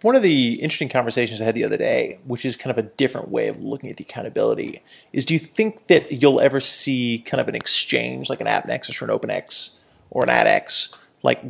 one 0.00 0.16
of 0.16 0.22
the 0.22 0.54
interesting 0.54 0.88
conversations 0.88 1.40
I 1.40 1.44
had 1.44 1.54
the 1.54 1.64
other 1.64 1.76
day, 1.76 2.18
which 2.24 2.44
is 2.44 2.56
kind 2.56 2.76
of 2.76 2.84
a 2.84 2.88
different 2.88 3.28
way 3.28 3.48
of 3.48 3.62
looking 3.62 3.90
at 3.90 3.96
the 3.96 4.04
accountability, 4.04 4.82
is 5.12 5.24
do 5.24 5.34
you 5.34 5.40
think 5.40 5.86
that 5.86 6.10
you'll 6.10 6.40
ever 6.40 6.58
see 6.58 7.22
kind 7.26 7.40
of 7.40 7.48
an 7.48 7.54
exchange 7.54 8.28
like 8.28 8.40
an 8.40 8.46
AppNexus 8.46 9.00
or 9.00 9.10
an 9.10 9.16
OpenX 9.16 9.70
or 10.10 10.24
an 10.24 10.28
AdX, 10.28 10.94
like 11.22 11.42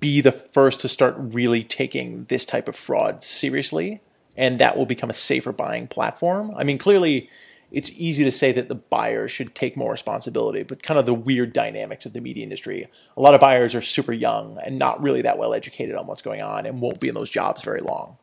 be 0.00 0.20
the 0.20 0.32
first 0.32 0.80
to 0.80 0.88
start 0.88 1.14
really 1.18 1.62
taking 1.64 2.24
this 2.28 2.44
type 2.44 2.68
of 2.68 2.76
fraud 2.76 3.22
seriously? 3.22 4.00
And 4.36 4.60
that 4.60 4.78
will 4.78 4.86
become 4.86 5.10
a 5.10 5.14
safer 5.14 5.50
buying 5.50 5.88
platform? 5.88 6.52
I 6.56 6.62
mean, 6.62 6.78
clearly 6.78 7.28
it's 7.70 7.90
easy 7.92 8.24
to 8.24 8.32
say 8.32 8.52
that 8.52 8.68
the 8.68 8.74
buyers 8.74 9.30
should 9.30 9.54
take 9.54 9.76
more 9.76 9.90
responsibility, 9.90 10.62
but 10.62 10.82
kind 10.82 10.98
of 10.98 11.06
the 11.06 11.14
weird 11.14 11.52
dynamics 11.52 12.06
of 12.06 12.12
the 12.12 12.20
media 12.20 12.42
industry. 12.42 12.86
A 13.16 13.20
lot 13.20 13.34
of 13.34 13.40
buyers 13.40 13.74
are 13.74 13.80
super 13.80 14.12
young 14.12 14.58
and 14.64 14.78
not 14.78 15.02
really 15.02 15.22
that 15.22 15.38
well 15.38 15.52
educated 15.52 15.94
on 15.94 16.06
what's 16.06 16.22
going 16.22 16.42
on 16.42 16.66
and 16.66 16.80
won't 16.80 17.00
be 17.00 17.08
in 17.08 17.14
those 17.14 17.30
jobs 17.30 17.62
very 17.62 17.80
long. 17.80 18.16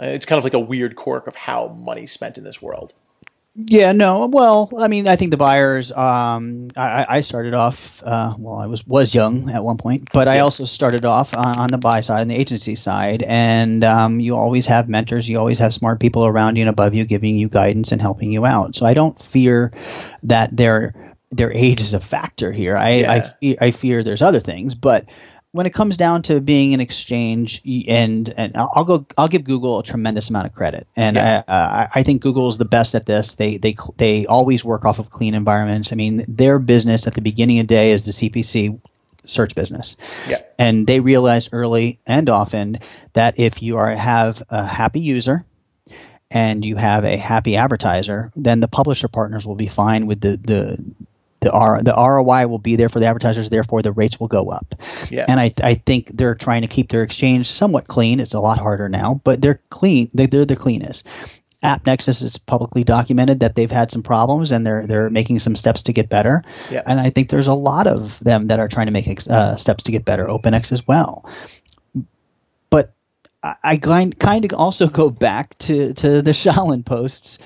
Uh, 0.00 0.06
it's 0.06 0.26
kind 0.26 0.38
of 0.38 0.44
like 0.44 0.54
a 0.54 0.60
weird 0.60 0.96
quirk 0.96 1.26
of 1.26 1.36
how 1.36 1.68
money's 1.68 2.12
spent 2.12 2.38
in 2.38 2.44
this 2.44 2.60
world. 2.60 2.94
Yeah, 3.60 3.90
no. 3.90 4.28
Well, 4.28 4.70
I 4.78 4.86
mean, 4.86 5.08
I 5.08 5.16
think 5.16 5.32
the 5.32 5.36
buyers. 5.36 5.90
Um, 5.90 6.68
I, 6.76 7.06
I 7.08 7.20
started 7.22 7.54
off. 7.54 8.00
Uh, 8.04 8.34
well, 8.38 8.54
I 8.54 8.66
was 8.66 8.86
was 8.86 9.12
young 9.12 9.50
at 9.50 9.64
one 9.64 9.78
point, 9.78 10.10
but 10.12 10.28
I 10.28 10.40
also 10.40 10.64
started 10.64 11.04
off 11.04 11.34
on, 11.34 11.58
on 11.58 11.68
the 11.70 11.78
buy 11.78 12.00
side 12.02 12.22
and 12.22 12.30
the 12.30 12.36
agency 12.36 12.76
side. 12.76 13.24
And 13.26 13.82
um, 13.82 14.20
you 14.20 14.36
always 14.36 14.66
have 14.66 14.88
mentors. 14.88 15.28
You 15.28 15.40
always 15.40 15.58
have 15.58 15.74
smart 15.74 15.98
people 15.98 16.24
around 16.24 16.54
you 16.54 16.62
and 16.62 16.70
above 16.70 16.94
you, 16.94 17.04
giving 17.04 17.36
you 17.36 17.48
guidance 17.48 17.90
and 17.90 18.00
helping 18.00 18.30
you 18.30 18.46
out. 18.46 18.76
So 18.76 18.86
I 18.86 18.94
don't 18.94 19.20
fear 19.20 19.72
that 20.22 20.56
their 20.56 21.16
their 21.30 21.52
age 21.52 21.80
is 21.80 21.94
a 21.94 22.00
factor 22.00 22.52
here. 22.52 22.76
I 22.76 22.90
yeah. 22.90 23.12
I, 23.12 23.20
fe- 23.22 23.58
I 23.60 23.70
fear 23.72 24.04
there's 24.04 24.22
other 24.22 24.40
things, 24.40 24.76
but 24.76 25.06
when 25.52 25.66
it 25.66 25.72
comes 25.72 25.96
down 25.96 26.22
to 26.22 26.40
being 26.40 26.74
an 26.74 26.80
exchange, 26.80 27.62
and 27.88 28.32
and 28.36 28.56
I'll 28.56 28.84
go, 28.84 29.06
I'll 29.16 29.28
give 29.28 29.44
Google 29.44 29.78
a 29.78 29.82
tremendous 29.82 30.28
amount 30.28 30.46
of 30.46 30.54
credit, 30.54 30.86
and 30.94 31.16
yeah. 31.16 31.42
I, 31.46 31.52
uh, 31.52 31.88
I 31.94 32.02
think 32.02 32.22
Google 32.22 32.48
is 32.48 32.58
the 32.58 32.64
best 32.64 32.94
at 32.94 33.06
this. 33.06 33.34
They 33.34 33.56
they 33.56 33.76
they 33.96 34.26
always 34.26 34.64
work 34.64 34.84
off 34.84 34.98
of 34.98 35.10
clean 35.10 35.34
environments. 35.34 35.92
I 35.92 35.96
mean, 35.96 36.24
their 36.28 36.58
business 36.58 37.06
at 37.06 37.14
the 37.14 37.22
beginning 37.22 37.60
of 37.60 37.68
the 37.68 37.74
day 37.74 37.92
is 37.92 38.04
the 38.04 38.12
CPC 38.12 38.80
search 39.24 39.54
business. 39.54 39.96
Yeah. 40.28 40.40
And 40.58 40.86
they 40.86 41.00
realize 41.00 41.48
early 41.52 42.00
and 42.06 42.28
often 42.28 42.78
that 43.12 43.38
if 43.38 43.62
you 43.62 43.76
are 43.78 43.94
have 43.94 44.42
a 44.50 44.66
happy 44.66 45.00
user 45.00 45.44
and 46.30 46.64
you 46.64 46.76
have 46.76 47.04
a 47.04 47.16
happy 47.16 47.56
advertiser, 47.56 48.32
then 48.36 48.60
the 48.60 48.68
publisher 48.68 49.08
partners 49.08 49.46
will 49.46 49.54
be 49.54 49.68
fine 49.68 50.06
with 50.06 50.20
the 50.20 50.36
the 50.36 50.84
the 51.40 51.52
R 51.52 51.82
the 51.82 51.94
ROI 51.94 52.46
will 52.48 52.58
be 52.58 52.76
there 52.76 52.88
for 52.88 53.00
the 53.00 53.06
advertisers, 53.06 53.50
therefore 53.50 53.82
the 53.82 53.92
rates 53.92 54.18
will 54.18 54.28
go 54.28 54.50
up. 54.50 54.74
Yeah. 55.10 55.26
And 55.28 55.38
I 55.38 55.52
I 55.62 55.74
think 55.74 56.10
they're 56.14 56.34
trying 56.34 56.62
to 56.62 56.68
keep 56.68 56.90
their 56.90 57.02
exchange 57.02 57.48
somewhat 57.48 57.86
clean. 57.86 58.20
It's 58.20 58.34
a 58.34 58.40
lot 58.40 58.58
harder 58.58 58.88
now, 58.88 59.20
but 59.24 59.40
they're 59.40 59.60
clean. 59.70 60.10
They, 60.14 60.26
they're 60.26 60.44
the 60.44 60.56
cleanest. 60.56 61.06
AppNexus 61.62 62.22
is 62.22 62.38
publicly 62.38 62.84
documented 62.84 63.40
that 63.40 63.56
they've 63.56 63.70
had 63.70 63.90
some 63.90 64.02
problems 64.02 64.52
and 64.52 64.64
they're 64.64 64.86
they're 64.86 65.10
making 65.10 65.40
some 65.40 65.56
steps 65.56 65.82
to 65.82 65.92
get 65.92 66.08
better. 66.08 66.42
Yeah. 66.70 66.82
And 66.86 67.00
I 67.00 67.10
think 67.10 67.30
there's 67.30 67.48
a 67.48 67.54
lot 67.54 67.86
of 67.86 68.18
them 68.20 68.48
that 68.48 68.60
are 68.60 68.68
trying 68.68 68.86
to 68.86 68.92
make 68.92 69.08
uh, 69.28 69.56
steps 69.56 69.84
to 69.84 69.92
get 69.92 70.04
better. 70.04 70.26
OpenX 70.26 70.70
as 70.70 70.86
well. 70.86 71.28
But 72.70 72.94
I, 73.42 73.54
I 73.64 73.76
kind 73.76 74.16
kind 74.18 74.44
of 74.44 74.52
also 74.52 74.86
go 74.86 75.10
back 75.10 75.58
to 75.58 75.94
to 75.94 76.22
the 76.22 76.30
Shailin 76.42 76.84
posts 76.84 77.38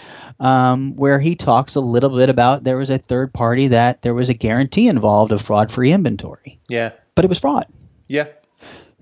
um, 0.43 0.97
where 0.97 1.21
he 1.21 1.37
talks 1.37 1.77
a 1.77 1.81
little 1.81 2.11
bit 2.11 2.29
about 2.29 2.65
there 2.65 2.77
was 2.77 2.91
a 2.91 2.99
third 2.99 3.33
party 3.33 3.69
that 3.69 4.03
there 4.03 4.13
was 4.13 4.29
a 4.29 4.35
guarantee 4.35 4.89
involved 4.89 5.31
of 5.31 5.41
fraud 5.41 5.71
free 5.71 5.93
inventory. 5.93 6.59
Yeah. 6.69 6.91
But 7.15 7.25
it 7.25 7.29
was 7.29 7.39
fraud. 7.39 7.67
Yeah. 8.09 8.27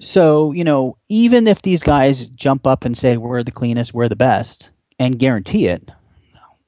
So, 0.00 0.53
you 0.53 0.64
know, 0.64 0.98
even 1.09 1.46
if 1.46 1.62
these 1.62 1.83
guys 1.83 2.29
jump 2.29 2.66
up 2.66 2.85
and 2.85 2.96
say, 2.96 3.16
we're 3.16 3.42
the 3.42 3.50
cleanest, 3.50 3.94
we're 3.94 4.09
the 4.09 4.16
best, 4.16 4.70
and 4.98 5.18
guarantee 5.18 5.66
it, 5.66 5.90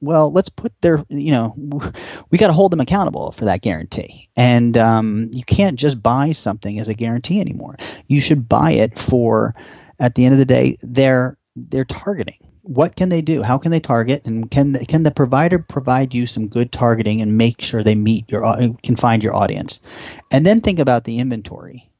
well, 0.01 0.31
let's 0.31 0.49
put 0.49 0.73
their, 0.81 1.05
you 1.07 1.31
know, 1.31 1.55
we 2.31 2.39
got 2.39 2.47
to 2.47 2.53
hold 2.53 2.71
them 2.71 2.79
accountable 2.79 3.31
for 3.31 3.45
that 3.45 3.61
guarantee. 3.61 4.27
And 4.35 4.75
um, 4.75 5.29
you 5.31 5.43
can't 5.43 5.77
just 5.77 6.01
buy 6.01 6.31
something 6.31 6.79
as 6.79 6.87
a 6.87 6.95
guarantee 6.95 7.39
anymore. 7.39 7.77
You 8.07 8.19
should 8.19 8.49
buy 8.49 8.71
it 8.71 8.97
for, 8.97 9.53
at 9.99 10.15
the 10.15 10.25
end 10.25 10.33
of 10.33 10.39
the 10.39 10.45
day, 10.45 10.77
their 10.81 11.37
their 11.55 11.85
targeting 11.85 12.39
what 12.63 12.95
can 12.95 13.09
they 13.09 13.21
do? 13.21 13.43
How 13.43 13.57
can 13.57 13.71
they 13.71 13.81
target? 13.81 14.23
And 14.25 14.49
can 14.49 14.71
the, 14.71 14.85
can 14.85 15.03
the 15.03 15.11
provider 15.11 15.59
provide 15.59 16.13
you 16.13 16.25
some 16.25 16.47
good 16.47 16.71
targeting 16.71 17.21
and 17.21 17.37
make 17.37 17.61
sure 17.61 17.83
they 17.83 17.93
meet 17.95 18.31
your 18.31 18.41
can 18.81 18.95
find 18.95 19.21
your 19.21 19.35
audience? 19.35 19.81
And 20.31 20.45
then 20.45 20.61
think 20.61 20.79
about 20.79 21.03
the 21.03 21.19
inventory, 21.19 21.91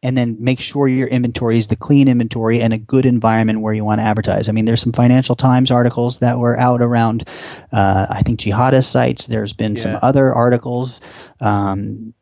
and 0.00 0.16
then 0.16 0.36
make 0.38 0.60
sure 0.60 0.86
your 0.86 1.08
inventory 1.08 1.58
is 1.58 1.66
the 1.66 1.76
clean 1.76 2.06
inventory 2.06 2.60
and 2.60 2.72
a 2.72 2.78
good 2.78 3.04
environment 3.04 3.62
where 3.62 3.74
you 3.74 3.84
want 3.84 4.00
to 4.00 4.04
advertise. 4.04 4.48
I 4.48 4.52
mean, 4.52 4.64
there's 4.64 4.80
some 4.80 4.92
Financial 4.92 5.34
Times 5.34 5.72
articles 5.72 6.20
that 6.20 6.38
were 6.38 6.58
out 6.58 6.82
around, 6.82 7.28
uh, 7.72 8.06
I 8.08 8.22
think 8.22 8.38
jihadist 8.38 8.90
sites. 8.90 9.26
There's 9.26 9.52
been 9.52 9.74
yeah. 9.74 9.82
some 9.82 9.98
other 10.02 10.32
articles. 10.32 11.00
Um, 11.40 12.14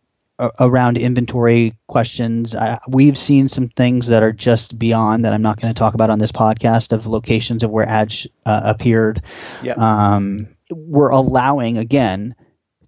around 0.59 0.97
inventory 0.97 1.75
questions. 1.87 2.55
we've 2.89 3.19
seen 3.19 3.49
some 3.49 3.69
things 3.69 4.07
that 4.07 4.23
are 4.23 4.33
just 4.33 4.79
beyond 4.79 5.25
that 5.25 5.33
I'm 5.33 5.43
not 5.43 5.61
going 5.61 5.73
to 5.73 5.79
talk 5.79 5.95
about 5.95 6.11
on 6.11 6.19
this 6.19 6.33
podcast 6.33 6.93
of 6.93 7.07
locations 7.07 7.63
of 7.63 7.71
where 7.71 7.87
ads 7.87 8.27
uh, 8.47 8.63
appeared. 8.65 9.23
Yeah. 9.63 9.75
Um, 9.77 10.49
we're 10.71 11.11
allowing 11.11 11.79
again 11.79 12.35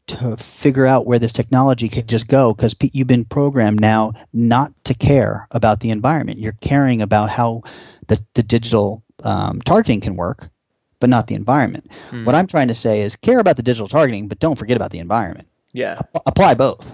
to 0.08 0.36
figure 0.36 0.86
out 0.86 1.06
where 1.06 1.18
this 1.18 1.32
technology 1.32 1.88
could 1.88 2.08
just 2.08 2.26
go 2.26 2.52
because 2.52 2.74
you've 2.80 3.06
been 3.06 3.24
programmed 3.24 3.80
now 3.80 4.12
not 4.32 4.72
to 4.84 4.94
care 4.94 5.46
about 5.50 5.80
the 5.80 5.90
environment. 5.90 6.38
You're 6.38 6.56
caring 6.60 7.02
about 7.02 7.30
how 7.30 7.62
the, 8.08 8.24
the 8.34 8.42
digital 8.42 9.04
um, 9.22 9.60
targeting 9.60 10.00
can 10.00 10.16
work, 10.16 10.50
but 11.00 11.08
not 11.08 11.28
the 11.28 11.34
environment. 11.34 11.90
Mm. 12.10 12.24
What 12.24 12.34
I'm 12.34 12.46
trying 12.46 12.68
to 12.68 12.74
say 12.74 13.02
is 13.02 13.16
care 13.16 13.38
about 13.38 13.56
the 13.56 13.62
digital 13.62 13.88
targeting, 13.88 14.28
but 14.28 14.40
don't 14.40 14.58
forget 14.58 14.76
about 14.76 14.90
the 14.90 14.98
environment. 14.98 15.48
Yeah. 15.72 16.00
A- 16.14 16.22
apply 16.26 16.54
both 16.54 16.84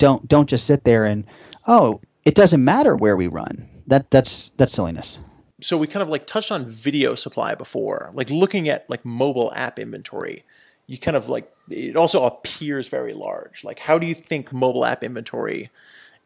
don't 0.00 0.26
don't 0.26 0.48
just 0.48 0.66
sit 0.66 0.82
there 0.82 1.04
and 1.04 1.24
oh 1.68 2.00
it 2.24 2.34
doesn't 2.34 2.64
matter 2.64 2.96
where 2.96 3.16
we 3.16 3.28
run. 3.28 3.68
That 3.86 4.10
that's 4.10 4.50
that's 4.56 4.72
silliness. 4.72 5.18
So 5.60 5.76
we 5.76 5.86
kind 5.86 6.02
of 6.02 6.08
like 6.08 6.26
touched 6.26 6.50
on 6.50 6.68
video 6.68 7.14
supply 7.14 7.54
before. 7.54 8.10
Like 8.14 8.30
looking 8.30 8.68
at 8.68 8.88
like 8.90 9.04
mobile 9.04 9.52
app 9.54 9.78
inventory 9.78 10.44
you 10.90 10.98
kind 10.98 11.16
of 11.16 11.28
like 11.28 11.48
it 11.70 11.94
also 11.94 12.24
appears 12.24 12.88
very 12.88 13.14
large. 13.14 13.62
Like 13.62 13.78
how 13.78 13.96
do 13.96 14.08
you 14.08 14.14
think 14.14 14.52
mobile 14.52 14.84
app 14.84 15.04
inventory 15.04 15.70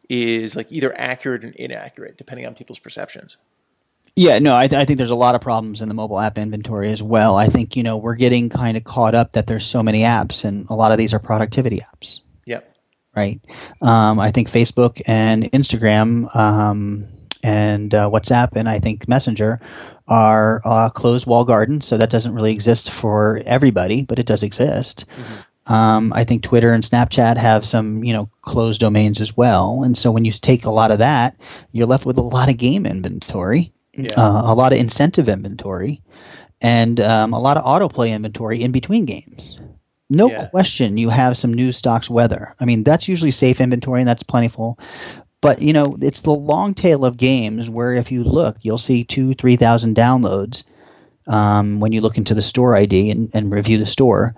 is 0.09 0.55
like 0.55 0.71
either 0.71 0.91
accurate 0.97 1.43
and 1.43 1.53
inaccurate 1.55 2.17
depending 2.17 2.47
on 2.47 2.55
people's 2.55 2.79
perceptions? 2.79 3.37
Yeah, 4.15 4.39
no, 4.39 4.55
I, 4.55 4.67
th- 4.67 4.81
I, 4.81 4.85
think 4.85 4.97
there's 4.97 5.11
a 5.11 5.15
lot 5.15 5.35
of 5.35 5.41
problems 5.41 5.81
in 5.81 5.89
the 5.89 5.93
mobile 5.93 6.19
app 6.19 6.37
inventory 6.37 6.89
as 6.91 7.03
well. 7.03 7.35
I 7.35 7.47
think 7.47 7.75
you 7.75 7.83
know 7.83 7.97
we're 7.97 8.15
getting 8.15 8.49
kind 8.49 8.75
of 8.75 8.83
caught 8.83 9.13
up 9.13 9.33
that 9.33 9.45
there's 9.45 9.65
so 9.65 9.83
many 9.83 10.01
apps, 10.01 10.45
and 10.45 10.65
a 10.69 10.73
lot 10.73 10.91
of 10.91 10.97
these 10.97 11.13
are 11.13 11.19
productivity 11.19 11.81
apps 11.81 12.21
right? 13.15 13.41
Um, 13.81 14.19
I 14.19 14.31
think 14.31 14.49
Facebook 14.49 15.01
and 15.05 15.43
Instagram 15.51 16.33
um, 16.35 17.07
and 17.43 17.93
uh, 17.93 18.09
WhatsApp 18.09 18.49
and 18.55 18.67
I 18.67 18.79
think 18.79 19.07
Messenger 19.07 19.61
are 20.07 20.61
uh, 20.65 20.89
closed 20.89 21.27
wall 21.27 21.45
gardens, 21.45 21.87
so 21.87 21.97
that 21.97 22.09
doesn't 22.09 22.33
really 22.33 22.53
exist 22.53 22.91
for 22.91 23.41
everybody, 23.45 24.03
but 24.03 24.19
it 24.19 24.25
does 24.25 24.43
exist. 24.43 25.05
Mm-hmm. 25.07 25.73
Um, 25.73 26.13
I 26.13 26.23
think 26.25 26.43
Twitter 26.43 26.73
and 26.73 26.83
Snapchat 26.83 27.37
have 27.37 27.65
some, 27.65 28.03
you 28.03 28.13
know, 28.13 28.29
closed 28.43 28.79
domains 28.81 29.19
as 29.19 29.35
well. 29.35 29.81
And 29.83 29.97
so 29.97 30.11
when 30.11 30.23
you 30.23 30.31
take 30.31 30.65
a 30.65 30.71
lot 30.71 30.91
of 30.91 30.99
that, 30.99 31.35
you're 31.71 31.87
left 31.87 32.05
with 32.05 32.19
a 32.19 32.21
lot 32.21 32.49
of 32.49 32.57
game 32.57 32.85
inventory, 32.85 33.73
yeah. 33.93 34.13
uh, 34.15 34.41
a 34.45 34.53
lot 34.53 34.73
of 34.73 34.79
incentive 34.79 35.27
inventory, 35.27 36.03
and 36.61 36.99
um, 36.99 37.33
a 37.33 37.39
lot 37.39 37.57
of 37.57 37.63
autoplay 37.63 38.11
inventory 38.11 38.61
in 38.61 38.71
between 38.71 39.05
games. 39.05 39.59
No 40.09 40.29
yeah. 40.29 40.47
question, 40.47 40.97
you 40.97 41.09
have 41.09 41.37
some 41.37 41.53
news 41.53 41.77
stocks 41.77 42.09
weather. 42.09 42.55
I 42.59 42.65
mean, 42.65 42.83
that's 42.83 43.07
usually 43.07 43.31
safe 43.31 43.59
inventory 43.59 44.01
and 44.01 44.07
that's 44.07 44.23
plentiful. 44.23 44.77
But 45.41 45.61
you 45.61 45.73
know, 45.73 45.97
it's 46.01 46.21
the 46.21 46.31
long 46.31 46.73
tail 46.73 47.05
of 47.05 47.17
games 47.17 47.69
where 47.69 47.93
if 47.93 48.11
you 48.11 48.23
look, 48.23 48.57
you'll 48.61 48.77
see 48.77 49.03
two, 49.03 49.33
three 49.35 49.55
thousand 49.55 49.95
downloads 49.95 50.63
um, 51.27 51.79
when 51.79 51.91
you 51.91 52.01
look 52.01 52.17
into 52.17 52.33
the 52.33 52.41
store 52.41 52.75
ID 52.75 53.09
and, 53.11 53.31
and 53.33 53.51
review 53.51 53.77
the 53.77 53.87
store 53.87 54.35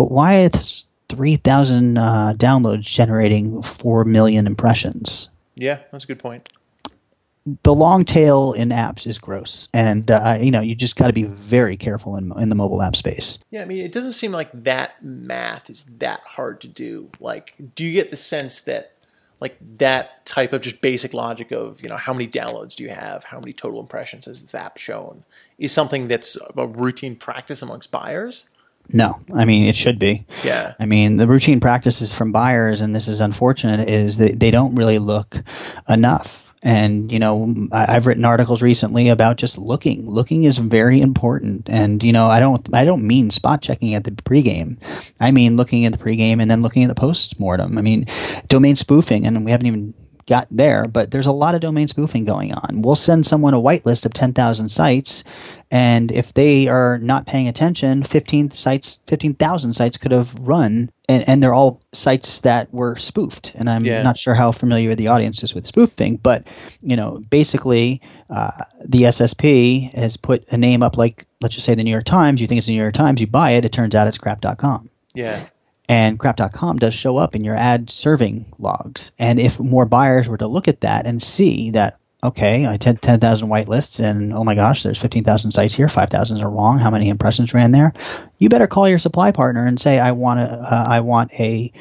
but 0.00 0.10
why 0.10 0.44
is 0.44 0.86
3,000 1.10 1.98
uh, 1.98 2.32
downloads 2.36 2.84
generating 2.84 3.62
4 3.62 4.04
million 4.06 4.46
impressions? 4.46 5.28
Yeah, 5.54 5.80
that's 5.92 6.04
a 6.04 6.06
good 6.06 6.18
point. 6.18 6.48
The 7.62 7.74
long 7.74 8.04
tail 8.04 8.52
in 8.52 8.68
apps 8.68 9.06
is 9.06 9.18
gross, 9.18 9.68
and 9.72 10.10
uh, 10.10 10.38
you 10.40 10.50
know 10.50 10.60
you 10.60 10.74
just 10.74 10.96
got 10.96 11.06
to 11.06 11.12
be 11.12 11.24
very 11.24 11.76
careful 11.76 12.16
in 12.16 12.32
in 12.38 12.48
the 12.48 12.54
mobile 12.54 12.82
app 12.82 12.96
space. 12.96 13.38
Yeah, 13.50 13.62
I 13.62 13.64
mean, 13.64 13.84
it 13.84 13.92
doesn't 13.92 14.12
seem 14.12 14.32
like 14.32 14.50
that 14.52 15.02
math 15.02 15.70
is 15.70 15.84
that 15.98 16.20
hard 16.20 16.60
to 16.60 16.68
do. 16.68 17.08
Like, 17.18 17.54
do 17.74 17.84
you 17.84 17.92
get 17.92 18.10
the 18.10 18.16
sense 18.16 18.60
that 18.60 18.92
like 19.40 19.56
that 19.78 20.24
type 20.26 20.52
of 20.52 20.60
just 20.60 20.80
basic 20.82 21.14
logic 21.14 21.50
of 21.50 21.82
you 21.82 21.88
know 21.88 21.96
how 21.96 22.12
many 22.12 22.28
downloads 22.28 22.74
do 22.74 22.84
you 22.84 22.90
have 22.90 23.24
how 23.24 23.40
many 23.40 23.54
total 23.54 23.80
impressions 23.80 24.26
has 24.26 24.42
this 24.42 24.54
app 24.54 24.76
shown 24.76 25.24
is 25.58 25.72
something 25.72 26.08
that's 26.08 26.36
a 26.56 26.66
routine 26.66 27.16
practice 27.16 27.62
amongst 27.62 27.90
buyers 27.90 28.44
no, 28.92 29.20
I 29.34 29.44
mean 29.44 29.66
it 29.66 29.76
should 29.76 29.98
be. 29.98 30.26
Yeah. 30.42 30.74
I 30.80 30.86
mean 30.86 31.16
the 31.16 31.26
routine 31.28 31.60
practices 31.60 32.12
from 32.12 32.32
buyers, 32.32 32.80
and 32.80 32.94
this 32.94 33.08
is 33.08 33.20
unfortunate, 33.20 33.88
is 33.88 34.16
that 34.18 34.40
they 34.40 34.50
don't 34.50 34.74
really 34.74 34.98
look 34.98 35.36
enough. 35.88 36.49
And 36.62 37.10
you 37.10 37.18
know, 37.18 37.68
I've 37.72 38.06
written 38.06 38.24
articles 38.24 38.60
recently 38.60 39.08
about 39.08 39.36
just 39.36 39.56
looking. 39.56 40.06
Looking 40.06 40.44
is 40.44 40.58
very 40.58 41.00
important. 41.00 41.68
And 41.70 42.02
you 42.02 42.12
know, 42.12 42.26
I 42.26 42.40
don't, 42.40 42.74
I 42.74 42.84
don't 42.84 43.06
mean 43.06 43.30
spot 43.30 43.62
checking 43.62 43.94
at 43.94 44.04
the 44.04 44.10
pregame. 44.10 44.76
I 45.18 45.30
mean 45.30 45.56
looking 45.56 45.86
at 45.86 45.92
the 45.92 45.98
pregame 45.98 46.42
and 46.42 46.50
then 46.50 46.62
looking 46.62 46.84
at 46.84 46.88
the 46.88 46.94
post 46.94 47.40
mortem. 47.40 47.78
I 47.78 47.82
mean, 47.82 48.06
domain 48.48 48.76
spoofing, 48.76 49.26
and 49.26 49.44
we 49.44 49.50
haven't 49.50 49.66
even 49.66 49.94
got 50.30 50.46
there, 50.48 50.86
but 50.86 51.10
there's 51.10 51.26
a 51.26 51.32
lot 51.32 51.56
of 51.56 51.60
domain 51.60 51.88
spoofing 51.88 52.24
going 52.24 52.54
on. 52.54 52.82
We'll 52.82 52.94
send 52.94 53.26
someone 53.26 53.52
a 53.52 53.60
whitelist 53.60 54.06
of 54.06 54.14
10,000 54.14 54.68
sites, 54.68 55.24
and 55.72 56.12
if 56.12 56.32
they 56.32 56.68
are 56.68 56.98
not 56.98 57.26
paying 57.26 57.48
attention, 57.48 58.04
15 58.04 58.52
sites, 58.52 59.00
15,000 59.08 59.74
sites 59.74 59.98
could 59.98 60.12
have 60.12 60.32
run, 60.38 60.88
and, 61.08 61.28
and, 61.28 61.42
they're 61.42 61.52
all 61.52 61.82
sites 61.92 62.42
that 62.42 62.72
were 62.72 62.94
spoofed. 62.94 63.50
And 63.56 63.68
I'm 63.68 63.84
yeah. 63.84 64.02
not 64.02 64.16
sure 64.16 64.34
how 64.34 64.52
familiar 64.52 64.94
the 64.94 65.08
audience 65.08 65.42
is 65.42 65.52
with 65.52 65.66
spoofing, 65.66 66.16
but 66.16 66.46
you 66.80 66.94
know, 66.94 67.18
basically, 67.28 68.00
uh, 68.30 68.62
the 68.86 69.02
SSP 69.02 69.92
has 69.94 70.16
put 70.16 70.46
a 70.52 70.56
name 70.56 70.84
up 70.84 70.96
like, 70.96 71.26
let's 71.40 71.56
just 71.56 71.66
say 71.66 71.74
the 71.74 71.82
New 71.82 71.90
York 71.90 72.04
Times. 72.04 72.40
You 72.40 72.46
think 72.46 72.58
it's 72.58 72.68
the 72.68 72.74
New 72.74 72.82
York 72.82 72.94
Times, 72.94 73.20
you 73.20 73.26
buy 73.26 73.52
it. 73.52 73.64
It 73.64 73.72
turns 73.72 73.96
out 73.96 74.06
it's 74.06 74.18
crap.com. 74.18 74.90
Yeah 75.12 75.44
and 75.90 76.20
crap.com 76.20 76.78
does 76.78 76.94
show 76.94 77.16
up 77.16 77.34
in 77.34 77.42
your 77.42 77.56
ad 77.56 77.90
serving 77.90 78.46
logs. 78.60 79.10
And 79.18 79.40
if 79.40 79.58
more 79.58 79.86
buyers 79.86 80.28
were 80.28 80.38
to 80.38 80.46
look 80.46 80.68
at 80.68 80.82
that 80.82 81.04
and 81.04 81.20
see 81.20 81.72
that, 81.72 81.98
okay, 82.22 82.64
I 82.64 82.78
had 82.80 83.02
10,000 83.02 83.48
whitelists 83.48 83.98
and 83.98 84.32
oh 84.32 84.44
my 84.44 84.54
gosh, 84.54 84.84
there's 84.84 85.00
15,000 85.00 85.50
sites 85.50 85.74
here, 85.74 85.88
5,000 85.88 86.40
are 86.40 86.48
wrong, 86.48 86.78
how 86.78 86.90
many 86.90 87.08
impressions 87.08 87.52
ran 87.54 87.72
there? 87.72 87.92
You 88.38 88.48
better 88.48 88.68
call 88.68 88.88
your 88.88 89.00
supply 89.00 89.32
partner 89.32 89.66
and 89.66 89.80
say, 89.80 89.98
I 89.98 90.12
want 90.12 90.38
a, 90.38 90.44
uh, 90.44 90.84
I 90.86 91.00
want 91.00 91.32
a 91.32 91.72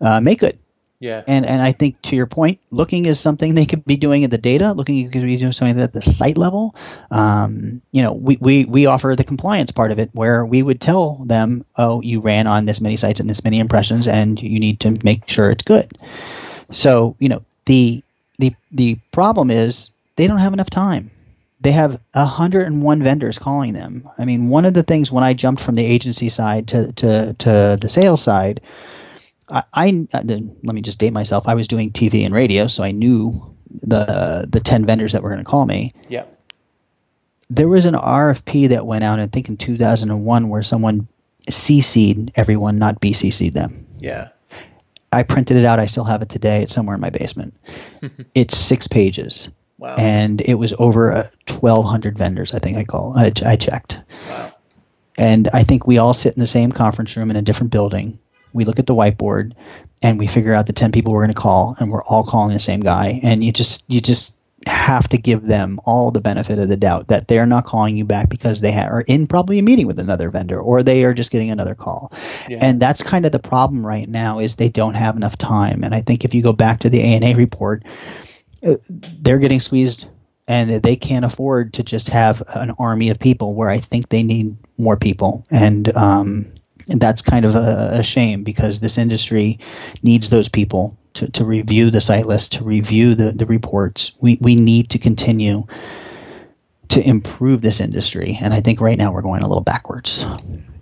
uh, 0.00 0.20
make 0.20 0.38
good 0.38 0.56
yeah. 1.00 1.22
And 1.28 1.46
and 1.46 1.62
I 1.62 1.70
think 1.72 2.02
to 2.02 2.16
your 2.16 2.26
point, 2.26 2.58
looking 2.70 3.06
is 3.06 3.20
something 3.20 3.54
they 3.54 3.66
could 3.66 3.84
be 3.84 3.96
doing 3.96 4.24
at 4.24 4.30
the 4.32 4.38
data. 4.38 4.72
Looking 4.72 5.08
could 5.10 5.22
be 5.22 5.36
doing 5.36 5.52
something 5.52 5.78
at 5.80 5.92
the 5.92 6.02
site 6.02 6.36
level. 6.36 6.74
Um, 7.10 7.82
you 7.92 8.02
know, 8.02 8.12
we, 8.12 8.36
we 8.40 8.64
we 8.64 8.86
offer 8.86 9.14
the 9.14 9.22
compliance 9.22 9.70
part 9.70 9.92
of 9.92 10.00
it 10.00 10.10
where 10.12 10.44
we 10.44 10.60
would 10.60 10.80
tell 10.80 11.22
them, 11.24 11.64
oh, 11.76 12.02
you 12.02 12.20
ran 12.20 12.48
on 12.48 12.64
this 12.64 12.80
many 12.80 12.96
sites 12.96 13.20
and 13.20 13.30
this 13.30 13.44
many 13.44 13.60
impressions, 13.60 14.08
and 14.08 14.42
you 14.42 14.58
need 14.58 14.80
to 14.80 14.98
make 15.04 15.28
sure 15.28 15.52
it's 15.52 15.62
good. 15.62 15.96
So 16.72 17.14
you 17.20 17.28
know 17.28 17.44
the 17.66 18.02
the 18.40 18.56
the 18.72 18.96
problem 19.12 19.52
is 19.52 19.90
they 20.16 20.26
don't 20.26 20.38
have 20.38 20.52
enough 20.52 20.70
time. 20.70 21.12
They 21.60 21.72
have 21.72 22.00
101 22.12 23.02
vendors 23.02 23.38
calling 23.38 23.72
them. 23.72 24.08
I 24.16 24.24
mean, 24.24 24.48
one 24.48 24.64
of 24.64 24.74
the 24.74 24.84
things 24.84 25.10
when 25.10 25.24
I 25.24 25.34
jumped 25.34 25.60
from 25.60 25.74
the 25.76 25.84
agency 25.84 26.28
side 26.28 26.66
to 26.68 26.92
to 26.94 27.34
to 27.34 27.78
the 27.80 27.88
sales 27.88 28.22
side 28.22 28.60
I, 29.48 29.64
I 29.72 30.06
uh, 30.12 30.22
let 30.24 30.74
me 30.74 30.82
just 30.82 30.98
date 30.98 31.12
myself. 31.12 31.44
I 31.46 31.54
was 31.54 31.68
doing 31.68 31.90
TV 31.90 32.24
and 32.24 32.34
radio, 32.34 32.68
so 32.68 32.82
I 32.82 32.92
knew 32.92 33.54
the 33.82 34.46
the 34.50 34.60
ten 34.60 34.86
vendors 34.86 35.12
that 35.12 35.22
were 35.22 35.30
going 35.30 35.44
to 35.44 35.50
call 35.50 35.66
me. 35.66 35.94
Yeah. 36.08 36.24
There 37.50 37.68
was 37.68 37.86
an 37.86 37.94
RFP 37.94 38.70
that 38.70 38.86
went 38.86 39.04
out, 39.04 39.20
I 39.20 39.26
think 39.26 39.48
in 39.48 39.56
2001, 39.56 40.48
where 40.50 40.62
someone 40.62 41.08
CC'd 41.50 42.32
everyone, 42.34 42.76
not 42.76 43.00
BCC'd 43.00 43.54
them. 43.54 43.86
Yeah. 43.98 44.28
I 45.10 45.22
printed 45.22 45.56
it 45.56 45.64
out. 45.64 45.80
I 45.80 45.86
still 45.86 46.04
have 46.04 46.20
it 46.20 46.28
today. 46.28 46.62
It's 46.62 46.74
somewhere 46.74 46.94
in 46.94 47.00
my 47.00 47.08
basement. 47.08 47.54
it's 48.34 48.54
six 48.54 48.86
pages. 48.86 49.48
Wow. 49.78 49.94
And 49.96 50.42
it 50.42 50.54
was 50.54 50.74
over 50.78 51.12
uh, 51.12 51.28
1,200 51.48 52.18
vendors, 52.18 52.52
I 52.52 52.58
think 52.58 52.76
I 52.76 52.84
call. 52.84 53.14
I, 53.16 53.32
I 53.46 53.56
checked. 53.56 53.98
Wow. 54.28 54.52
And 55.16 55.48
I 55.52 55.64
think 55.64 55.86
we 55.86 55.96
all 55.96 56.12
sit 56.12 56.34
in 56.34 56.40
the 56.40 56.46
same 56.46 56.70
conference 56.70 57.16
room 57.16 57.30
in 57.30 57.36
a 57.36 57.42
different 57.42 57.72
building 57.72 58.18
we 58.52 58.64
look 58.64 58.78
at 58.78 58.86
the 58.86 58.94
whiteboard 58.94 59.52
and 60.02 60.18
we 60.18 60.26
figure 60.26 60.54
out 60.54 60.66
the 60.66 60.72
10 60.72 60.92
people 60.92 61.12
we're 61.12 61.22
going 61.22 61.32
to 61.32 61.40
call 61.40 61.76
and 61.78 61.90
we're 61.90 62.02
all 62.04 62.24
calling 62.24 62.54
the 62.54 62.60
same 62.60 62.80
guy 62.80 63.20
and 63.22 63.42
you 63.42 63.52
just 63.52 63.84
you 63.88 64.00
just 64.00 64.32
have 64.66 65.08
to 65.08 65.18
give 65.18 65.46
them 65.46 65.78
all 65.84 66.10
the 66.10 66.20
benefit 66.20 66.58
of 66.58 66.68
the 66.68 66.76
doubt 66.76 67.08
that 67.08 67.28
they're 67.28 67.46
not 67.46 67.64
calling 67.64 67.96
you 67.96 68.04
back 68.04 68.28
because 68.28 68.60
they 68.60 68.72
are 68.74 69.02
in 69.02 69.26
probably 69.26 69.58
a 69.58 69.62
meeting 69.62 69.86
with 69.86 69.98
another 69.98 70.30
vendor 70.30 70.60
or 70.60 70.82
they 70.82 71.04
are 71.04 71.14
just 71.14 71.30
getting 71.30 71.50
another 71.50 71.74
call. 71.74 72.12
Yeah. 72.48 72.58
And 72.60 72.80
that's 72.80 73.02
kind 73.02 73.24
of 73.24 73.32
the 73.32 73.38
problem 73.38 73.86
right 73.86 74.08
now 74.08 74.40
is 74.40 74.56
they 74.56 74.68
don't 74.68 74.94
have 74.94 75.16
enough 75.16 75.38
time. 75.38 75.84
And 75.84 75.94
I 75.94 76.00
think 76.00 76.24
if 76.24 76.34
you 76.34 76.42
go 76.42 76.52
back 76.52 76.80
to 76.80 76.90
the 76.90 77.02
ANA 77.02 77.36
report, 77.36 77.84
uh, 78.66 78.76
they're 78.88 79.38
getting 79.38 79.60
squeezed 79.60 80.08
and 80.48 80.82
they 80.82 80.96
can't 80.96 81.24
afford 81.24 81.74
to 81.74 81.82
just 81.82 82.08
have 82.08 82.42
an 82.48 82.72
army 82.78 83.10
of 83.10 83.18
people 83.18 83.54
where 83.54 83.68
I 83.68 83.78
think 83.78 84.08
they 84.08 84.22
need 84.22 84.56
more 84.76 84.96
people. 84.96 85.46
And 85.50 85.94
um, 85.96 86.52
and 86.88 87.00
that's 87.00 87.22
kind 87.22 87.44
of 87.44 87.54
a, 87.54 87.98
a, 87.98 88.02
shame 88.02 88.44
because 88.44 88.80
this 88.80 88.98
industry 88.98 89.58
needs 90.02 90.30
those 90.30 90.48
people 90.48 90.96
to, 91.14 91.30
to 91.32 91.44
review 91.44 91.90
the 91.90 92.00
site 92.00 92.26
list, 92.26 92.52
to 92.52 92.64
review 92.64 93.14
the, 93.14 93.32
the 93.32 93.46
reports. 93.46 94.12
We, 94.20 94.38
we 94.40 94.54
need 94.54 94.90
to 94.90 94.98
continue 94.98 95.64
to 96.88 97.06
improve 97.06 97.60
this 97.60 97.80
industry. 97.80 98.38
And 98.40 98.54
I 98.54 98.60
think 98.60 98.80
right 98.80 98.96
now 98.96 99.12
we're 99.12 99.22
going 99.22 99.42
a 99.42 99.48
little 99.48 99.62
backwards. 99.62 100.24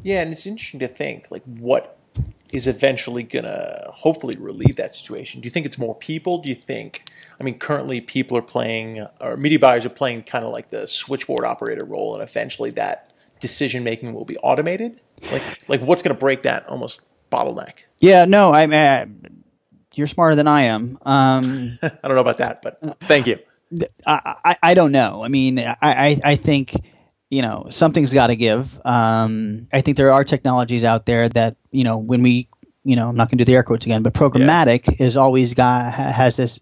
Yeah, 0.02 0.22
and 0.22 0.32
it's 0.32 0.46
interesting 0.46 0.80
to 0.80 0.88
think 0.88 1.26
like 1.30 1.42
what 1.44 1.98
is 2.52 2.68
eventually 2.68 3.24
going 3.24 3.44
to 3.44 3.90
hopefully 3.92 4.36
relieve 4.38 4.76
that 4.76 4.94
situation. 4.94 5.40
Do 5.40 5.46
you 5.46 5.50
think 5.50 5.66
it's 5.66 5.78
more 5.78 5.96
people? 5.96 6.38
Do 6.38 6.48
you 6.48 6.54
think, 6.54 7.10
I 7.40 7.44
mean, 7.44 7.58
currently 7.58 8.00
people 8.00 8.36
are 8.38 8.42
playing, 8.42 9.04
or 9.20 9.36
media 9.36 9.58
buyers 9.58 9.84
are 9.84 9.90
playing 9.90 10.22
kind 10.22 10.44
of 10.44 10.52
like 10.52 10.70
the 10.70 10.86
switchboard 10.86 11.44
operator 11.44 11.84
role, 11.84 12.14
and 12.14 12.22
eventually 12.22 12.70
that 12.70 13.12
decision 13.40 13.82
making 13.82 14.14
will 14.14 14.24
be 14.24 14.36
automated? 14.38 15.00
Like, 15.22 15.42
like 15.68 15.80
what's 15.80 16.02
going 16.02 16.14
to 16.14 16.20
break 16.20 16.42
that 16.42 16.68
almost 16.68 17.02
bottleneck? 17.30 17.74
Yeah, 17.98 18.24
no, 18.24 18.52
I 18.52 18.66
mean, 18.66 18.78
uh, 18.78 19.06
you're 19.94 20.06
smarter 20.06 20.36
than 20.36 20.46
I 20.46 20.62
am. 20.62 20.98
Um, 21.02 21.78
I 21.82 21.90
don't 22.04 22.14
know 22.14 22.20
about 22.20 22.38
that, 22.38 22.62
but 22.62 23.00
thank 23.00 23.26
you. 23.26 23.38
I, 24.06 24.36
I, 24.44 24.56
I 24.62 24.74
don't 24.74 24.92
know. 24.92 25.24
I 25.24 25.28
mean, 25.28 25.58
I, 25.58 25.76
I, 25.80 26.20
I 26.22 26.36
think 26.36 26.76
you 27.30 27.42
know 27.42 27.66
something's 27.70 28.12
got 28.12 28.28
to 28.28 28.36
give. 28.36 28.68
Um, 28.84 29.68
I 29.72 29.80
think 29.80 29.96
there 29.96 30.12
are 30.12 30.24
technologies 30.24 30.84
out 30.84 31.06
there 31.06 31.28
that 31.30 31.56
you 31.70 31.84
know 31.84 31.98
when 31.98 32.22
we 32.22 32.48
you 32.84 32.96
know 32.96 33.08
I'm 33.08 33.16
not 33.16 33.30
going 33.30 33.38
to 33.38 33.44
do 33.44 33.50
the 33.50 33.56
air 33.56 33.62
quotes 33.62 33.86
again, 33.86 34.02
but 34.02 34.14
programmatic 34.14 34.86
yeah. 34.86 35.06
is 35.06 35.16
always 35.16 35.54
got 35.54 35.92
has 35.92 36.36
this. 36.36 36.60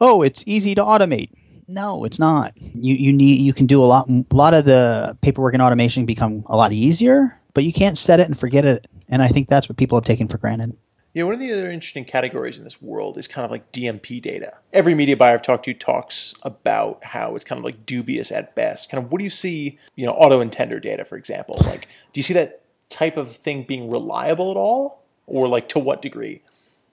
Oh, 0.00 0.22
it's 0.22 0.42
easy 0.46 0.74
to 0.76 0.82
automate. 0.82 1.30
No, 1.68 2.04
it's 2.04 2.18
not. 2.18 2.56
You 2.56 2.94
you 2.94 3.12
need 3.12 3.40
you 3.40 3.52
can 3.52 3.66
do 3.66 3.82
a 3.82 3.86
lot. 3.86 4.08
A 4.08 4.24
lot 4.30 4.54
of 4.54 4.64
the 4.64 5.16
paperwork 5.20 5.54
and 5.54 5.62
automation 5.62 6.06
become 6.06 6.44
a 6.46 6.56
lot 6.56 6.72
easier, 6.72 7.39
but 7.54 7.64
you 7.64 7.72
can't 7.72 7.98
set 7.98 8.20
it 8.20 8.26
and 8.26 8.38
forget 8.38 8.64
it. 8.64 8.86
And 9.08 9.22
I 9.22 9.28
think 9.28 9.48
that's 9.48 9.68
what 9.68 9.78
people 9.78 9.98
have 9.98 10.04
taken 10.04 10.28
for 10.28 10.38
granted. 10.38 10.76
Yeah, 11.12 11.24
one 11.24 11.34
of 11.34 11.40
the 11.40 11.52
other 11.52 11.70
interesting 11.70 12.04
categories 12.04 12.56
in 12.56 12.62
this 12.64 12.80
world 12.80 13.18
is 13.18 13.26
kind 13.26 13.44
of 13.44 13.50
like 13.50 13.72
DMP 13.72 14.22
data. 14.22 14.56
Every 14.72 14.94
media 14.94 15.16
buyer 15.16 15.34
I've 15.34 15.42
talked 15.42 15.64
to 15.64 15.74
talks 15.74 16.34
about 16.42 17.02
how 17.04 17.34
it's 17.34 17.44
kind 17.44 17.58
of 17.58 17.64
like 17.64 17.84
dubious 17.84 18.30
at 18.30 18.54
best. 18.54 18.90
Kind 18.90 19.04
of 19.04 19.10
what 19.10 19.18
do 19.18 19.24
you 19.24 19.30
see, 19.30 19.78
you 19.96 20.06
know, 20.06 20.12
auto 20.12 20.42
intender 20.44 20.80
data, 20.80 21.04
for 21.04 21.16
example? 21.16 21.56
Like, 21.66 21.88
do 22.12 22.18
you 22.18 22.22
see 22.22 22.34
that 22.34 22.62
type 22.90 23.16
of 23.16 23.34
thing 23.34 23.64
being 23.64 23.90
reliable 23.90 24.52
at 24.52 24.56
all? 24.56 25.02
Or 25.26 25.48
like 25.48 25.68
to 25.70 25.78
what 25.80 26.02
degree? 26.02 26.42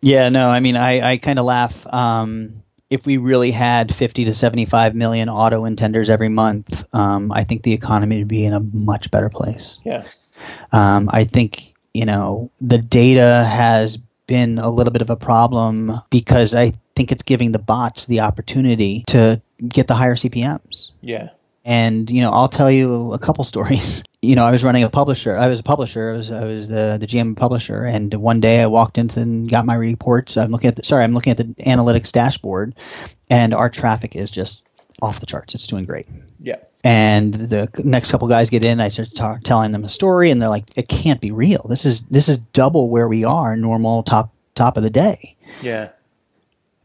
Yeah, 0.02 0.30
no, 0.30 0.50
I 0.50 0.60
mean, 0.60 0.76
I, 0.76 1.14
I 1.14 1.18
kind 1.18 1.40
of 1.40 1.46
laugh. 1.46 1.86
Um, 1.92 2.64
if 2.90 3.06
we 3.06 3.18
really 3.18 3.52
had 3.52 3.94
50 3.94 4.26
to 4.26 4.34
75 4.34 4.96
million 4.96 5.30
auto 5.30 5.64
intenders 5.64 6.10
every 6.10 6.30
month, 6.30 6.86
um, 6.94 7.32
I 7.32 7.44
think 7.44 7.64
the 7.64 7.74
economy 7.74 8.20
would 8.20 8.28
be 8.28 8.46
in 8.46 8.54
a 8.54 8.60
much 8.60 9.12
better 9.12 9.30
place. 9.30 9.78
Yeah. 9.84 10.06
Um, 10.72 11.10
I 11.12 11.24
think 11.26 11.74
you 11.98 12.06
know, 12.06 12.52
the 12.62 12.78
data 12.78 13.44
has 13.44 13.98
been 14.28 14.60
a 14.60 14.70
little 14.70 14.94
bit 14.94 15.02
of 15.02 15.10
a 15.10 15.16
problem 15.16 16.00
because 16.12 16.54
I 16.54 16.74
think 16.96 17.12
it's 17.12 17.24
giving 17.24 17.52
the 17.52 17.60
bots 17.60 18.06
the 18.06 18.20
opportunity 18.20 19.04
to 19.08 19.42
get 19.68 19.88
the 19.88 19.96
higher 19.96 20.16
CPMs. 20.16 20.92
Yeah. 21.02 21.30
And 21.66 22.08
you 22.10 22.22
know, 22.22 22.32
I'll 22.32 22.50
tell 22.50 22.70
you 22.70 23.14
a 23.14 23.20
couple 23.20 23.44
stories. 23.46 24.04
You 24.22 24.36
know, 24.36 24.46
I 24.46 24.52
was 24.52 24.64
running 24.64 24.84
a 24.84 24.92
publisher. 24.92 25.36
I 25.36 25.48
was 25.48 25.60
a 25.60 25.64
publisher. 25.64 26.12
I 26.12 26.18
was 26.18 26.32
I 26.32 26.44
was 26.44 26.68
the 26.68 26.98
the 27.00 27.08
GM 27.08 27.36
publisher. 27.36 27.84
And 27.84 28.14
one 28.14 28.42
day 28.42 28.62
I 28.62 28.68
walked 28.68 29.00
in 29.00 29.10
and 29.16 29.50
got 29.50 29.66
my 29.66 29.76
reports. 29.76 30.38
I'm 30.38 30.52
looking 30.52 30.68
at 30.68 30.76
the 30.76 30.84
sorry, 30.84 31.04
I'm 31.04 31.14
looking 31.14 31.32
at 31.32 31.38
the 31.38 31.46
analytics 31.64 32.12
dashboard, 32.12 32.76
and 33.28 33.56
our 33.56 33.72
traffic 33.72 34.16
is 34.16 34.30
just 34.30 34.64
off 35.02 35.20
the 35.20 35.26
charts. 35.26 35.56
It's 35.56 35.66
doing 35.66 35.86
great. 35.86 36.06
Yeah. 36.40 36.58
And 36.88 37.34
the 37.34 37.70
next 37.84 38.12
couple 38.12 38.30
guys 38.30 38.50
get 38.50 38.64
in. 38.64 38.80
I 38.80 38.88
start 38.88 39.14
talk, 39.14 39.44
telling 39.44 39.74
them 39.74 39.84
a 39.84 39.90
story, 39.90 40.32
and 40.32 40.42
they're 40.42 40.48
like, 40.48 40.72
"It 40.78 40.88
can't 40.88 41.20
be 41.20 41.32
real. 41.32 41.66
This 41.68 41.84
is 41.84 42.04
this 42.04 42.30
is 42.30 42.38
double 42.38 42.90
where 42.90 43.10
we 43.10 43.26
are 43.26 43.58
normal 43.58 44.04
top 44.04 44.34
top 44.56 44.78
of 44.78 44.84
the 44.84 44.90
day." 44.90 45.36
Yeah. 45.62 45.90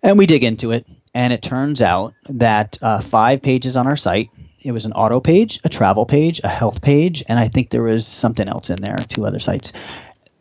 And 0.03 0.19
we 0.19 0.27
dig 0.27 0.43
into 0.43 0.73
it, 0.73 0.89
and 1.15 1.33
it 1.33 1.41
turns 1.41 1.81
out 1.81 2.15
that 2.29 2.79
uh, 2.83 3.01
five 3.01 3.43
pages 3.43 3.77
on 3.77 3.87
our 3.87 3.97
site 3.97 4.31
it 4.63 4.73
was 4.73 4.87
an 4.87 4.93
auto 4.93 5.21
page, 5.21 5.61
a 5.63 5.69
travel 5.69 6.05
page, 6.05 6.41
a 6.43 6.49
health 6.49 6.83
page, 6.83 7.23
and 7.29 7.39
I 7.39 7.47
think 7.47 7.71
there 7.71 7.85
was 7.85 8.05
something 8.05 8.49
else 8.49 8.71
in 8.71 8.83
there, 8.83 8.97
two 9.09 9.25
other 9.25 9.39
sites. 9.39 9.73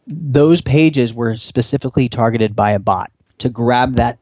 Those 0.08 0.62
pages 0.62 1.14
were 1.14 1.38
specifically 1.38 2.10
targeted 2.10 2.56
by 2.56 2.72
a 2.72 2.80
bot 2.80 3.12
to 3.38 3.50
grab 3.50 3.98
that 3.98 4.18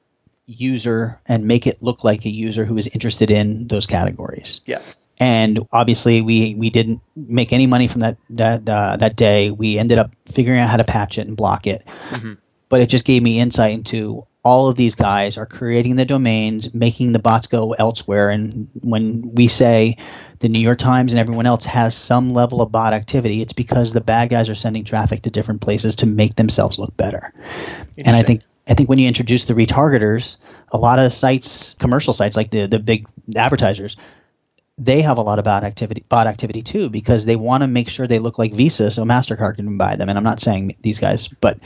user 0.47 1.17
and 1.25 1.45
make 1.45 1.65
it 1.65 1.81
look 1.81 2.03
like 2.03 2.25
a 2.25 2.29
user 2.29 2.65
who 2.65 2.77
is 2.77 2.87
interested 2.87 3.31
in 3.31 3.69
those 3.69 3.85
categories. 3.85 4.59
Yeah. 4.65 4.81
And 5.19 5.67
obviously, 5.71 6.21
we, 6.21 6.55
we 6.55 6.69
didn't 6.69 7.01
make 7.15 7.51
any 7.51 7.67
money 7.67 7.87
from 7.87 8.01
that 8.01 8.17
that 8.31 8.67
uh, 8.69 8.97
that 8.97 9.15
day. 9.17 9.51
We 9.51 9.77
ended 9.77 9.97
up 9.97 10.11
figuring 10.31 10.59
out 10.59 10.69
how 10.69 10.77
to 10.77 10.85
patch 10.85 11.17
it 11.17 11.27
and 11.27 11.35
block 11.35 11.67
it. 11.67 11.85
Mm-hmm. 12.09 12.33
But 12.69 12.81
it 12.81 12.87
just 12.87 13.03
gave 13.03 13.21
me 13.21 13.39
insight 13.39 13.73
into 13.73 14.25
all 14.43 14.69
of 14.69 14.77
these 14.77 14.95
guys 14.95 15.37
are 15.37 15.45
creating 15.45 15.95
the 15.97 16.05
domains, 16.05 16.73
making 16.73 17.11
the 17.11 17.19
bots 17.19 17.47
go 17.47 17.73
elsewhere. 17.73 18.29
And 18.29 18.69
when 18.81 19.33
we 19.33 19.47
say 19.47 19.97
the 20.39 20.49
New 20.49 20.59
York 20.59 20.79
Times 20.79 21.11
and 21.11 21.19
everyone 21.19 21.45
else 21.45 21.65
has 21.65 21.95
some 21.95 22.33
level 22.33 22.61
of 22.61 22.71
bot 22.71 22.93
activity, 22.93 23.41
it's 23.41 23.53
because 23.53 23.91
the 23.91 24.01
bad 24.01 24.29
guys 24.29 24.47
are 24.47 24.55
sending 24.55 24.85
traffic 24.85 25.23
to 25.23 25.29
different 25.29 25.61
places 25.61 25.97
to 25.97 26.05
make 26.05 26.35
themselves 26.35 26.79
look 26.79 26.95
better. 26.95 27.33
And 27.97 28.15
I 28.15 28.23
think 28.23 28.43
I 28.67 28.75
think 28.75 28.87
when 28.87 28.99
you 28.99 29.07
introduce 29.07 29.45
the 29.45 29.53
retargeters, 29.55 30.37
a 30.71 30.77
lot 30.77 30.99
of 30.99 31.13
sites, 31.13 31.75
commercial 31.79 32.13
sites 32.13 32.37
like 32.37 32.51
the 32.51 32.67
the 32.67 32.79
big 32.79 33.07
advertisers, 33.35 33.97
they 34.79 35.01
have 35.01 35.17
a 35.17 35.21
lot 35.21 35.39
of 35.39 35.45
bot 35.45 35.63
activity, 35.63 36.05
bot 36.07 36.25
activity 36.25 36.61
too, 36.61 36.89
because 36.89 37.25
they 37.25 37.35
want 37.35 37.61
to 37.61 37.67
make 37.67 37.89
sure 37.89 38.07
they 38.07 38.19
look 38.19 38.39
like 38.39 38.53
Visa, 38.53 38.89
so 38.89 39.03
Mastercard 39.03 39.57
can 39.57 39.77
buy 39.77 39.95
them. 39.95 40.09
And 40.09 40.17
I'm 40.17 40.23
not 40.23 40.41
saying 40.41 40.75
these 40.81 40.99
guys, 40.99 41.27
but 41.27 41.59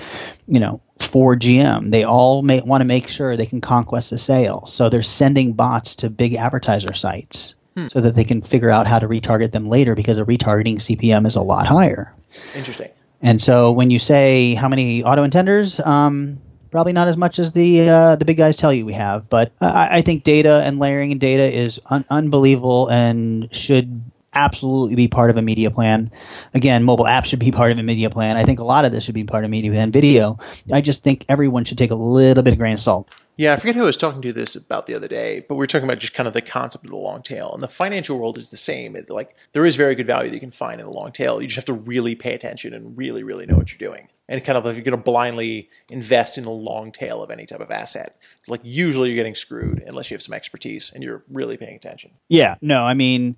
you 0.47 0.59
know, 0.59 0.81
for 0.99 1.35
GM, 1.35 1.91
they 1.91 2.03
all 2.03 2.41
want 2.41 2.81
to 2.81 2.85
make 2.85 3.07
sure 3.07 3.37
they 3.37 3.45
can 3.45 3.61
conquest 3.61 4.09
the 4.09 4.17
sale. 4.17 4.65
So 4.65 4.89
they're 4.89 5.03
sending 5.03 5.53
bots 5.53 5.95
to 5.95 6.09
big 6.09 6.33
advertiser 6.35 6.93
sites 6.93 7.55
hmm. 7.77 7.87
so 7.87 8.01
that 8.01 8.15
they 8.15 8.23
can 8.23 8.41
figure 8.41 8.69
out 8.69 8.87
how 8.87 8.99
to 8.99 9.07
retarget 9.07 9.51
them 9.51 9.69
later, 9.69 9.95
because 9.95 10.17
a 10.17 10.25
retargeting 10.25 10.77
CPM 10.77 11.27
is 11.27 11.35
a 11.35 11.41
lot 11.41 11.67
higher. 11.67 12.13
Interesting. 12.55 12.89
And 13.21 13.41
so 13.41 13.71
when 13.71 13.89
you 13.89 13.99
say 13.99 14.53
how 14.53 14.67
many 14.67 15.03
auto 15.03 15.25
intenders, 15.25 15.85
um, 15.85 16.41
Probably 16.73 16.93
not 16.93 17.07
as 17.07 17.15
much 17.15 17.37
as 17.37 17.51
the 17.51 17.87
uh, 17.87 18.15
the 18.15 18.25
big 18.25 18.37
guys 18.37 18.57
tell 18.57 18.73
you 18.73 18.83
we 18.83 18.93
have, 18.93 19.29
but 19.29 19.51
I, 19.61 19.99
I 19.99 20.01
think 20.01 20.23
data 20.23 20.63
and 20.65 20.79
layering 20.79 21.11
in 21.11 21.19
data 21.19 21.43
is 21.43 21.79
un- 21.85 22.03
unbelievable 22.09 22.87
and 22.87 23.47
should 23.55 24.01
absolutely 24.33 24.95
be 24.95 25.07
part 25.07 25.29
of 25.29 25.37
a 25.37 25.43
media 25.43 25.69
plan. 25.69 26.09
Again, 26.55 26.83
mobile 26.83 27.05
apps 27.05 27.25
should 27.25 27.37
be 27.37 27.51
part 27.51 27.71
of 27.71 27.77
a 27.77 27.83
media 27.83 28.09
plan. 28.09 28.37
I 28.37 28.43
think 28.43 28.59
a 28.59 28.63
lot 28.63 28.85
of 28.85 28.91
this 28.91 29.03
should 29.03 29.13
be 29.13 29.23
part 29.23 29.43
of 29.43 29.51
media 29.51 29.69
plan. 29.71 29.91
Video, 29.91 30.39
I 30.71 30.81
just 30.81 31.03
think 31.03 31.25
everyone 31.29 31.63
should 31.63 31.77
take 31.77 31.91
a 31.91 31.95
little 31.95 32.41
bit 32.41 32.53
of 32.53 32.57
grain 32.57 32.73
of 32.73 32.81
salt. 32.81 33.07
Yeah, 33.37 33.53
I 33.53 33.57
forget 33.57 33.75
who 33.75 33.83
I 33.83 33.85
was 33.85 33.97
talking 33.97 34.23
to 34.23 34.33
this 34.33 34.55
about 34.55 34.87
the 34.87 34.95
other 34.95 35.07
day, 35.07 35.45
but 35.47 35.53
we 35.53 35.59
were 35.59 35.67
talking 35.67 35.87
about 35.87 35.99
just 35.99 36.15
kind 36.15 36.25
of 36.25 36.33
the 36.33 36.41
concept 36.41 36.85
of 36.85 36.89
the 36.89 36.97
long 36.97 37.21
tail. 37.21 37.51
And 37.53 37.61
the 37.61 37.67
financial 37.67 38.17
world 38.17 38.39
is 38.39 38.49
the 38.49 38.57
same. 38.57 38.95
It, 38.95 39.11
like 39.11 39.35
there 39.51 39.65
is 39.65 39.75
very 39.75 39.93
good 39.93 40.07
value 40.07 40.31
that 40.31 40.35
you 40.35 40.39
can 40.39 40.49
find 40.49 40.81
in 40.81 40.87
the 40.87 40.93
long 40.93 41.11
tail. 41.11 41.39
You 41.39 41.47
just 41.47 41.55
have 41.55 41.65
to 41.65 41.73
really 41.73 42.15
pay 42.15 42.33
attention 42.33 42.73
and 42.73 42.97
really, 42.97 43.21
really 43.21 43.45
know 43.45 43.57
what 43.57 43.71
you're 43.71 43.89
doing. 43.89 44.07
And 44.33 44.43
kind 44.43 44.57
of 44.57 44.65
if 44.65 44.75
you're 44.75 44.83
going 44.83 44.97
to 44.97 45.03
blindly 45.03 45.69
invest 45.89 46.39
in 46.39 46.43
the 46.43 46.49
long 46.49 46.91
tail 46.91 47.21
of 47.21 47.29
any 47.29 47.45
type 47.45 47.59
of 47.59 47.69
asset, 47.69 48.17
like 48.47 48.61
usually 48.63 49.09
you're 49.09 49.15
getting 49.15 49.35
screwed 49.35 49.83
unless 49.85 50.09
you 50.09 50.15
have 50.15 50.23
some 50.23 50.33
expertise 50.33 50.91
and 50.91 51.03
you're 51.03 51.23
really 51.29 51.55
paying 51.55 51.75
attention. 51.75 52.09
Yeah, 52.29 52.55
no, 52.59 52.83
I 52.83 52.95
mean 52.95 53.37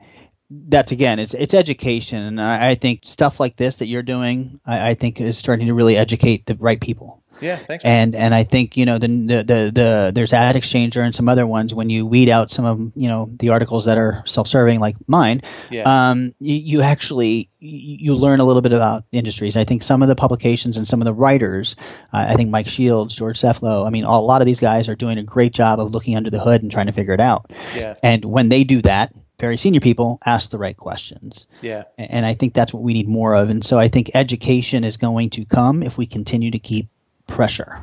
that's 0.49 0.93
again, 0.93 1.19
it's 1.19 1.33
it's 1.33 1.53
education, 1.53 2.21
and 2.21 2.41
I, 2.41 2.69
I 2.69 2.75
think 2.75 3.01
stuff 3.03 3.41
like 3.41 3.57
this 3.57 3.77
that 3.77 3.87
you're 3.87 4.03
doing, 4.03 4.61
I, 4.65 4.91
I 4.91 4.93
think 4.93 5.19
is 5.19 5.37
starting 5.37 5.67
to 5.67 5.73
really 5.73 5.97
educate 5.97 6.45
the 6.45 6.55
right 6.55 6.79
people. 6.79 7.21
Yeah, 7.41 7.57
thanks. 7.57 7.83
Man. 7.83 8.01
And 8.01 8.15
and 8.15 8.35
I 8.35 8.43
think 8.43 8.77
you 8.77 8.85
know 8.85 8.97
the, 8.97 9.07
the 9.07 9.43
the 9.43 9.71
the 9.73 10.11
there's 10.13 10.33
Ad 10.33 10.55
Exchanger 10.55 11.03
and 11.03 11.13
some 11.13 11.29
other 11.29 11.45
ones. 11.45 11.73
When 11.73 11.89
you 11.89 12.05
weed 12.05 12.29
out 12.29 12.51
some 12.51 12.65
of 12.65 12.91
you 12.95 13.07
know 13.07 13.29
the 13.39 13.49
articles 13.49 13.85
that 13.85 13.97
are 13.97 14.23
self-serving 14.25 14.79
like 14.79 14.95
mine, 15.07 15.41
yeah. 15.69 15.83
um, 15.85 16.33
you, 16.39 16.55
you 16.55 16.81
actually 16.81 17.49
you 17.59 18.15
learn 18.15 18.39
a 18.39 18.43
little 18.45 18.61
bit 18.61 18.73
about 18.73 19.05
industries. 19.11 19.57
I 19.57 19.63
think 19.63 19.83
some 19.83 20.01
of 20.01 20.07
the 20.07 20.15
publications 20.15 20.77
and 20.77 20.87
some 20.87 21.01
of 21.01 21.05
the 21.05 21.13
writers, 21.13 21.75
uh, 22.13 22.25
I 22.29 22.35
think 22.35 22.49
Mike 22.49 22.67
Shields, 22.67 23.15
George 23.15 23.41
Slefo, 23.41 23.85
I 23.85 23.89
mean, 23.89 24.03
a 24.03 24.21
lot 24.21 24.41
of 24.41 24.45
these 24.45 24.59
guys 24.59 24.87
are 24.87 24.95
doing 24.95 25.17
a 25.17 25.23
great 25.23 25.53
job 25.53 25.79
of 25.79 25.91
looking 25.91 26.15
under 26.15 26.29
the 26.29 26.39
hood 26.39 26.61
and 26.61 26.71
trying 26.71 26.85
to 26.87 26.91
figure 26.91 27.13
it 27.13 27.19
out. 27.19 27.51
Yeah. 27.75 27.95
And 28.03 28.23
when 28.23 28.49
they 28.49 28.63
do 28.63 28.81
that, 28.83 29.13
very 29.39 29.57
senior 29.57 29.81
people 29.81 30.19
ask 30.25 30.49
the 30.49 30.57
right 30.57 30.77
questions. 30.77 31.47
Yeah. 31.61 31.83
And 31.97 32.25
I 32.25 32.35
think 32.35 32.53
that's 32.53 32.73
what 32.73 32.83
we 32.83 32.93
need 32.93 33.07
more 33.07 33.35
of. 33.35 33.49
And 33.49 33.65
so 33.65 33.77
I 33.77 33.89
think 33.89 34.11
education 34.13 34.83
is 34.83 34.97
going 34.97 35.31
to 35.31 35.45
come 35.45 35.83
if 35.83 35.97
we 35.97 36.05
continue 36.05 36.51
to 36.51 36.59
keep 36.59 36.87
pressure. 37.27 37.81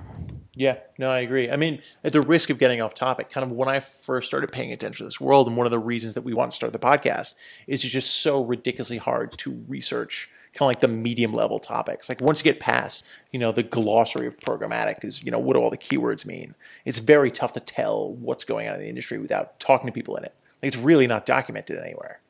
Yeah, 0.54 0.78
no, 0.98 1.10
I 1.10 1.20
agree. 1.20 1.50
I 1.50 1.56
mean, 1.56 1.80
at 2.04 2.12
the 2.12 2.20
risk 2.20 2.50
of 2.50 2.58
getting 2.58 2.82
off 2.82 2.92
topic, 2.92 3.30
kind 3.30 3.44
of 3.44 3.52
when 3.52 3.68
I 3.68 3.80
first 3.80 4.28
started 4.28 4.52
paying 4.52 4.70
attention 4.70 4.98
to 4.98 5.04
this 5.04 5.20
world, 5.20 5.46
and 5.46 5.56
one 5.56 5.66
of 5.66 5.70
the 5.70 5.78
reasons 5.78 6.14
that 6.14 6.22
we 6.22 6.34
want 6.34 6.50
to 6.50 6.54
start 6.54 6.74
the 6.74 6.78
podcast 6.78 7.34
is 7.66 7.82
it's 7.84 7.92
just 7.92 8.16
so 8.16 8.44
ridiculously 8.44 8.98
hard 8.98 9.32
to 9.38 9.64
research 9.66 10.28
kind 10.54 10.66
of 10.66 10.68
like 10.68 10.80
the 10.80 10.88
medium 10.88 11.32
level 11.32 11.58
topics. 11.58 12.08
Like 12.08 12.20
once 12.20 12.40
you 12.40 12.44
get 12.44 12.60
past, 12.60 13.04
you 13.30 13.38
know, 13.38 13.52
the 13.52 13.62
glossary 13.62 14.26
of 14.26 14.36
programmatic 14.36 15.02
is, 15.04 15.22
you 15.22 15.30
know, 15.30 15.38
what 15.38 15.54
do 15.54 15.60
all 15.60 15.70
the 15.70 15.78
keywords 15.78 16.26
mean? 16.26 16.54
It's 16.84 16.98
very 16.98 17.30
tough 17.30 17.54
to 17.54 17.60
tell 17.60 18.12
what's 18.12 18.44
going 18.44 18.68
on 18.68 18.74
in 18.74 18.80
the 18.80 18.88
industry 18.88 19.18
without 19.18 19.58
talking 19.58 19.86
to 19.86 19.92
people 19.92 20.16
in 20.16 20.24
it. 20.24 20.34
Like 20.62 20.68
it's 20.68 20.76
really 20.76 21.06
not 21.06 21.24
documented 21.24 21.78
anywhere. 21.78 22.20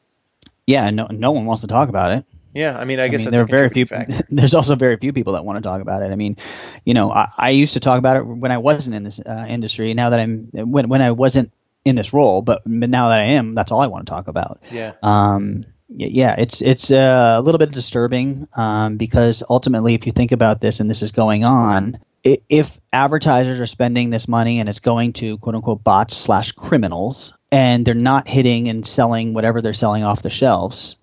Yeah, 0.66 0.88
no, 0.90 1.09
no 1.11 1.33
one 1.33 1.46
wants 1.46 1.62
to 1.62 1.66
talk 1.66 1.88
about 1.88 2.12
it. 2.12 2.25
Yeah, 2.55 2.79
I 2.79 2.85
mean, 2.85 3.01
I 3.01 3.09
guess 3.09 3.23
I 3.23 3.25
mean, 3.27 3.33
there 3.33 3.43
are 3.43 3.47
very 3.47 3.71
few. 3.71 3.87
There's 4.31 4.55
also 4.55 4.75
very 4.77 4.97
few 4.97 5.12
people 5.12 5.35
that 5.35 5.45
want 5.45 5.57
to 5.59 5.62
talk 5.62 5.81
about 5.81 6.03
it. 6.03 6.12
I 6.12 6.17
mean, 6.17 6.37
you 6.85 6.95
know, 6.95 7.11
I, 7.11 7.29
I 7.37 7.51
used 7.51 7.75
to 7.75 7.81
talk 7.81 7.99
about 7.99 8.17
it 8.17 8.27
when 8.27 8.53
I 8.53 8.59
wasn't 8.59 8.95
in 8.95 9.03
this 9.03 9.21
uh, 9.21 9.47
industry. 9.49 9.95
Now 9.95 10.11
that 10.11 10.21
I'm 10.21 10.49
when 10.53 10.88
when 10.88 11.03
I 11.03 11.12
wasn't 11.12 11.53
in 11.85 11.97
this 11.97 12.12
role, 12.12 12.43
but, 12.43 12.62
but 12.65 12.91
now 12.91 13.09
that 13.09 13.21
I 13.21 13.25
am, 13.25 13.55
that's 13.55 13.73
all 13.73 13.81
I 13.81 13.87
want 13.87 14.07
to 14.07 14.11
talk 14.11 14.29
about. 14.29 14.61
Yeah. 14.71 14.93
Um. 15.03 15.65
Yeah, 15.95 16.37
it's 16.38 16.62
it's 16.62 16.91
uh, 16.91 17.37
a 17.38 17.43
little 17.43 17.59
bit 17.59 17.71
disturbing 17.71 18.49
um, 18.57 18.97
because 18.97 19.43
ultimately, 19.51 19.95
if 19.95 20.07
you 20.07 20.12
think 20.12 20.33
about 20.33 20.61
this, 20.61 20.81
and 20.81 20.88
this 20.88 21.03
is 21.03 21.12
going 21.12 21.45
on, 21.45 21.99
if 22.25 22.79
advertisers 22.93 23.61
are 23.61 23.67
spending 23.67 24.09
this 24.09 24.27
money 24.27 24.61
and 24.61 24.69
it's 24.69 24.81
going 24.81 25.12
to 25.15 25.37
quote 25.38 25.55
unquote 25.55 25.85
bots 25.85 26.17
slash 26.17 26.53
criminals, 26.53 27.35
and 27.51 27.87
they're 27.87 27.95
not 27.95 28.27
hitting 28.27 28.69
and 28.69 28.87
selling 28.87 29.35
whatever 29.35 29.61
they're 29.61 29.75
selling 29.75 30.03
off 30.03 30.23
the 30.23 30.31
shelves, 30.31 30.97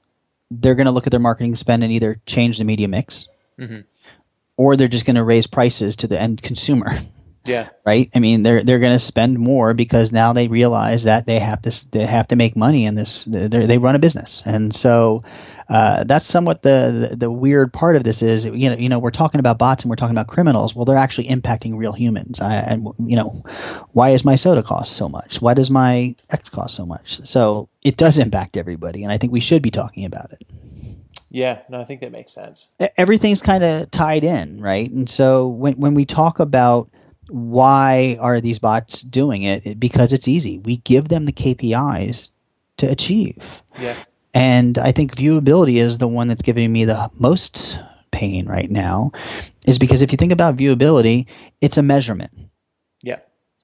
they're 0.52 0.76
going 0.76 0.88
to 0.88 0.92
look 0.92 1.08
at 1.08 1.12
their 1.12 1.20
marketing 1.20 1.56
spend 1.56 1.84
and 1.84 1.92
either 1.92 2.20
change 2.26 2.58
the 2.58 2.64
media 2.64 2.88
mix 2.88 3.28
mm-hmm. 3.58 3.82
or 4.58 4.76
they're 4.76 4.88
just 4.88 5.06
going 5.06 5.16
to 5.16 5.24
raise 5.24 5.48
prices 5.48 5.98
to 5.98 6.08
the 6.08 6.20
end 6.20 6.42
consumer. 6.42 7.00
Yeah. 7.46 7.70
Right. 7.86 8.10
I 8.14 8.20
mean, 8.20 8.44
they're 8.44 8.64
they're 8.64 8.80
going 8.80 8.94
to 8.94 9.00
spend 9.00 9.40
more 9.40 9.74
because 9.74 10.12
now 10.12 10.34
they 10.34 10.48
realize 10.48 11.04
that 11.04 11.26
they 11.26 11.40
have 11.40 11.62
to 11.64 11.92
they 11.92 12.06
have 12.06 12.28
to 12.30 12.36
make 12.36 12.56
money 12.56 12.86
in 12.86 12.96
this. 12.96 13.24
They 13.26 13.78
run 13.78 13.96
a 13.96 14.00
business, 14.00 14.44
and 14.46 14.76
so 14.76 15.24
uh, 15.70 16.04
that's 16.04 16.26
somewhat 16.26 16.64
the, 16.64 17.10
the, 17.10 17.16
the 17.16 17.32
weird 17.32 17.72
part 17.72 17.96
of 17.96 18.04
this 18.04 18.22
is 18.22 18.46
you 18.46 18.70
know 18.70 18.76
you 18.76 18.90
know 18.90 19.00
we're 19.00 19.12
talking 19.12 19.40
about 19.40 19.58
bots 19.58 19.84
and 19.84 19.90
we're 19.90 19.96
talking 19.96 20.16
about 20.16 20.28
criminals. 20.28 20.76
Well, 20.76 20.86
they're 20.86 20.98
actually 20.98 21.28
impacting 21.30 21.78
real 21.78 21.94
humans. 21.94 22.40
I, 22.40 22.56
and 22.56 22.88
you 23.00 23.16
know, 23.16 23.44
why 23.92 24.10
is 24.10 24.26
my 24.26 24.36
soda 24.36 24.64
cost 24.64 24.96
so 24.96 25.08
much? 25.08 25.42
Why 25.42 25.54
does 25.54 25.70
my 25.70 26.16
X 26.30 26.50
cost 26.50 26.76
so 26.76 26.86
much? 26.86 27.22
So 27.26 27.70
it 27.84 27.98
does 27.98 28.18
impact 28.18 28.58
everybody, 28.58 29.04
and 29.04 29.12
I 29.12 29.18
think 29.18 29.32
we 29.32 29.40
should 29.40 29.62
be 29.62 29.72
talking 29.72 30.06
about 30.06 30.34
it. 30.34 30.44
Yeah, 31.32 31.60
no, 31.70 31.80
I 31.80 31.86
think 31.86 32.02
that 32.02 32.12
makes 32.12 32.34
sense. 32.34 32.68
Everything's 32.98 33.42
kind 33.42 33.64
of 33.64 33.92
tied 33.92 34.24
in, 34.24 34.60
right? 34.60 34.90
And 34.90 35.08
so 35.10 35.48
when 35.48 35.76
when 35.76 35.94
we 35.94 36.06
talk 36.06 36.40
about 36.40 36.90
why 37.30 38.18
are 38.20 38.42
these 38.42 38.60
bots 38.60 39.02
doing 39.02 39.44
it? 39.44 39.80
Because 39.80 40.14
it's 40.14 40.28
easy. 40.28 40.60
We 40.60 40.78
give 40.78 41.08
them 41.08 41.26
the 41.26 41.32
KPIs 41.32 42.30
to 42.78 42.90
achieve. 42.90 43.44
Yeah. 43.78 43.96
And 44.34 44.78
I 44.78 44.92
think 44.92 45.16
viewability 45.16 45.76
is 45.76 45.98
the 45.98 46.08
one 46.08 46.28
that's 46.28 46.42
giving 46.42 46.72
me 46.72 46.86
the 46.86 47.10
most 47.20 47.78
pain 48.12 48.48
right 48.48 48.70
now, 48.70 49.12
is 49.66 49.80
because 49.80 50.02
if 50.02 50.12
you 50.12 50.18
think 50.18 50.32
about 50.32 50.58
viewability, 50.58 51.28
it's 51.62 51.78
a 51.78 51.84
measurement. 51.84 52.32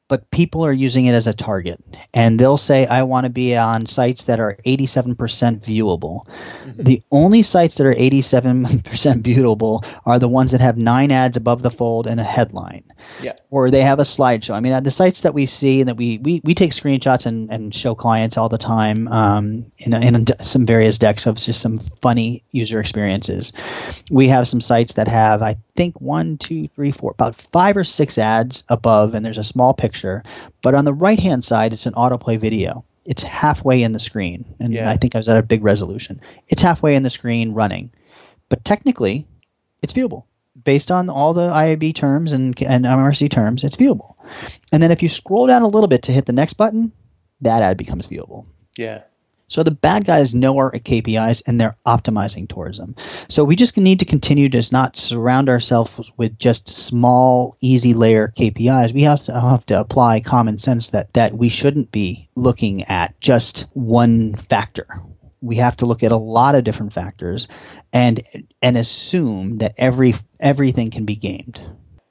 But 0.07 0.29
people 0.29 0.63
are 0.65 0.71
using 0.71 1.05
it 1.07 1.13
as 1.13 1.25
a 1.25 1.33
target. 1.33 1.83
And 2.13 2.39
they'll 2.39 2.57
say, 2.57 2.85
I 2.85 3.03
want 3.03 3.25
to 3.25 3.31
be 3.31 3.55
on 3.55 3.87
sites 3.87 4.25
that 4.25 4.39
are 4.39 4.57
87% 4.65 5.15
viewable. 5.15 6.27
Mm-hmm. 6.27 6.83
The 6.83 7.01
only 7.11 7.41
sites 7.41 7.77
that 7.77 7.87
are 7.87 7.93
87% 7.93 8.83
viewable 9.23 9.85
are 10.05 10.19
the 10.19 10.29
ones 10.29 10.51
that 10.51 10.61
have 10.61 10.77
nine 10.77 11.11
ads 11.11 11.37
above 11.37 11.63
the 11.63 11.71
fold 11.71 12.05
and 12.05 12.19
a 12.19 12.23
headline. 12.23 12.83
Yeah. 13.21 13.33
Or 13.49 13.71
they 13.71 13.81
have 13.81 13.99
a 13.99 14.03
slideshow. 14.03 14.53
I 14.53 14.59
mean, 14.59 14.73
uh, 14.73 14.81
the 14.81 14.91
sites 14.91 15.21
that 15.21 15.33
we 15.33 15.47
see 15.47 15.81
and 15.81 15.89
that 15.89 15.97
we, 15.97 16.19
we, 16.19 16.41
we 16.43 16.53
take 16.53 16.71
screenshots 16.71 17.25
and, 17.25 17.49
and 17.51 17.73
show 17.73 17.95
clients 17.95 18.37
all 18.37 18.49
the 18.49 18.57
time 18.57 19.07
um, 19.07 19.71
in, 19.77 19.93
in 19.93 20.25
some 20.43 20.65
various 20.65 20.97
decks 20.97 21.25
of 21.25 21.37
just 21.37 21.61
some 21.61 21.79
funny 22.01 22.43
user 22.51 22.79
experiences. 22.79 23.53
We 24.11 24.27
have 24.27 24.47
some 24.47 24.61
sites 24.61 24.95
that 24.95 25.07
have, 25.07 25.41
I 25.41 25.55
think, 25.75 25.99
one, 25.99 26.37
two, 26.37 26.67
three, 26.69 26.91
four, 26.91 27.11
about 27.11 27.41
five 27.51 27.77
or 27.77 27.83
six 27.83 28.17
ads 28.17 28.63
above, 28.69 29.13
and 29.13 29.25
there's 29.25 29.37
a 29.37 29.43
small 29.43 29.73
picture. 29.73 30.23
But 30.61 30.75
on 30.75 30.85
the 30.85 30.93
right 30.93 31.19
hand 31.19 31.43
side, 31.43 31.73
it's 31.73 31.85
an 31.85 31.93
autoplay 31.93 32.39
video. 32.39 32.85
It's 33.05 33.21
halfway 33.21 33.83
in 33.83 33.91
the 33.91 33.99
screen, 33.99 34.55
and 34.59 34.73
yeah. 34.73 34.89
I 34.89 34.97
think 34.97 35.15
I 35.15 35.19
was 35.19 35.27
at 35.27 35.37
a 35.37 35.43
big 35.43 35.63
resolution. 35.63 36.21
It's 36.47 36.61
halfway 36.61 36.95
in 36.95 37.03
the 37.03 37.09
screen 37.09 37.53
running, 37.53 37.91
but 38.49 38.65
technically, 38.65 39.27
it's 39.83 39.93
viewable 39.93 40.23
based 40.63 40.89
on 40.89 41.09
all 41.09 41.33
the 41.33 41.49
IAB 41.49 41.93
terms 41.93 42.31
and, 42.31 42.59
and 42.63 42.85
MRC 42.85 43.29
terms. 43.29 43.63
It's 43.63 43.75
viewable, 43.75 44.15
and 44.71 44.81
then 44.81 44.91
if 44.91 45.03
you 45.03 45.09
scroll 45.09 45.45
down 45.45 45.61
a 45.61 45.67
little 45.67 45.87
bit 45.87 46.03
to 46.03 46.11
hit 46.11 46.25
the 46.25 46.33
next 46.33 46.53
button, 46.53 46.91
that 47.41 47.61
ad 47.61 47.77
becomes 47.77 48.07
viewable. 48.07 48.47
Yeah. 48.75 49.03
So 49.47 49.63
the 49.63 49.71
bad 49.71 50.05
guys 50.05 50.33
know 50.33 50.57
our 50.57 50.71
KPIs 50.71 51.43
and 51.45 51.59
they're 51.59 51.77
optimizing 51.85 52.49
towards 52.49 52.77
them. 52.77 52.95
So 53.29 53.43
we 53.43 53.55
just 53.55 53.77
need 53.77 53.99
to 53.99 54.05
continue 54.05 54.49
to 54.49 54.67
not 54.71 54.97
surround 54.97 55.49
ourselves 55.49 56.11
with 56.17 56.39
just 56.39 56.67
small, 56.69 57.57
easy 57.61 57.93
layer 57.93 58.33
KPIs. 58.35 58.93
We 58.93 59.03
have 59.03 59.23
to 59.23 59.39
have 59.39 59.65
to 59.67 59.79
apply 59.79 60.21
common 60.21 60.57
sense 60.57 60.89
that 60.89 61.13
that 61.13 61.37
we 61.37 61.49
shouldn't 61.49 61.91
be 61.91 62.29
looking 62.35 62.83
at 62.83 63.19
just 63.19 63.67
one 63.73 64.35
factor. 64.49 64.87
We 65.41 65.57
have 65.57 65.77
to 65.77 65.85
look 65.85 66.01
at 66.01 66.11
a 66.11 66.17
lot 66.17 66.55
of 66.55 66.63
different 66.63 66.93
factors 66.93 67.47
and 67.93 68.23
and 68.61 68.77
assume 68.77 69.59
that 69.59 69.75
every 69.77 70.15
everything 70.39 70.89
can 70.89 71.05
be 71.05 71.15
gamed. 71.15 71.61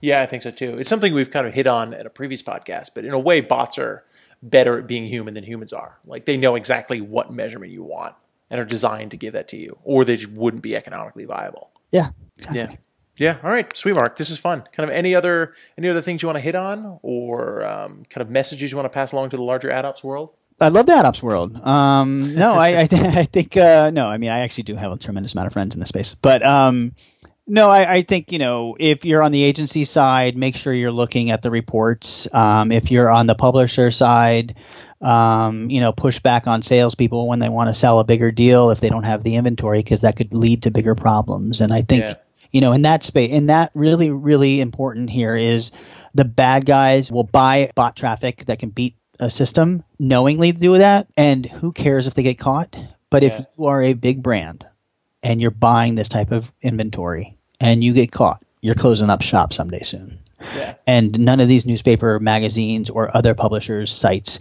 Yeah, 0.01 0.23
I 0.23 0.27
think 0.27 0.43
so 0.43 0.51
too. 0.51 0.79
It's 0.79 0.89
something 0.89 1.15
we've 1.15 1.31
kind 1.31 1.47
of 1.47 1.55
hit 1.55 1.67
on 1.67 1.95
at 1.95 2.07
a 2.07 2.11
previous 2.11 2.43
podcast, 2.43 2.91
but 2.95 3.05
in 3.05 3.13
a 3.13 3.19
way 3.19 3.41
bots 3.41 3.79
are 3.79 4.05
better 4.45 4.79
at 4.79 4.87
being 4.87 5.07
human 5.07 5.35
than 5.35 5.43
humans 5.43 5.73
are. 5.73 5.99
Like 6.07 6.27
they 6.27 6.37
know 6.37 6.55
exactly 6.55 7.01
what 7.01 7.33
measurement 7.33 7.73
you 7.73 7.83
want 7.83 8.15
and 8.51 8.61
are 8.61 8.65
designed 8.65 9.11
to 9.13 9.17
give 9.17 9.33
that 9.33 9.49
to 9.49 9.57
you, 9.57 9.79
or 9.83 10.05
they 10.05 10.17
just 10.17 10.31
wouldn't 10.31 10.63
be 10.63 10.77
economically 10.77 11.25
viable. 11.25 11.71
Yeah. 11.91 12.11
Exactly. 12.39 12.61
Yeah. 12.61 12.77
Yeah. 13.17 13.37
All 13.43 13.51
right. 13.51 13.75
Sweet, 13.77 13.95
Marc. 13.95 14.17
This 14.17 14.31
is 14.31 14.39
fun. 14.39 14.65
Kind 14.73 14.89
of 14.91 14.95
any 14.95 15.15
other 15.15 15.55
any 15.79 15.89
other 15.89 16.03
things 16.03 16.23
you 16.23 16.27
want 16.27 16.37
to 16.37 16.41
hit 16.41 16.55
on, 16.55 16.99
or 17.03 17.65
um, 17.65 18.05
kind 18.11 18.23
of 18.23 18.31
messages 18.31 18.71
you 18.71 18.77
want 18.77 18.87
to 18.87 18.91
pass 18.91 19.13
along 19.13 19.31
to 19.31 19.37
the 19.37 19.43
larger 19.43 19.69
AdOps 19.69 20.03
world? 20.03 20.31
I 20.61 20.69
love 20.69 20.87
the 20.87 20.93
AdOps 20.93 21.23
world. 21.23 21.57
Um, 21.65 22.35
no, 22.35 22.55
I 22.55 22.81
I, 22.83 22.87
th- 22.87 23.03
I 23.17 23.25
think 23.27 23.57
uh, 23.57 23.91
no. 23.91 24.07
I 24.07 24.19
mean, 24.19 24.31
I 24.31 24.41
actually 24.41 24.65
do 24.65 24.75
have 24.75 24.91
a 24.93 24.97
tremendous 24.97 25.33
amount 25.33 25.47
of 25.47 25.53
friends 25.53 25.75
in 25.75 25.81
the 25.81 25.87
space, 25.87 26.15
but 26.15 26.45
um, 26.45 26.95
no, 27.47 27.69
I, 27.69 27.93
I, 27.93 28.03
think 28.03 28.33
you 28.33 28.39
know 28.39 28.77
if 28.79 29.05
you're 29.05 29.23
on 29.23 29.33
the 29.33 29.43
agency 29.43 29.85
side, 29.85 30.37
make 30.37 30.57
sure 30.57 30.73
you're 30.73 30.91
looking 30.91 31.31
at 31.31 31.43
the 31.43 31.51
reports. 31.51 32.27
Um, 32.33 32.73
if 32.73 32.91
you're 32.91 33.11
on 33.11 33.27
the 33.27 33.35
publisher 33.35 33.91
side, 33.91 34.57
um, 35.01 35.69
you 35.71 35.81
know, 35.81 35.93
push 35.93 36.21
back 36.21 36.47
on 36.47 36.63
salespeople 36.63 37.29
when 37.29 37.41
they 37.41 37.51
want 37.51 37.69
to 37.69 37.75
sell 37.75 37.99
a 37.99 38.05
bigger 38.05 38.31
deal 38.31 38.71
if 38.71 38.81
they 38.81 38.89
don't 38.89 39.05
have 39.05 39.23
the 39.23 39.37
inventory 39.37 39.81
because 39.81 40.01
that 40.01 40.17
could 40.17 40.33
lead 40.33 40.63
to 40.63 40.71
bigger 40.71 40.95
problems. 40.95 41.61
And 41.61 41.73
I 41.73 41.83
think 41.83 42.03
yeah. 42.03 42.15
you 42.51 42.61
know 42.63 42.73
in 42.73 42.83
that 42.83 43.05
space, 43.05 43.31
and 43.33 43.51
that 43.51 43.71
really 43.75 44.11
really 44.11 44.61
important 44.61 45.11
here 45.11 45.37
is 45.37 45.71
the 46.15 46.25
bad 46.25 46.65
guys 46.65 47.13
will 47.13 47.25
buy 47.25 47.71
bot 47.75 47.97
traffic 47.97 48.47
that 48.47 48.59
can 48.59 48.71
beat 48.71 48.97
a 49.21 49.31
system 49.31 49.85
knowingly 49.99 50.53
do 50.53 50.79
that, 50.79 51.09
and 51.17 51.45
who 51.45 51.73
cares 51.73 52.07
if 52.07 52.15
they 52.15 52.23
get 52.23 52.39
caught? 52.39 52.75
But 53.11 53.23
yeah. 53.23 53.37
if 53.39 53.47
you 53.59 53.67
are 53.67 53.83
a 53.83 53.93
big 53.93 54.23
brand 54.23 54.67
and 55.25 55.41
you're 55.41 55.51
buying 55.51 55.97
this 55.97 56.09
type 56.09 56.31
of 56.31 56.51
inventory 56.63 57.37
and 57.59 57.83
you 57.83 57.95
get 57.95 58.13
caught, 58.13 58.45
you're 58.61 58.75
closing 58.75 59.11
up 59.11 59.23
shop 59.23 59.53
someday 59.53 59.83
soon. 59.83 60.21
Yeah. 60.55 60.75
And 60.87 61.19
none 61.21 61.41
of 61.41 61.49
these 61.49 61.65
newspaper 61.65 62.21
magazines 62.21 62.91
or 62.91 63.17
other 63.17 63.35
publishers' 63.35 63.91
sites 63.91 64.39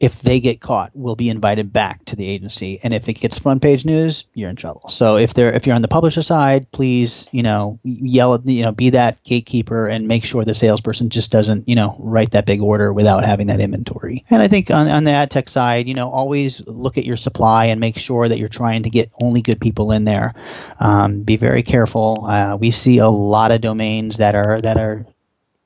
if 0.00 0.22
they 0.22 0.40
get 0.40 0.62
caught, 0.62 0.96
will 0.96 1.14
be 1.14 1.28
invited 1.28 1.74
back 1.74 2.02
to 2.06 2.16
the 2.16 2.26
agency. 2.26 2.80
And 2.82 2.94
if 2.94 3.06
it 3.10 3.20
gets 3.20 3.38
front 3.38 3.60
page 3.60 3.84
news, 3.84 4.24
you're 4.32 4.48
in 4.48 4.56
trouble. 4.56 4.88
So 4.88 5.18
if 5.18 5.34
they're 5.34 5.52
if 5.52 5.66
you're 5.66 5.76
on 5.76 5.82
the 5.82 5.88
publisher 5.88 6.22
side, 6.22 6.72
please 6.72 7.28
you 7.32 7.42
know 7.42 7.78
yell 7.84 8.34
at 8.34 8.46
you 8.46 8.62
know 8.62 8.72
be 8.72 8.90
that 8.90 9.22
gatekeeper 9.22 9.86
and 9.86 10.08
make 10.08 10.24
sure 10.24 10.44
the 10.44 10.54
salesperson 10.54 11.10
just 11.10 11.30
doesn't 11.30 11.68
you 11.68 11.74
know 11.74 11.96
write 11.98 12.30
that 12.30 12.46
big 12.46 12.62
order 12.62 12.90
without 12.90 13.24
having 13.24 13.48
that 13.48 13.60
inventory. 13.60 14.24
And 14.30 14.40
I 14.42 14.48
think 14.48 14.70
on, 14.70 14.88
on 14.88 15.04
the 15.04 15.10
ad 15.10 15.30
tech 15.30 15.50
side, 15.50 15.86
you 15.86 15.94
know 15.94 16.10
always 16.10 16.62
look 16.66 16.96
at 16.96 17.04
your 17.04 17.18
supply 17.18 17.66
and 17.66 17.78
make 17.78 17.98
sure 17.98 18.26
that 18.26 18.38
you're 18.38 18.48
trying 18.48 18.84
to 18.84 18.90
get 18.90 19.12
only 19.20 19.42
good 19.42 19.60
people 19.60 19.92
in 19.92 20.04
there. 20.04 20.32
Um, 20.78 21.24
be 21.24 21.36
very 21.36 21.62
careful. 21.62 22.24
Uh, 22.26 22.56
we 22.56 22.70
see 22.70 22.98
a 22.98 23.08
lot 23.08 23.52
of 23.52 23.60
domains 23.60 24.16
that 24.16 24.34
are 24.34 24.58
that 24.62 24.78
are 24.78 25.06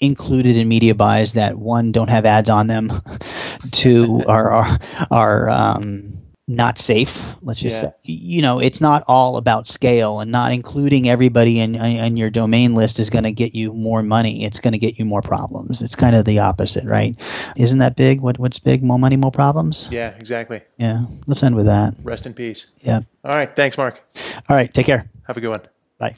included 0.07 0.57
in 0.57 0.69
media 0.69 0.95
buys 0.95 1.35
that 1.35 1.57
one 1.57 1.93
don't 1.93 2.09
have 2.09 2.27
ads 2.27 2.51
on 2.51 2.67
them, 2.67 3.03
two 3.73 4.23
are 4.27 4.51
are, 4.51 4.79
are 5.11 5.49
um, 5.49 6.15
not 6.47 6.79
safe. 6.79 7.19
Let's 7.43 7.61
just 7.61 7.77
yeah. 7.77 7.91
say, 7.91 8.13
you 8.13 8.43
know, 8.43 8.61
it's 8.61 8.81
not 8.81 9.05
all 9.09 9.37
about 9.37 9.69
scale, 9.69 10.21
and 10.21 10.31
not 10.31 10.53
including 10.53 11.09
everybody 11.09 11.61
in 11.61 11.75
in 11.75 12.17
your 12.17 12.31
domain 12.31 12.75
list 12.75 12.99
is 12.99 13.11
going 13.11 13.25
to 13.25 13.33
get 13.33 13.55
you 13.55 13.73
more 13.73 14.03
money. 14.03 14.45
It's 14.45 14.61
going 14.61 14.73
to 14.73 14.79
get 14.79 14.99
you 14.99 15.05
more 15.05 15.23
problems. 15.23 15.81
It's 15.81 15.95
kind 15.95 16.15
of 16.15 16.25
the 16.25 16.41
opposite, 16.41 16.85
right? 16.85 17.17
Isn't 17.57 17.79
that 17.79 17.97
big? 17.97 18.21
What 18.21 18.39
what's 18.39 18.59
big? 18.59 18.83
More 18.83 18.99
money, 18.99 19.17
more 19.17 19.33
problems. 19.33 19.89
Yeah, 19.91 20.11
exactly. 20.11 20.63
Yeah, 20.77 21.05
let's 21.27 21.43
end 21.43 21.57
with 21.57 21.67
that. 21.67 21.95
Rest 22.03 22.27
in 22.27 22.35
peace. 22.35 22.67
Yeah. 22.81 23.01
All 23.25 23.35
right. 23.35 23.55
Thanks, 23.55 23.79
Marc. 23.79 24.01
All 24.49 24.57
right. 24.57 24.73
Take 24.73 24.87
care. 24.87 25.09
Have 25.27 25.37
a 25.37 25.41
good 25.41 25.49
one. 25.49 25.63
Bye. 25.99 26.17